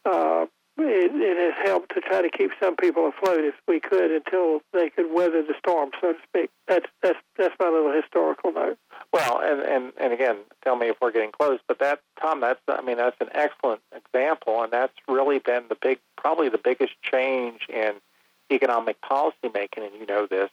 uh, 0.05 0.47
it, 0.77 1.13
it 1.15 1.55
has 1.55 1.67
helped 1.67 1.95
to 1.95 2.01
try 2.01 2.23
to 2.23 2.31
keep 2.31 2.51
some 2.61 2.77
people 2.77 3.09
afloat 3.09 3.45
if 3.45 3.55
we 3.69 3.79
could 3.81 4.11
until 4.11 4.61
they 4.73 4.91
could 4.91 5.13
weather 5.13 5.43
the 5.43 5.55
storm, 5.59 5.91
so 6.01 6.13
to 6.13 6.19
speak. 6.29 6.51
That's 6.67 6.87
that's 7.03 7.19
that's 7.37 7.55
my 7.61 7.69
little 7.69 7.93
historical 7.93 8.53
note. 8.53 8.79
Well, 9.13 9.41
and 9.41 9.61
and 9.61 9.93
and 10.01 10.13
again, 10.13 10.39
tell 10.63 10.77
me 10.77 10.89
if 10.89 10.97
we're 11.01 11.13
getting 11.13 11.33
close, 11.33 11.61
but 11.69 11.79
that 11.79 12.01
Tom, 12.21 12.41
that's 12.41 12.61
I 12.69 12.83
mean 12.83 12.97
that's 12.97 13.17
an 13.21 13.29
excellent 13.33 13.83
example, 13.95 14.63
and 14.63 14.73
that's 14.73 14.95
really 15.09 15.39
been 15.39 15.65
the 15.69 15.77
big, 15.81 16.01
probably 16.17 16.49
the 16.49 16.59
biggest 16.59 16.95
change 17.03 17.67
in 17.69 17.95
economic 18.51 19.01
policy 19.01 19.51
making, 19.53 19.85
and 19.85 19.95
you 19.99 20.07
know 20.07 20.27
this 20.27 20.51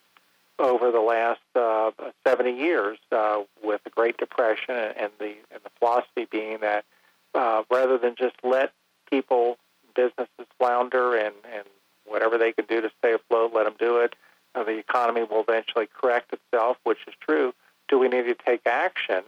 over 0.60 0.92
the 0.92 1.00
last 1.00 1.40
uh, 1.56 1.90
70 2.28 2.52
years 2.52 3.00
uh, 3.12 3.42
with 3.64 3.84
the 3.84 3.90
Great 3.90 4.18
Depression 4.18 4.76
and 4.76 5.12
the 5.20 5.34
and 5.52 5.62
the 5.64 5.72
philosophy 5.80 6.28
being 6.30 6.60
that 6.62 6.86
uh, 7.34 7.64
rather 7.72 7.98
than 7.98 8.16
just 8.16 8.36
let 8.44 8.72
people 9.10 9.58
businesses 9.96 10.48
flounder 10.58 11.16
and, 11.16 11.36
and 11.54 11.66
whatever 12.06 12.38
they 12.38 12.52
can 12.52 12.66
do 12.66 12.82
to 12.82 12.92
stay 13.00 13.14
afloat, 13.14 13.54
let 13.54 13.66
them 13.66 13.76
do 13.80 13.98
it. 13.98 14.16
Uh, 14.54 14.64
the 14.64 14.78
economy 14.78 15.24
will 15.24 15.42
eventually 15.42 15.88
correct 15.94 16.34
itself, 16.34 16.78
which 16.84 17.00
is 17.08 17.14
true. 17.22 17.54
Do 17.88 18.00
we 18.00 18.08
need 18.08 18.24
to 18.24 18.36
take 18.36 18.62
action 18.66 19.24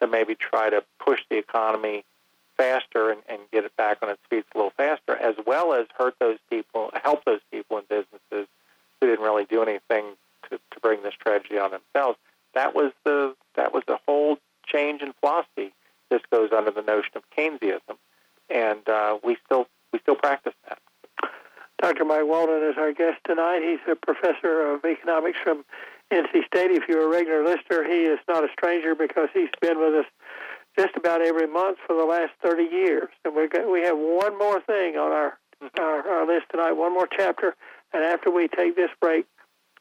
to 0.00 0.06
maybe 0.06 0.34
try 0.34 0.70
to 0.70 0.84
push 0.98 1.20
the 1.30 1.38
economy 1.38 2.04
faster 2.56 3.10
and, 3.10 3.22
and 3.28 3.38
get 3.52 3.64
it 3.64 3.74
back 3.76 3.98
on 4.02 4.10
its 4.10 4.20
feet 4.28 4.44
a 4.54 4.58
little 4.58 4.72
faster, 4.76 5.16
as 5.16 5.36
well 5.46 5.72
as 5.72 5.86
hurt 5.96 6.14
those 6.18 6.38
people, 6.50 6.90
help 7.02 7.24
those 7.24 7.40
people 7.50 7.78
and 7.78 7.88
businesses 7.88 8.48
who 9.00 9.06
didn't 9.06 9.24
really 9.24 9.44
do 9.44 9.62
anything 9.62 10.04
to, 10.50 10.58
to 10.70 10.80
bring 10.80 11.02
this 11.02 11.14
tragedy 11.14 11.58
on 11.58 11.70
themselves? 11.70 12.18
That 12.54 12.74
was 12.74 12.92
the 13.04 13.34
that 13.54 13.72
was 13.72 13.84
the 13.86 13.98
whole 14.06 14.38
change 14.66 15.02
in 15.02 15.12
philosophy. 15.20 15.72
This 16.10 16.22
goes 16.30 16.50
under 16.56 16.70
the 16.70 16.82
notion 16.82 17.12
of 17.16 17.22
Keynesianism, 17.36 17.96
and 18.50 18.88
uh, 18.88 19.18
we 19.22 19.36
still 19.44 19.66
we 19.92 19.98
still 20.00 20.16
practice 20.16 20.54
that. 20.68 20.78
Dr. 21.80 22.04
Mike 22.04 22.26
Walden 22.26 22.68
is 22.68 22.76
our 22.76 22.92
guest 22.92 23.18
tonight. 23.24 23.60
He's 23.62 23.78
a 23.90 23.94
professor 23.94 24.74
of 24.74 24.84
economics 24.84 25.38
from 25.42 25.64
NC 26.12 26.44
State. 26.46 26.72
If 26.72 26.88
you're 26.88 27.06
a 27.06 27.08
regular 27.08 27.44
listener, 27.44 27.84
he 27.84 28.02
is 28.02 28.18
not 28.28 28.42
a 28.42 28.48
stranger 28.52 28.94
because 28.94 29.28
he's 29.32 29.50
been 29.60 29.78
with 29.78 29.94
us 29.94 30.06
just 30.76 30.96
about 30.96 31.22
every 31.22 31.46
month 31.46 31.78
for 31.86 31.94
the 31.94 32.04
last 32.04 32.32
30 32.42 32.64
years. 32.64 33.08
And 33.24 33.34
we 33.34 33.48
we 33.70 33.82
have 33.82 33.96
one 33.96 34.36
more 34.38 34.60
thing 34.60 34.96
on 34.96 35.12
our, 35.12 35.38
mm-hmm. 35.62 35.80
our, 35.80 36.08
our 36.08 36.26
list 36.26 36.46
tonight, 36.50 36.72
one 36.72 36.92
more 36.92 37.08
chapter. 37.10 37.54
And 37.92 38.02
after 38.04 38.30
we 38.30 38.48
take 38.48 38.74
this 38.74 38.90
break, 39.00 39.26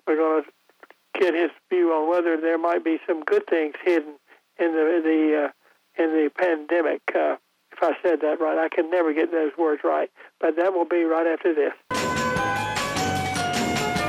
we're 0.05 0.15
going 0.15 0.43
to 0.43 1.19
get 1.19 1.33
his 1.33 1.51
view 1.69 1.91
on 1.93 2.09
whether 2.09 2.39
there 2.39 2.57
might 2.57 2.83
be 2.83 2.99
some 3.07 3.23
good 3.23 3.47
things 3.47 3.73
hidden 3.83 4.13
in 4.59 4.71
the 4.73 5.01
the 5.03 5.45
uh, 5.45 6.03
in 6.03 6.11
the 6.11 6.29
pandemic. 6.29 7.01
Uh, 7.15 7.37
if 7.77 7.83
I 7.83 7.95
said 8.01 8.21
that 8.21 8.39
right. 8.39 8.57
I 8.57 8.69
can 8.73 8.89
never 8.89 9.13
get 9.13 9.31
those 9.31 9.51
words 9.57 9.81
right, 9.83 10.09
but 10.39 10.55
that 10.55 10.73
will 10.73 10.85
be 10.85 11.03
right 11.03 11.27
after 11.27 11.53
this. 11.53 11.73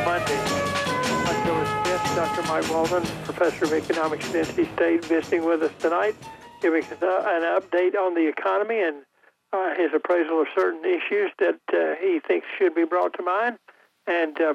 Monday, 0.05 0.39
October 1.29 1.65
5th, 1.85 2.17
Dr. 2.17 2.43
Mike 2.49 2.71
Walden, 2.71 3.03
Professor 3.25 3.65
of 3.65 3.73
Economics 3.73 4.35
at 4.35 4.47
NC 4.47 4.73
State, 4.75 5.05
visiting 5.05 5.45
with 5.45 5.63
us 5.63 5.73
tonight, 5.81 6.15
giving 6.63 6.83
us 6.83 6.93
an 6.93 7.43
update 7.43 7.95
on 7.95 8.15
the 8.15 8.27
economy 8.27 8.81
and 8.81 9.03
uh, 9.53 9.75
his 9.77 9.91
appraisal 9.95 10.41
of 10.43 10.47
certain 10.55 10.85
issues 10.85 11.31
that 11.39 11.61
uh, 11.73 11.95
he 12.01 12.21
thinks 12.27 12.47
should 12.59 12.75
be 12.75 12.85
brought 12.85 13.15
to 13.15 13.23
mind. 13.23 13.59
And 14.07 14.41
uh, 14.41 14.55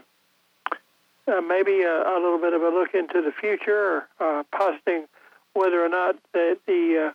uh, 1.27 1.41
maybe 1.41 1.81
a, 1.81 2.01
a, 2.01 2.17
little 2.21 2.39
bit 2.39 2.53
of 2.53 2.61
a 2.61 2.69
look 2.69 2.93
into 2.93 3.21
the 3.21 3.31
future, 3.31 4.07
or 4.19 4.39
uh, 4.39 4.43
positing 4.51 5.05
whether 5.53 5.83
or 5.83 5.89
not 5.89 6.15
the, 6.33 6.57
the, 6.65 7.13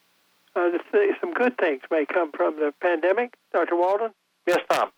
uh, 0.59 0.70
the 0.70 1.14
some 1.20 1.32
good 1.32 1.56
things 1.59 1.82
may 1.90 2.04
come 2.04 2.32
from 2.32 2.56
the 2.56 2.72
pandemic. 2.80 3.34
Dr. 3.52 3.76
Walden? 3.76 4.11
Yes, 4.46 4.61
Tom. 4.70 4.90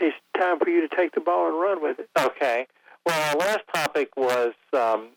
It's 0.00 0.16
time 0.36 0.58
for 0.58 0.68
you 0.68 0.86
to 0.86 0.96
take 0.96 1.12
the 1.12 1.20
ball 1.20 1.48
and 1.48 1.60
run 1.60 1.82
with 1.82 1.98
it. 1.98 2.08
Okay. 2.18 2.66
Well, 3.06 3.30
our 3.30 3.36
last 3.36 3.60
topic 3.72 4.16
was 4.16 4.54
um, 4.72 5.10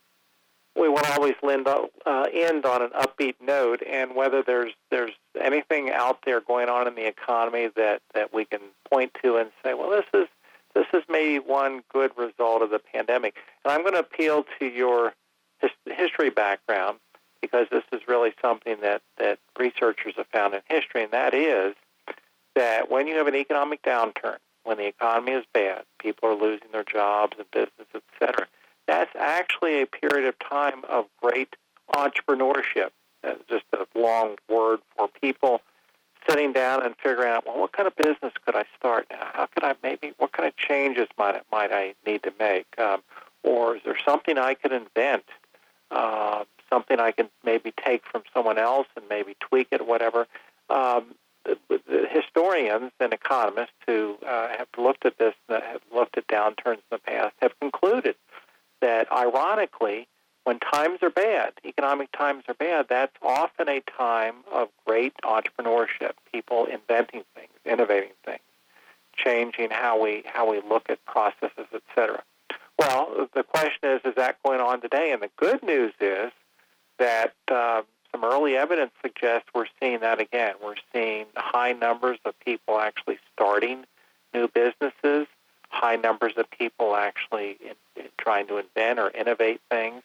we 0.75 0.89
want 0.89 1.05
to 1.05 1.13
always 1.13 1.35
end, 1.43 1.67
uh, 1.67 2.25
end 2.33 2.65
on 2.65 2.81
an 2.81 2.89
upbeat 2.89 3.35
note, 3.41 3.81
and 3.87 4.15
whether 4.15 4.43
there's 4.43 4.73
there's 4.91 5.11
anything 5.39 5.91
out 5.91 6.19
there 6.25 6.41
going 6.41 6.69
on 6.69 6.87
in 6.87 6.95
the 6.95 7.07
economy 7.07 7.69
that, 7.75 8.01
that 8.13 8.33
we 8.33 8.45
can 8.45 8.61
point 8.89 9.15
to 9.23 9.37
and 9.37 9.51
say, 9.63 9.73
well, 9.73 9.89
this 9.89 10.05
is 10.13 10.27
this 10.73 10.87
is 10.93 11.03
maybe 11.07 11.39
one 11.39 11.83
good 11.91 12.11
result 12.17 12.61
of 12.61 12.71
the 12.71 12.79
pandemic. 12.79 13.35
And 13.63 13.71
I'm 13.71 13.81
going 13.81 13.93
to 13.93 13.99
appeal 13.99 14.45
to 14.59 14.65
your 14.65 15.13
his, 15.59 15.71
history 15.85 16.31
background 16.31 16.97
because 17.53 17.67
this 17.69 17.83
is 17.91 18.07
really 18.07 18.33
something 18.41 18.77
that, 18.81 19.01
that 19.17 19.39
researchers 19.59 20.13
have 20.17 20.27
found 20.27 20.53
in 20.53 20.61
history, 20.67 21.03
and 21.03 21.11
that 21.11 21.33
is 21.33 21.75
that 22.55 22.89
when 22.89 23.07
you 23.07 23.15
have 23.15 23.27
an 23.27 23.35
economic 23.35 23.81
downturn, 23.83 24.37
when 24.63 24.77
the 24.77 24.87
economy 24.87 25.33
is 25.33 25.43
bad, 25.53 25.83
people 25.99 26.29
are 26.29 26.35
losing 26.35 26.69
their 26.71 26.83
jobs 26.83 27.37
and 27.37 27.49
business, 27.51 27.87
etc. 27.93 28.47
That's 28.87 29.11
actually 29.15 29.81
a 29.81 29.85
period 29.85 30.27
of 30.27 30.35
time 30.39 30.83
of 30.89 31.05
great 31.21 31.55
entrepreneurship. 31.95 32.89
That's 33.21 33.41
just 33.49 33.65
a 33.73 33.85
long 33.97 34.35
word 34.49 34.79
for 34.97 35.07
people 35.21 35.61
sitting 36.27 36.53
down 36.53 36.83
and 36.83 36.95
figuring 37.03 37.29
out, 37.29 37.45
well, 37.45 37.59
what 37.59 37.73
kind 37.73 37.87
of 37.87 37.95
business 37.95 38.33
could 38.45 38.55
I 38.55 38.63
start 38.77 39.07
now? 39.11 39.29
How 39.33 39.47
could 39.47 39.63
I 39.63 39.75
maybe, 39.83 40.13
what 40.17 40.31
kind 40.31 40.47
of 40.47 40.55
changes 40.55 41.07
might, 41.17 41.41
might 41.51 41.71
I 41.71 41.93
need 42.05 42.23
to 42.23 42.33
make? 42.39 42.67
Um, 42.79 43.03
or 43.43 43.75
is 43.75 43.81
there 43.83 43.97
something 44.05 44.37
I 44.37 44.53
could 44.53 44.71
invent? 44.71 45.25
Uh, 45.91 46.45
something 46.73 46.99
I 46.99 47.11
can 47.11 47.29
maybe 47.43 47.71
take 47.85 48.03
from 48.05 48.23
someone 48.33 48.57
else 48.57 48.87
and 48.95 49.05
maybe 49.07 49.35
tweak 49.39 49.67
it, 49.71 49.81
or 49.81 49.85
whatever. 49.85 50.27
Um, 50.69 51.15
the, 51.45 51.57
the 51.69 52.07
historians 52.09 52.91
and 52.99 53.13
economists 53.13 53.73
who 53.85 54.15
uh, 54.25 54.49
have 54.57 54.67
looked 54.77 55.05
at 55.05 55.17
this, 55.17 55.35
uh, 55.49 55.59
have 55.61 55.81
looked 55.93 56.17
at 56.17 56.27
downturns 56.27 56.77
in 56.77 56.91
the 56.91 56.97
past, 56.97 57.35
have 57.41 57.57
concluded 57.59 58.15
that, 58.81 59.11
ironically, 59.11 60.07
when 60.45 60.59
times 60.59 60.99
are 61.01 61.09
bad, 61.09 61.53
economic 61.63 62.11
times 62.11 62.43
are 62.47 62.53
bad, 62.53 62.87
that's 62.89 63.15
often 63.21 63.69
a 63.69 63.81
time 63.97 64.35
of 64.51 64.69
great 64.85 65.13
entrepreneurship, 65.23 66.13
people 66.31 66.65
inventing 66.65 67.23
things, 67.35 67.51
innovating 67.65 68.11
things, 68.25 68.41
changing 69.15 69.69
how 69.69 70.01
we 70.01 70.23
how 70.25 70.49
we 70.49 70.61
look 70.67 70.89
at 70.89 71.03
processes, 71.05 71.67
etc. 71.73 72.23
Well, 72.77 73.29
the 73.33 73.43
question 73.43 73.89
is, 73.89 74.01
is 74.03 74.15
that 74.15 74.37
going 74.43 74.59
on 74.59 74.81
today? 74.81 75.11
And 75.13 75.21
the 75.21 75.29
good 75.37 75.63
news 75.63 75.93
is 76.01 76.31
that 76.99 77.33
uh, 77.49 77.81
some 78.11 78.23
early 78.23 78.55
evidence 78.55 78.91
suggests 79.01 79.47
we're 79.53 79.65
seeing 79.79 79.99
that 80.01 80.19
again. 80.19 80.55
We're 80.63 80.75
seeing 80.93 81.25
high 81.35 81.73
numbers 81.73 82.19
of 82.25 82.39
people 82.39 82.79
actually 82.79 83.19
starting 83.33 83.85
new 84.33 84.47
businesses, 84.47 85.27
high 85.69 85.95
numbers 85.95 86.33
of 86.37 86.49
people 86.51 86.95
actually 86.95 87.57
in, 87.61 88.03
in 88.03 88.09
trying 88.17 88.47
to 88.47 88.57
invent 88.57 88.99
or 88.99 89.09
innovate 89.09 89.61
things. 89.69 90.03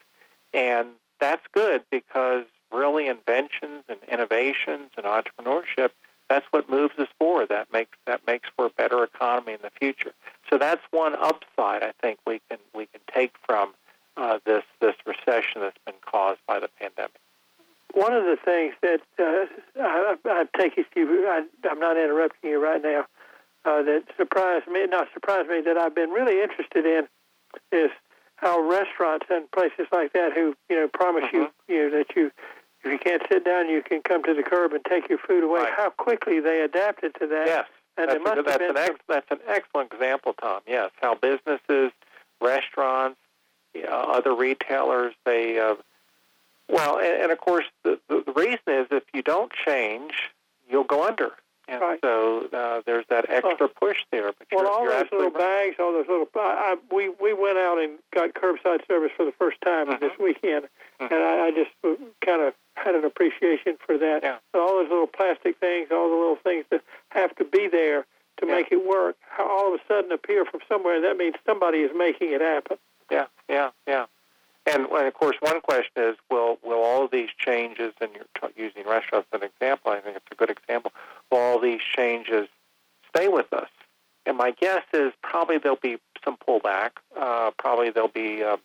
And 0.53 0.89
that's 1.21 1.45
good 1.53 1.83
because 1.91 2.45
really 2.73 3.09
inventions 3.09 3.85
and 3.89 3.99
innovations 4.11 4.91
and 4.97 5.07
entrepreneurship 5.07 5.91
that's 6.29 6.47
what 6.51 6.69
moves 6.69 6.99
us 6.99 7.09
forward. 7.19 7.49
That 7.49 7.73
makes 7.73 7.97
that 8.07 8.27
makes 8.27 8.49
for 8.55 8.67
a 8.67 8.71
better 8.71 9.03
economy 9.03 9.55
in 9.55 9.61
the 9.63 9.71
future. 9.71 10.13
So 10.51 10.59
that's 10.59 10.83
one 10.91 11.15
upside 11.15 11.83
I 11.83 11.93
think 12.01 12.19
we 12.27 12.41
can 12.49 12.59
we 12.75 12.87
can 12.87 13.01
take 13.13 13.33
from 13.47 13.73
uh, 14.19 14.39
this 14.45 14.65
this 14.81 14.95
recession 15.07 15.63
that's 15.63 15.79
been 15.87 15.95
caused 16.05 16.41
by 16.47 16.59
the 16.59 16.69
pandemic. 16.79 17.21
One 17.95 18.13
of 18.13 18.25
the 18.25 18.37
things 18.45 18.75
that 18.83 19.01
uh, 19.19 19.47
I, 19.81 20.17
I 20.27 20.45
take 20.59 20.77
it 20.77 20.87
you, 20.95 21.27
I, 21.27 21.45
I'm 21.71 21.81
not 21.81 21.97
interrupting 21.97 22.51
you 22.51 22.63
right 22.63 22.83
now. 22.83 23.07
Uh, 23.65 23.83
that 23.83 24.05
surprised 24.17 24.69
me, 24.69 24.87
not 24.87 25.09
surprised 25.15 25.49
me, 25.49 25.61
that 25.63 25.77
I've 25.77 25.95
been 25.95 26.11
really 26.11 26.43
interested 26.43 26.85
in 26.85 27.09
is 27.73 27.91
how 28.37 28.61
restaurants 28.61 29.27
and 29.31 29.51
places 29.51 29.87
like 29.91 30.13
that 30.13 30.33
who 30.33 30.55
you 30.69 30.77
know 30.77 30.89
promise 30.89 31.25
mm-hmm. 31.25 31.37
you 31.37 31.49
you 31.69 31.91
know 31.91 31.99
that 31.99 32.15
you 32.15 32.31
if 32.85 32.93
you 32.93 32.99
can't 32.99 33.23
sit 33.31 33.45
down 33.45 33.69
you 33.69 33.83
can 33.83 34.03
come 34.03 34.23
to 34.25 34.35
the 34.35 34.43
curb 34.43 34.73
and 34.73 34.85
take 34.85 35.09
your 35.09 35.19
food 35.19 35.45
away. 35.45 35.61
Right. 35.61 35.73
How 35.77 35.91
quickly 35.91 36.41
they 36.41 36.61
adapted 36.61 37.15
to 37.21 37.27
that. 37.27 37.47
Yes, 37.47 37.67
and 37.97 38.11
that's, 38.25 38.39
a, 38.39 38.43
that's 38.43 38.63
an 38.63 38.77
ex, 38.77 38.95
that's 39.09 39.31
an 39.31 39.39
excellent 39.49 39.93
example, 39.93 40.35
Tom. 40.41 40.61
Yes, 40.67 40.91
how 41.01 41.15
businesses, 41.15 41.93
restaurants, 42.41 43.19
know, 43.75 43.89
other 43.89 44.35
retailers 44.35 45.15
they. 45.25 45.59
Uh, 45.59 45.77
well, 46.69 46.99
and, 46.99 47.23
and 47.23 47.33
of 47.33 47.39
course, 47.39 47.65
the, 47.83 47.99
the, 48.09 48.23
the 48.27 48.33
reason 48.33 48.59
is 48.67 48.87
if 48.91 49.05
you 49.15 49.23
don't 49.23 49.51
change, 49.53 50.13
you'll 50.69 50.85
go 50.85 51.07
under. 51.07 51.33
And 51.69 51.83
right. 51.83 51.99
so 52.03 52.49
uh, 52.51 52.81
there's 52.87 53.05
that 53.11 53.29
extra 53.29 53.69
push 53.69 53.99
there. 54.11 54.33
But 54.39 54.49
well, 54.51 54.67
all 54.67 54.87
those 54.87 55.05
little 55.13 55.31
bags, 55.31 55.77
all 55.79 55.93
those 55.93 56.09
little. 56.09 56.27
I, 56.35 56.75
I, 56.75 56.95
we 56.95 57.11
we 57.21 57.35
went 57.35 57.59
out 57.59 57.79
and 57.79 57.99
got 58.15 58.33
curbside 58.33 58.87
service 58.89 59.11
for 59.15 59.27
the 59.27 59.33
first 59.33 59.61
time 59.61 59.89
mm-hmm. 59.89 60.03
this 60.03 60.13
weekend, 60.19 60.65
mm-hmm. 60.99 61.13
and 61.13 61.23
I, 61.23 61.47
I 61.47 61.51
just 61.51 61.71
kind 62.25 62.41
of 62.41 62.55
had 62.75 62.95
an 62.95 63.05
appreciation 63.05 63.77
for 63.85 63.99
that. 63.99 64.23
Yeah. 64.23 64.39
all 64.55 64.81
those 64.81 64.89
little 64.89 65.07
plastic 65.07 65.59
things, 65.59 65.89
all 65.93 66.09
the 66.09 66.17
little 66.17 66.39
things 66.43 66.65
that 66.71 66.83
have 67.11 67.37
to 67.37 67.45
be 67.45 67.69
there 67.69 68.07
to 68.41 68.47
yeah. 68.47 68.55
make 68.55 68.73
it 68.73 68.87
work, 68.87 69.17
all 69.39 69.75
of 69.75 69.79
a 69.79 69.83
sudden 69.87 70.11
appear 70.11 70.47
from 70.47 70.61
somewhere. 70.69 71.03
That 71.03 71.19
means 71.19 71.35
somebody 71.45 71.81
is 71.81 71.91
making 71.95 72.33
it 72.33 72.41
happen. 72.41 72.79
Yeah, 73.11 73.27
yeah, 73.49 73.71
yeah. 73.87 74.07
And, 74.67 74.87
and 74.87 75.07
of 75.07 75.15
course, 75.15 75.37
one 75.41 75.61
question 75.61 75.93
is, 75.97 76.17
will 76.31 76.59
will 76.63 76.83
all 76.83 77.05
of 77.05 77.11
these 77.11 77.31
changes, 77.39 77.93
and 78.01 78.11
you're 78.15 78.27
t- 78.41 78.63
using 78.63 78.87
restaurants 78.87 79.29
as 79.33 79.41
an 79.41 79.49
example, 79.49 79.93
I 79.93 80.01
think 80.01 80.17
it's 80.17 80.27
a 80.31 80.35
good 80.35 80.51
example, 80.51 80.93
will 81.31 81.39
all 81.39 81.61
these 81.61 81.81
changes 81.97 82.49
stay 83.09 83.29
with 83.29 83.53
us? 83.53 83.69
And 84.27 84.37
my 84.37 84.51
guess 84.51 84.85
is 84.93 85.13
probably 85.23 85.57
there'll 85.57 85.77
be 85.77 85.97
some 86.25 86.37
pullback. 86.37 86.91
Uh, 87.19 87.51
probably 87.59 87.91
there'll 87.91 88.09
be 88.09 88.43
uh, 88.43 88.59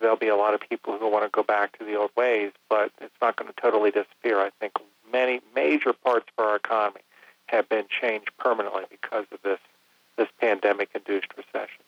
there'll 0.00 0.16
be 0.16 0.28
a 0.28 0.36
lot 0.36 0.54
of 0.54 0.60
people 0.60 0.98
who 0.98 1.10
want 1.10 1.24
to 1.24 1.30
go 1.30 1.42
back 1.42 1.78
to 1.78 1.84
the 1.84 1.94
old 1.94 2.10
ways, 2.16 2.52
but 2.70 2.90
it's 3.00 3.14
not 3.20 3.36
going 3.36 3.52
to 3.52 3.60
totally 3.60 3.90
disappear. 3.90 4.40
I 4.40 4.50
think 4.60 4.72
many 5.12 5.40
major 5.54 5.92
parts 5.92 6.26
of 6.36 6.44
our 6.44 6.56
economy 6.56 7.02
have 7.46 7.68
been 7.68 7.84
changed 7.88 8.30
permanently 8.38 8.84
because 8.90 9.26
of 9.30 9.40
this 9.42 9.58
this 10.16 10.28
pandemic-induced 10.40 11.28
recession. 11.36 11.82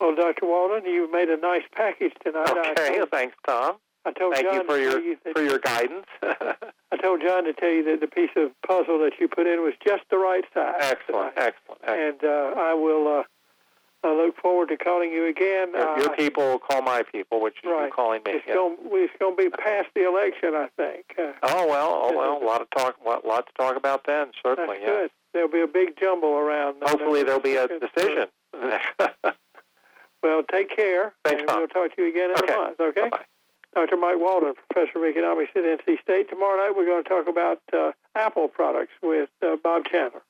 Well, 0.00 0.14
Dr. 0.14 0.46
Walden, 0.46 0.84
you've 0.84 1.10
made 1.10 1.28
a 1.28 1.36
nice 1.38 1.62
package 1.72 2.12
tonight. 2.24 2.50
Okay, 2.50 3.00
thanks, 3.10 3.36
Tom. 3.46 3.76
I 4.06 4.12
told 4.12 4.34
Thank 4.34 4.46
John 4.46 4.54
you 4.54 4.64
for 4.64 4.78
your 4.78 5.00
you 5.00 5.16
for 5.34 5.42
your 5.42 5.58
guidance. 5.58 6.06
I 6.22 6.96
told 7.02 7.22
John 7.26 7.44
to 7.44 7.52
tell 7.52 7.70
you 7.70 7.82
that 7.84 8.00
the 8.00 8.06
piece 8.06 8.30
of 8.36 8.52
puzzle 8.66 9.00
that 9.00 9.12
you 9.18 9.26
put 9.26 9.48
in 9.48 9.62
was 9.62 9.74
just 9.84 10.04
the 10.10 10.16
right 10.16 10.44
size. 10.54 10.74
Excellent, 10.78 11.32
excellent, 11.36 11.80
excellent. 11.84 12.22
And 12.22 12.24
uh, 12.24 12.54
I 12.56 12.74
will. 12.74 13.20
Uh, 13.20 13.22
I 14.04 14.14
look 14.14 14.36
forward 14.36 14.68
to 14.68 14.76
calling 14.76 15.10
you 15.10 15.26
again. 15.26 15.72
Your, 15.72 15.98
your 15.98 16.10
uh, 16.10 16.14
people 16.16 16.44
will 16.44 16.58
call 16.60 16.82
my 16.82 17.02
people, 17.10 17.40
which 17.40 17.54
is 17.64 17.68
right. 17.68 17.86
you 17.86 17.92
calling 17.92 18.22
me. 18.24 18.32
It's 18.34 18.44
yeah. 18.46 18.54
going. 18.54 18.76
To 18.78 19.34
be 19.36 19.50
past 19.50 19.88
the 19.96 20.06
election, 20.06 20.54
I 20.54 20.68
think. 20.76 21.06
Uh, 21.18 21.32
Oh 21.42 21.66
well, 21.66 22.00
oh 22.04 22.16
well, 22.16 22.42
a 22.42 22.46
lot 22.46 22.60
of 22.60 22.70
talk, 22.70 22.94
lot, 23.04 23.26
lot 23.26 23.46
to 23.48 23.52
talk 23.54 23.76
about 23.76 24.06
then. 24.06 24.28
Certainly, 24.40 24.78
that's 24.78 24.86
yeah. 24.86 24.86
good. 24.86 25.10
There'll 25.34 25.50
be 25.50 25.62
a 25.62 25.66
big 25.66 25.98
jumble 26.00 26.34
around. 26.34 26.76
Hopefully, 26.82 27.24
there'll 27.24 27.40
be 27.40 27.56
a 27.56 27.66
decision. 27.96 28.28
2nd. 30.26 30.34
Well, 30.34 30.42
take 30.50 30.74
care. 30.74 31.12
Thanks, 31.24 31.40
and 31.40 31.48
Tom. 31.48 31.58
we'll 31.58 31.68
talk 31.68 31.94
to 31.96 32.02
you 32.02 32.08
again 32.08 32.30
in 32.30 32.36
Okay. 32.38 32.54
a 32.54 32.56
month. 32.56 32.80
Okay. 32.80 33.08
Bye-bye. 33.08 33.24
Dr. 33.74 33.96
Mike 33.98 34.16
Walden, 34.18 34.54
professor 34.70 34.98
of 34.98 35.04
economics 35.10 35.50
at 35.54 35.62
NC 35.64 36.00
State. 36.00 36.30
Tomorrow 36.30 36.56
night 36.66 36.74
we're 36.76 36.86
going 36.86 37.02
to 37.04 37.08
talk 37.08 37.28
about 37.28 37.60
uh, 37.74 37.92
Apple 38.14 38.48
products 38.48 38.92
with 39.02 39.28
uh, 39.42 39.56
Bob 39.62 39.84
Chandler. 39.84 40.22